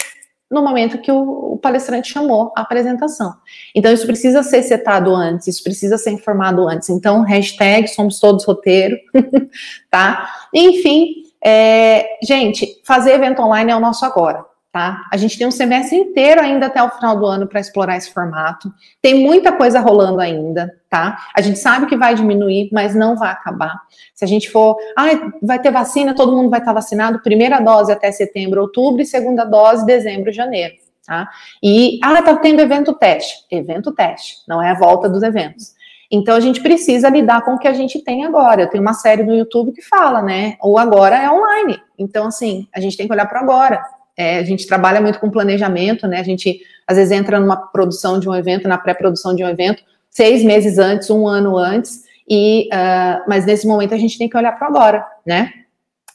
no 0.51 0.63
momento 0.63 0.97
que 0.97 1.13
o, 1.13 1.53
o, 1.53 1.59
palestrante 1.59 2.11
chamou 2.11 2.51
a 2.57 2.63
apresentação. 2.63 3.35
Então, 3.75 3.93
isso 3.93 4.07
precisa 4.07 4.43
ser 4.43 4.63
setado 4.63 5.15
antes, 5.15 5.47
isso 5.47 5.63
precisa 5.63 5.99
ser 5.99 6.13
informado 6.13 6.67
antes. 6.67 6.89
Então, 6.89 7.21
hashtag 7.21 7.87
somos 7.89 8.19
todos 8.19 8.47
roteiro, 8.47 8.97
tá? 9.91 10.31
Enfim, 10.55 11.25
é, 11.45 12.17
gente, 12.23 12.81
fazer 12.87 13.13
evento 13.13 13.43
online 13.43 13.71
é 13.71 13.77
o 13.77 13.81
nosso 13.81 14.07
agora. 14.07 14.43
Tá? 14.73 15.07
A 15.11 15.17
gente 15.17 15.39
tem 15.39 15.47
um 15.47 15.51
semestre 15.51 15.97
inteiro 15.97 16.41
ainda 16.41 16.67
até 16.67 16.83
o 16.83 16.91
final 16.91 17.19
do 17.19 17.27
ano 17.27 17.47
para 17.47 17.61
explorar 17.61 17.97
esse 17.97 18.13
formato. 18.13 18.71
Tem 19.01 19.15
muita 19.15 19.53
coisa 19.53 19.81
rolando 19.81 20.21
ainda, 20.21 20.75
tá? 20.91 21.19
A 21.35 21.41
gente 21.41 21.59
sabe 21.59 21.87
que 21.87 21.97
vai 21.97 22.15
diminuir, 22.15 22.69
mas 22.73 22.95
não 22.95 23.17
vai 23.17 23.31
acabar. 23.31 23.81
Se 24.15 24.25
a 24.25 24.29
gente 24.29 24.51
for, 24.51 24.77
ah, 24.97 25.07
vai 25.43 25.59
ter 25.59 25.71
vacina, 25.71 26.15
todo 26.15 26.37
mundo 26.37 26.51
vai 26.51 26.61
estar 26.61 26.73
vacinado, 26.73 27.23
primeira 27.23 27.61
dose 27.61 27.91
até 27.91 28.13
setembro, 28.13 28.61
outubro, 28.61 29.01
e 29.01 29.07
segunda 29.07 29.45
dose 29.45 29.87
dezembro, 29.87 30.33
janeiro, 30.33 30.75
tá? 31.07 31.29
E, 31.63 31.99
ah, 32.03 32.21
tá 32.23 32.37
tendo 32.37 32.61
evento 32.61 32.93
teste. 32.93 33.47
Evento 33.51 33.93
teste, 33.93 34.39
não 34.47 34.63
é 34.63 34.71
a 34.71 34.79
volta 34.79 35.09
dos 35.09 35.23
eventos. 35.23 35.79
Então 36.11 36.35
a 36.35 36.41
gente 36.41 36.63
precisa 36.63 37.11
lidar 37.11 37.43
com 37.43 37.55
o 37.55 37.59
que 37.59 37.69
a 37.69 37.73
gente 37.75 38.03
tem 38.03 38.25
agora. 38.25 38.63
Eu 38.63 38.71
tenho 38.71 38.83
uma 38.83 38.95
série 38.95 39.23
no 39.23 39.35
YouTube 39.35 39.73
que 39.73 39.83
fala, 39.83 40.23
né? 40.23 40.57
Ou 40.61 40.79
agora 40.79 41.17
é 41.17 41.31
online. 41.31 41.79
Então, 41.99 42.27
assim, 42.29 42.67
a 42.75 42.81
gente 42.81 42.97
tem 42.97 43.07
que 43.07 43.13
olhar 43.13 43.27
para 43.27 43.41
agora. 43.41 43.83
É, 44.19 44.39
a 44.39 44.43
gente 44.43 44.67
trabalha 44.67 45.01
muito 45.01 45.21
com 45.21 45.31
planejamento, 45.31 46.09
né? 46.09 46.19
A 46.19 46.25
gente 46.25 46.61
às 46.85 46.97
vezes 46.97 47.13
entra 47.13 47.39
numa 47.39 47.57
produção 47.57 48.19
de 48.19 48.29
um 48.29 48.35
evento, 48.35 48.67
na 48.67 48.77
pré-produção 48.77 49.33
de 49.33 49.45
um 49.45 49.49
evento, 49.49 49.81
seis 50.11 50.43
meses 50.43 50.77
antes, 50.77 51.09
um 51.09 51.29
ano 51.29 51.57
antes, 51.57 52.03
e 52.29 52.69
uh, 52.73 53.23
mas 53.29 53.47
nesse 53.47 53.65
momento 53.65 53.95
a 53.95 53.97
gente 53.97 54.19
tem 54.19 54.29
que 54.29 54.37
olhar 54.37 54.59
para 54.59 54.67
agora, 54.67 55.07
né? 55.25 55.53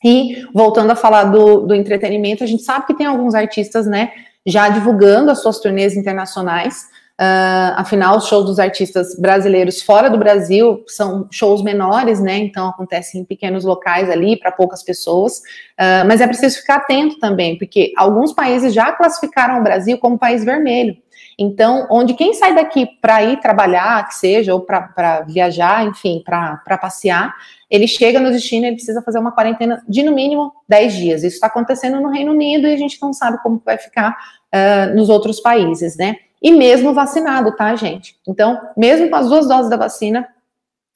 E 0.03 0.45
voltando 0.53 0.91
a 0.91 0.97
falar 0.97 1.25
do, 1.25 1.61
do 1.61 1.73
entretenimento, 1.73 2.43
a 2.43 2.47
gente 2.47 2.63
sabe 2.63 2.85
que 2.85 2.93
tem 2.93 3.05
alguns 3.05 3.33
artistas, 3.33 3.87
né, 3.87 4.11
já 4.45 4.67
divulgando 4.67 5.31
as 5.31 5.41
suas 5.41 5.59
turnês 5.59 5.95
internacionais. 5.95 6.87
Uh, 7.23 7.71
afinal, 7.77 8.17
os 8.17 8.27
shows 8.27 8.45
dos 8.45 8.59
artistas 8.59 9.17
brasileiros 9.17 9.81
fora 9.81 10.09
do 10.09 10.17
Brasil 10.17 10.83
são 10.87 11.25
shows 11.31 11.63
menores, 11.63 12.19
né? 12.19 12.37
Então 12.37 12.67
acontecem 12.67 13.21
em 13.21 13.23
pequenos 13.23 13.63
locais 13.63 14.09
ali 14.09 14.37
para 14.37 14.51
poucas 14.51 14.83
pessoas. 14.83 15.37
Uh, 15.79 16.03
mas 16.05 16.19
é 16.19 16.27
preciso 16.27 16.57
ficar 16.57 16.77
atento 16.77 17.17
também, 17.19 17.57
porque 17.57 17.93
alguns 17.95 18.33
países 18.33 18.73
já 18.73 18.91
classificaram 18.91 19.61
o 19.61 19.63
Brasil 19.63 19.97
como 19.99 20.19
país 20.19 20.43
vermelho. 20.43 20.97
Então, 21.39 21.87
onde 21.89 22.13
quem 22.13 22.33
sai 22.33 22.53
daqui 22.53 22.85
para 23.01 23.23
ir 23.23 23.39
trabalhar, 23.39 24.05
que 24.07 24.15
seja, 24.15 24.53
ou 24.53 24.61
para 24.61 25.21
viajar, 25.21 25.85
enfim, 25.85 26.21
para 26.25 26.77
passear, 26.77 27.33
ele 27.69 27.87
chega 27.87 28.19
no 28.19 28.31
destino, 28.31 28.65
ele 28.65 28.75
precisa 28.75 29.01
fazer 29.01 29.19
uma 29.19 29.31
quarentena 29.31 29.81
de 29.87 30.03
no 30.03 30.11
mínimo 30.13 30.51
10 30.67 30.93
dias. 30.93 31.23
Isso 31.23 31.35
está 31.35 31.47
acontecendo 31.47 32.01
no 32.01 32.09
Reino 32.09 32.33
Unido 32.33 32.67
e 32.67 32.73
a 32.73 32.77
gente 32.77 33.01
não 33.01 33.13
sabe 33.13 33.41
como 33.41 33.61
vai 33.65 33.77
ficar 33.77 34.11
uh, 34.11 34.95
nos 34.95 35.09
outros 35.09 35.39
países, 35.39 35.95
né? 35.95 36.17
E 36.43 36.51
mesmo 36.51 36.93
vacinado, 36.93 37.55
tá, 37.55 37.73
gente? 37.75 38.17
Então, 38.27 38.59
mesmo 38.75 39.09
com 39.09 39.15
as 39.15 39.29
duas 39.29 39.47
doses 39.47 39.69
da 39.69 39.77
vacina, 39.77 40.27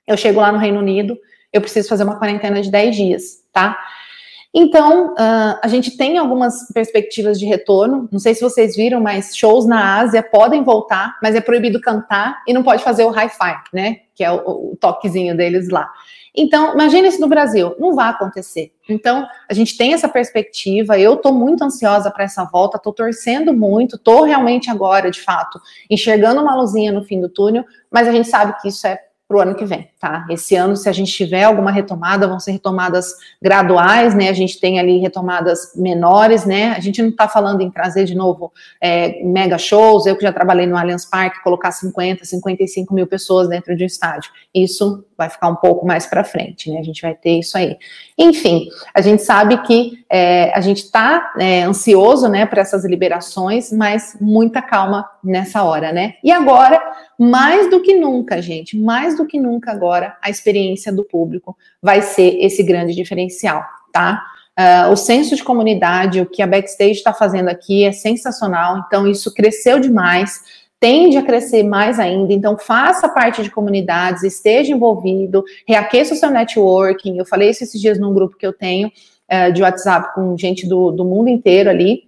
eu 0.05 0.17
chego 0.17 0.41
lá 0.41 0.51
no 0.51 0.57
Reino 0.57 0.79
Unido, 0.79 1.17
eu 1.53 1.61
preciso 1.61 1.87
fazer 1.87 2.03
uma 2.03 2.19
quarentena 2.19 2.61
de 2.61 2.69
10 2.69 2.95
dias, 2.95 3.23
tá? 3.53 3.77
Então, 4.53 5.13
uh, 5.13 5.59
a 5.61 5.67
gente 5.67 5.95
tem 5.95 6.17
algumas 6.17 6.67
perspectivas 6.73 7.39
de 7.39 7.45
retorno. 7.45 8.09
Não 8.11 8.19
sei 8.19 8.33
se 8.33 8.41
vocês 8.41 8.75
viram, 8.75 8.99
mas 8.99 9.35
shows 9.35 9.65
na 9.65 9.99
Ásia 9.99 10.23
podem 10.23 10.63
voltar, 10.63 11.17
mas 11.21 11.35
é 11.35 11.41
proibido 11.41 11.79
cantar 11.79 12.41
e 12.47 12.53
não 12.53 12.63
pode 12.63 12.83
fazer 12.83 13.03
o 13.05 13.11
hi-fi, 13.11 13.55
né? 13.73 13.97
Que 14.15 14.23
é 14.23 14.31
o, 14.31 14.71
o 14.71 14.77
toquezinho 14.79 15.35
deles 15.37 15.69
lá. 15.69 15.89
Então, 16.37 16.75
imagine 16.75 17.07
isso 17.07 17.19
no 17.19 17.27
Brasil, 17.27 17.75
não 17.79 17.95
vai 17.95 18.09
acontecer. 18.09 18.71
Então, 18.87 19.27
a 19.49 19.53
gente 19.55 19.75
tem 19.75 19.93
essa 19.93 20.07
perspectiva, 20.07 20.99
eu 20.99 21.15
estou 21.15 21.33
muito 21.33 21.63
ansiosa 21.63 22.11
para 22.11 22.25
essa 22.25 22.45
volta, 22.45 22.77
estou 22.77 22.93
torcendo 22.93 23.51
muito, 23.51 23.95
estou 23.95 24.23
realmente 24.23 24.69
agora, 24.69 25.09
de 25.09 25.19
fato, 25.19 25.59
enxergando 25.89 26.39
uma 26.39 26.55
luzinha 26.55 26.91
no 26.91 27.03
fim 27.03 27.19
do 27.19 27.27
túnel, 27.27 27.65
mas 27.89 28.07
a 28.07 28.11
gente 28.11 28.27
sabe 28.27 28.55
que 28.61 28.67
isso 28.67 28.85
é 28.85 28.99
para 29.27 29.37
o 29.37 29.41
ano 29.41 29.55
que 29.55 29.65
vem, 29.65 29.89
tá? 29.99 30.25
Esse 30.29 30.55
ano, 30.55 30.77
se 30.77 30.87
a 30.87 30.91
gente 30.93 31.11
tiver 31.11 31.43
alguma 31.43 31.69
retomada, 31.69 32.27
vão 32.27 32.39
ser 32.39 32.51
retomadas 32.51 33.13
graduais, 33.41 34.15
né? 34.15 34.29
A 34.29 34.33
gente 34.33 34.57
tem 34.57 34.79
ali 34.79 34.99
retomadas 34.99 35.73
menores, 35.75 36.45
né? 36.45 36.71
A 36.71 36.79
gente 36.79 37.01
não 37.01 37.09
está 37.09 37.27
falando 37.27 37.59
em 37.59 37.69
trazer 37.69 38.05
de 38.05 38.15
novo 38.15 38.53
é, 38.79 39.21
mega 39.23 39.57
shows. 39.57 40.05
Eu 40.05 40.15
que 40.15 40.23
já 40.23 40.31
trabalhei 40.31 40.65
no 40.65 40.77
Allianz 40.77 41.05
Parque, 41.05 41.43
colocar 41.43 41.71
50, 41.71 42.23
55 42.23 42.93
mil 42.93 43.05
pessoas 43.05 43.49
dentro 43.49 43.75
de 43.75 43.83
um 43.83 43.87
estádio. 43.87 44.31
Isso 44.55 45.03
vai 45.17 45.29
ficar 45.29 45.49
um 45.49 45.55
pouco 45.55 45.85
mais 45.85 46.05
para 46.05 46.23
frente, 46.23 46.71
né? 46.71 46.79
A 46.79 46.83
gente 46.83 47.01
vai 47.01 47.13
ter 47.13 47.37
isso 47.37 47.57
aí. 47.57 47.77
Enfim, 48.17 48.67
a 48.95 48.99
gente 48.99 49.21
sabe 49.21 49.61
que 49.61 50.03
é, 50.09 50.51
a 50.55 50.59
gente 50.59 50.83
está 50.83 51.33
é, 51.37 51.61
ansioso, 51.61 52.27
né, 52.27 52.47
para 52.47 52.61
essas 52.61 52.83
liberações, 52.83 53.71
mas 53.71 54.17
muita 54.19 54.59
calma 54.59 55.07
nessa 55.23 55.61
hora, 55.61 55.91
né? 55.91 56.15
E 56.23 56.31
agora, 56.31 56.81
mais 57.19 57.69
do 57.69 57.79
que 57.79 57.95
nunca, 57.95 58.41
gente, 58.41 58.75
mais 58.75 59.15
do 59.15 59.25
que 59.25 59.39
nunca 59.39 59.71
agora, 59.71 60.17
a 60.19 60.31
experiência 60.31 60.91
do 60.91 61.03
público 61.03 61.55
vai 61.79 62.01
ser 62.01 62.39
esse 62.43 62.63
grande 62.63 62.95
diferencial, 62.95 63.63
tá? 63.93 64.23
Uh, 64.59 64.91
o 64.91 64.95
senso 64.95 65.35
de 65.35 65.43
comunidade, 65.43 66.19
o 66.19 66.25
que 66.25 66.41
a 66.41 66.47
Backstage 66.47 66.93
está 66.93 67.13
fazendo 67.13 67.49
aqui 67.49 67.85
é 67.85 67.91
sensacional, 67.91 68.83
então 68.87 69.05
isso 69.05 69.31
cresceu 69.31 69.79
demais 69.79 70.41
tende 70.79 71.17
a 71.17 71.23
crescer 71.23 71.63
mais 71.63 71.99
ainda. 71.99 72.33
Então, 72.33 72.57
faça 72.57 73.09
parte 73.09 73.41
de 73.41 73.49
comunidades, 73.49 74.23
esteja 74.23 74.71
envolvido, 74.71 75.43
reaqueça 75.67 76.13
o 76.13 76.17
seu 76.17 76.29
networking. 76.29 77.17
Eu 77.17 77.25
falei 77.25 77.49
isso 77.49 77.63
esses 77.63 77.79
dias 77.79 77.99
num 77.99 78.13
grupo 78.13 78.37
que 78.37 78.45
eu 78.45 78.53
tenho 78.53 78.87
uh, 78.87 79.51
de 79.51 79.61
WhatsApp 79.61 80.13
com 80.13 80.37
gente 80.37 80.67
do, 80.67 80.91
do 80.91 81.03
mundo 81.03 81.29
inteiro 81.29 81.69
ali. 81.69 82.05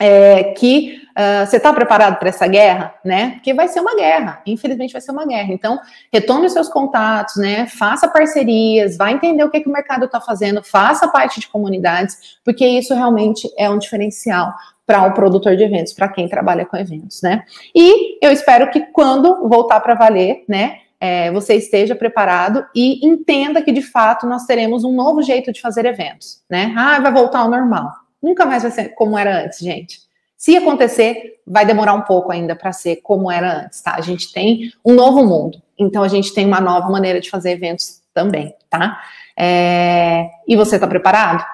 É, 0.00 0.52
que 0.52 1.02
uh, 1.08 1.44
você 1.44 1.56
está 1.56 1.72
preparado 1.72 2.20
para 2.20 2.28
essa 2.28 2.46
guerra, 2.46 2.94
né? 3.04 3.32
Porque 3.32 3.52
vai 3.52 3.66
ser 3.66 3.80
uma 3.80 3.96
guerra, 3.96 4.40
infelizmente 4.46 4.92
vai 4.92 5.00
ser 5.00 5.10
uma 5.10 5.26
guerra. 5.26 5.52
Então, 5.52 5.76
retome 6.12 6.46
os 6.46 6.52
seus 6.52 6.68
contatos, 6.68 7.34
né? 7.34 7.66
Faça 7.66 8.06
parcerias, 8.06 8.96
vai 8.96 9.14
entender 9.14 9.42
o 9.42 9.50
que, 9.50 9.60
que 9.60 9.68
o 9.68 9.72
mercado 9.72 10.04
está 10.04 10.20
fazendo, 10.20 10.62
faça 10.62 11.08
parte 11.08 11.40
de 11.40 11.48
comunidades, 11.48 12.38
porque 12.44 12.64
isso 12.64 12.94
realmente 12.94 13.52
é 13.58 13.68
um 13.68 13.76
diferencial 13.76 14.54
para 14.88 15.02
um 15.02 15.12
produtor 15.12 15.54
de 15.54 15.62
eventos, 15.62 15.92
para 15.92 16.08
quem 16.08 16.26
trabalha 16.26 16.64
com 16.64 16.74
eventos, 16.74 17.20
né? 17.20 17.44
E 17.74 18.16
eu 18.24 18.32
espero 18.32 18.70
que 18.70 18.80
quando 18.86 19.46
voltar 19.46 19.80
para 19.80 19.94
valer, 19.94 20.44
né, 20.48 20.78
é, 20.98 21.30
você 21.30 21.56
esteja 21.56 21.94
preparado 21.94 22.64
e 22.74 23.06
entenda 23.06 23.60
que 23.60 23.70
de 23.70 23.82
fato 23.82 24.26
nós 24.26 24.46
teremos 24.46 24.84
um 24.84 24.92
novo 24.94 25.20
jeito 25.20 25.52
de 25.52 25.60
fazer 25.60 25.84
eventos, 25.84 26.42
né? 26.48 26.72
Ah, 26.74 26.98
vai 27.00 27.12
voltar 27.12 27.40
ao 27.40 27.50
normal. 27.50 27.92
Nunca 28.22 28.46
mais 28.46 28.62
vai 28.62 28.72
ser 28.72 28.94
como 28.94 29.18
era 29.18 29.44
antes, 29.44 29.58
gente. 29.58 29.98
Se 30.38 30.56
acontecer, 30.56 31.34
vai 31.46 31.66
demorar 31.66 31.92
um 31.92 32.02
pouco 32.02 32.32
ainda 32.32 32.56
para 32.56 32.72
ser 32.72 32.96
como 33.02 33.30
era 33.30 33.64
antes, 33.64 33.82
tá? 33.82 33.94
A 33.94 34.00
gente 34.00 34.32
tem 34.32 34.72
um 34.82 34.94
novo 34.94 35.22
mundo, 35.22 35.60
então 35.78 36.02
a 36.02 36.08
gente 36.08 36.32
tem 36.32 36.46
uma 36.46 36.62
nova 36.62 36.88
maneira 36.88 37.20
de 37.20 37.28
fazer 37.28 37.50
eventos 37.50 38.00
também, 38.14 38.54
tá? 38.70 39.02
É... 39.36 40.30
E 40.48 40.56
você 40.56 40.76
está 40.76 40.86
preparado? 40.86 41.44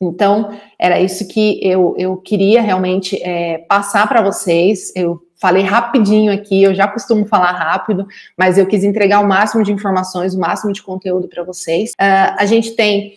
Então, 0.00 0.56
era 0.78 1.00
isso 1.00 1.26
que 1.26 1.58
eu, 1.62 1.94
eu 1.98 2.16
queria 2.16 2.62
realmente 2.62 3.20
é, 3.22 3.58
passar 3.58 4.08
para 4.08 4.22
vocês. 4.22 4.92
Eu 4.94 5.20
falei 5.40 5.62
rapidinho 5.62 6.32
aqui, 6.32 6.62
eu 6.62 6.74
já 6.74 6.86
costumo 6.86 7.26
falar 7.26 7.52
rápido, 7.52 8.06
mas 8.36 8.58
eu 8.58 8.66
quis 8.66 8.84
entregar 8.84 9.20
o 9.20 9.26
máximo 9.26 9.64
de 9.64 9.72
informações, 9.72 10.34
o 10.34 10.40
máximo 10.40 10.72
de 10.72 10.82
conteúdo 10.82 11.28
para 11.28 11.42
vocês. 11.42 11.92
Uh, 11.92 12.34
a 12.38 12.46
gente 12.46 12.72
tem 12.72 13.14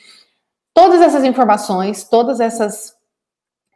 todas 0.74 1.02
essas 1.02 1.24
informações, 1.24 2.04
todas 2.04 2.40
essas 2.40 2.96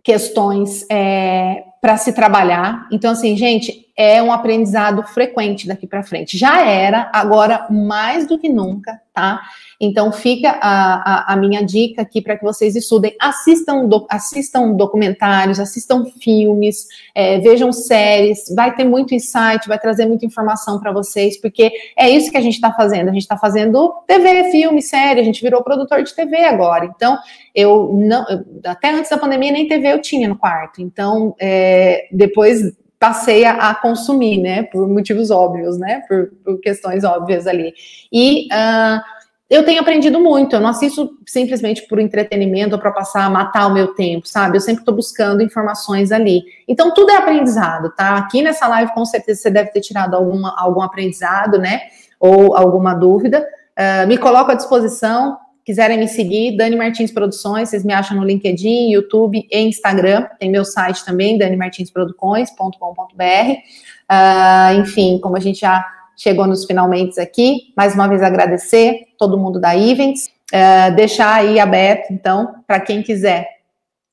questões 0.03 0.85
é, 0.89 1.63
para 1.81 1.97
se 1.97 2.13
trabalhar. 2.13 2.87
Então, 2.91 3.11
assim, 3.11 3.35
gente, 3.35 3.84
é 3.97 4.21
um 4.21 4.31
aprendizado 4.31 5.01
frequente 5.03 5.67
daqui 5.67 5.87
para 5.87 6.03
frente. 6.03 6.37
Já 6.37 6.67
era, 6.67 7.09
agora 7.13 7.67
mais 7.69 8.27
do 8.27 8.37
que 8.37 8.49
nunca, 8.49 8.99
tá? 9.13 9.41
Então, 9.79 10.11
fica 10.11 10.49
a, 10.61 11.31
a, 11.31 11.33
a 11.33 11.37
minha 11.37 11.63
dica 11.63 12.01
aqui 12.01 12.21
para 12.21 12.37
que 12.37 12.43
vocês 12.43 12.75
estudem. 12.75 13.15
Assistam, 13.19 13.85
do, 13.85 14.05
assistam 14.09 14.73
documentários, 14.73 15.59
assistam 15.59 16.05
filmes, 16.21 16.87
é, 17.13 17.39
vejam 17.39 17.71
séries. 17.71 18.53
Vai 18.53 18.75
ter 18.75 18.83
muito 18.83 19.13
insight, 19.13 19.67
vai 19.67 19.79
trazer 19.79 20.05
muita 20.05 20.25
informação 20.25 20.79
para 20.79 20.91
vocês, 20.91 21.39
porque 21.39 21.71
é 21.97 22.09
isso 22.09 22.31
que 22.31 22.37
a 22.37 22.41
gente 22.41 22.55
está 22.55 22.73
fazendo. 22.73 23.09
A 23.09 23.13
gente 23.13 23.21
está 23.21 23.37
fazendo 23.37 23.93
TV, 24.05 24.51
filme, 24.51 24.81
série. 24.81 25.21
A 25.21 25.23
gente 25.23 25.41
virou 25.41 25.63
produtor 25.63 26.03
de 26.03 26.13
TV 26.13 26.43
agora. 26.43 26.85
Então, 26.85 27.17
eu 27.53 27.91
não. 27.93 28.25
Até 28.65 28.91
antes 28.91 29.09
da 29.09 29.17
pandemia, 29.17 29.51
nem 29.51 29.67
TV 29.67 29.93
eu 29.93 30.01
tinha 30.01 30.27
no 30.27 30.37
quarto. 30.37 30.81
Então, 30.81 31.33
é, 31.39 32.07
depois 32.11 32.73
passei 32.99 33.45
a, 33.45 33.69
a, 33.69 33.75
consumir, 33.75 34.41
né, 34.41 34.63
por 34.63 34.87
motivos 34.87 35.29
óbvios, 35.31 35.77
né, 35.77 36.01
por, 36.07 36.31
por 36.43 36.59
questões 36.59 37.03
óbvias 37.03 37.45
ali. 37.47 37.73
E 38.11 38.47
uh, 38.47 39.01
eu 39.49 39.63
tenho 39.63 39.79
aprendido 39.79 40.19
muito. 40.19 40.55
Eu 40.55 40.59
não 40.59 40.69
assisto 40.69 41.17
simplesmente 41.25 41.87
por 41.87 41.99
entretenimento 41.99 42.75
ou 42.75 42.81
para 42.81 42.91
passar, 42.91 43.29
matar 43.29 43.67
o 43.67 43.73
meu 43.73 43.93
tempo, 43.93 44.27
sabe? 44.27 44.57
Eu 44.57 44.61
sempre 44.61 44.81
estou 44.81 44.95
buscando 44.95 45.43
informações 45.43 46.11
ali. 46.11 46.43
Então, 46.67 46.91
tudo 46.93 47.11
é 47.11 47.17
aprendizado, 47.17 47.91
tá? 47.95 48.15
Aqui 48.15 48.41
nessa 48.41 48.67
live, 48.67 48.93
com 48.93 49.05
certeza, 49.05 49.41
você 49.41 49.51
deve 49.51 49.71
ter 49.71 49.81
tirado 49.81 50.15
alguma, 50.15 50.55
algum 50.57 50.81
aprendizado, 50.81 51.59
né? 51.59 51.81
Ou 52.19 52.55
alguma 52.55 52.95
dúvida. 52.95 53.45
Uh, 53.77 54.07
me 54.07 54.17
coloco 54.17 54.51
à 54.51 54.55
disposição. 54.55 55.37
Quiserem 55.65 55.97
me 55.97 56.07
seguir, 56.07 56.55
Dani 56.55 56.75
Martins 56.75 57.11
Produções, 57.11 57.69
vocês 57.69 57.83
me 57.83 57.91
acham 57.91 58.15
no 58.15 58.23
LinkedIn, 58.23 58.91
YouTube 58.91 59.47
e 59.51 59.59
Instagram. 59.61 60.27
Tem 60.39 60.47
meu 60.51 60.63
site 60.63 61.03
também, 61.03 61.39
danimartinsproducões.com.br. 61.39 62.75
Uh, 62.77 63.57
ah, 64.07 64.75
enfim, 64.75 65.19
como 65.19 65.35
a 65.35 65.39
gente 65.39 65.61
já 65.61 65.83
chegou 66.15 66.45
nos 66.45 66.65
finalmente 66.65 67.19
aqui. 67.19 67.73
Mais 67.75 67.95
uma 67.95 68.07
vez 68.07 68.21
agradecer 68.21 69.07
todo 69.17 69.39
mundo 69.39 69.59
da 69.59 69.75
Events, 69.75 70.27
uh, 70.53 70.95
deixar 70.95 71.33
aí 71.33 71.59
aberto, 71.59 72.13
então, 72.13 72.57
para 72.67 72.79
quem 72.79 73.01
quiser 73.01 73.49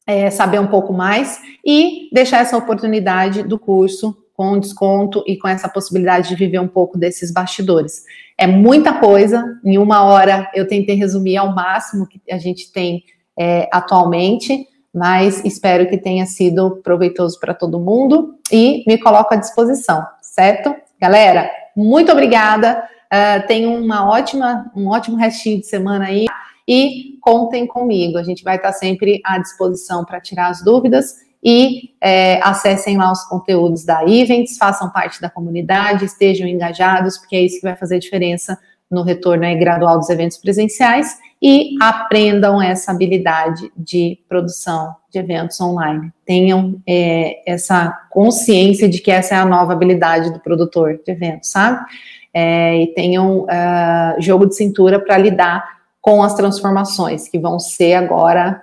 é, 0.07 0.31
saber 0.31 0.59
um 0.59 0.67
pouco 0.67 0.91
mais 0.91 1.39
e 1.63 2.09
deixar 2.13 2.41
essa 2.41 2.57
oportunidade 2.57 3.43
do 3.43 3.59
curso 3.59 4.17
com 4.35 4.59
desconto 4.59 5.23
e 5.27 5.37
com 5.37 5.49
essa 5.49 5.69
possibilidade 5.69 6.29
de 6.29 6.35
viver 6.35 6.59
um 6.59 6.69
pouco 6.69 6.99
desses 6.99 7.33
bastidores. 7.33 8.05
É 8.37 8.47
muita 8.47 8.95
coisa, 8.95 9.45
em 9.65 9.79
uma 9.79 10.05
hora 10.05 10.51
eu 10.55 10.67
tentei 10.67 10.97
resumir 10.97 11.37
ao 11.37 11.55
máximo 11.55 12.07
que 12.07 12.21
a 12.31 12.39
gente 12.39 12.73
tem 12.73 13.05
é, 13.39 13.69
atualmente, 13.73 14.67
mas 14.93 15.45
espero 15.45 15.89
que 15.89 15.97
tenha 15.97 16.27
sido 16.27 16.81
proveitoso 16.83 17.39
para 17.41 17.55
todo 17.55 17.81
mundo 17.81 18.37
e 18.51 18.85
me 18.87 18.99
coloco 18.99 19.33
à 19.33 19.37
disposição, 19.37 20.05
certo? 20.21 20.75
Galera, 21.01 21.51
muito 21.75 22.13
obrigada. 22.13 22.89
Uh, 23.13 23.47
tenham 23.47 23.75
uma 23.75 24.09
ótima, 24.11 24.71
um 24.75 24.89
ótimo 24.89 25.17
restinho 25.17 25.61
de 25.61 25.67
semana 25.67 26.07
aí 26.07 26.27
e 26.67 27.19
contem 27.21 27.67
comigo. 27.67 28.19
A 28.19 28.23
gente 28.23 28.43
vai 28.43 28.57
estar 28.57 28.73
sempre 28.73 29.21
à 29.25 29.39
disposição 29.39 30.05
para 30.05 30.21
tirar 30.21 30.49
as 30.49 30.63
dúvidas 30.63 31.17
e 31.43 31.91
é, 32.01 32.41
acessem 32.43 32.97
lá 32.97 33.11
os 33.11 33.25
conteúdos 33.25 33.85
da 33.85 34.05
Events, 34.05 34.57
façam 34.57 34.91
parte 34.91 35.21
da 35.21 35.29
comunidade, 35.29 36.05
estejam 36.05 36.47
engajados, 36.47 37.19
porque 37.19 37.35
é 37.35 37.41
isso 37.43 37.57
que 37.57 37.67
vai 37.67 37.77
fazer 37.77 37.99
diferença 37.99 38.59
no 38.91 39.03
retorno 39.03 39.43
gradual 39.59 39.99
dos 39.99 40.11
eventos 40.11 40.37
presenciais 40.37 41.17
e 41.41 41.75
aprendam 41.81 42.63
essa 42.63 42.93
habilidade 42.93 43.73
de 43.77 44.19
produção 44.29 44.95
de 45.11 45.19
eventos 45.19 45.61
online. 45.61 46.13
Tenham 46.25 46.81
é, 46.87 47.43
essa 47.51 47.93
consciência 48.11 48.89
de 48.89 49.01
que 49.01 49.11
essa 49.11 49.35
é 49.35 49.39
a 49.39 49.45
nova 49.45 49.73
habilidade 49.73 50.33
do 50.33 50.39
produtor 50.39 51.01
de 51.05 51.11
eventos, 51.11 51.51
sabe? 51.51 51.85
É, 52.33 52.83
e 52.83 52.87
tenham 52.95 53.41
uh, 53.41 54.21
jogo 54.21 54.47
de 54.47 54.55
cintura 54.55 55.01
para 55.01 55.19
lidar 55.19 55.65
com 56.01 56.23
as 56.23 56.35
transformações 56.35 57.29
que 57.29 57.39
vão 57.39 57.59
ser 57.59 57.95
agora 57.95 58.63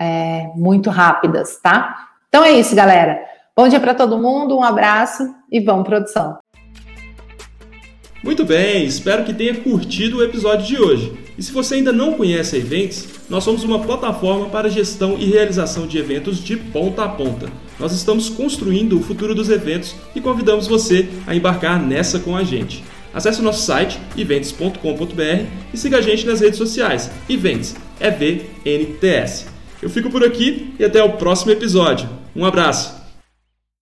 é, 0.00 0.48
muito 0.54 0.90
rápidas, 0.90 1.58
tá? 1.62 2.08
Então 2.28 2.44
é 2.44 2.52
isso, 2.52 2.74
galera. 2.74 3.18
Bom 3.56 3.68
dia 3.68 3.78
para 3.78 3.94
todo 3.94 4.18
mundo, 4.18 4.58
um 4.58 4.64
abraço 4.64 5.22
e 5.50 5.60
vamos 5.60 5.86
produção. 5.86 6.38
Muito 8.24 8.42
bem, 8.42 8.84
espero 8.84 9.22
que 9.22 9.34
tenha 9.34 9.54
curtido 9.54 10.16
o 10.16 10.24
episódio 10.24 10.66
de 10.66 10.80
hoje. 10.80 11.12
E 11.36 11.42
se 11.42 11.52
você 11.52 11.74
ainda 11.74 11.92
não 11.92 12.14
conhece 12.14 12.56
a 12.56 12.58
Events, 12.58 13.06
nós 13.28 13.44
somos 13.44 13.62
uma 13.64 13.80
plataforma 13.80 14.46
para 14.46 14.70
gestão 14.70 15.18
e 15.18 15.26
realização 15.26 15.86
de 15.86 15.98
eventos 15.98 16.38
de 16.42 16.56
ponta 16.56 17.04
a 17.04 17.08
ponta. 17.08 17.48
Nós 17.78 17.92
estamos 17.92 18.30
construindo 18.30 18.98
o 18.98 19.02
futuro 19.02 19.34
dos 19.34 19.50
eventos 19.50 19.94
e 20.14 20.20
convidamos 20.20 20.66
você 20.66 21.08
a 21.26 21.34
embarcar 21.34 21.78
nessa 21.80 22.18
com 22.18 22.36
a 22.36 22.42
gente. 22.42 22.82
Acesse 23.12 23.40
o 23.40 23.44
nosso 23.44 23.62
site 23.62 24.00
events.com.br 24.16 25.46
e 25.72 25.76
siga 25.76 25.98
a 25.98 26.00
gente 26.00 26.26
nas 26.26 26.40
redes 26.40 26.58
sociais. 26.58 27.10
Events, 27.28 27.76
EVNTS. 28.00 29.53
Eu 29.84 29.90
fico 29.90 30.08
por 30.08 30.24
aqui 30.24 30.74
e 30.78 30.84
até 30.84 31.04
o 31.04 31.12
próximo 31.12 31.52
episódio. 31.52 32.08
Um 32.34 32.46
abraço! 32.46 33.03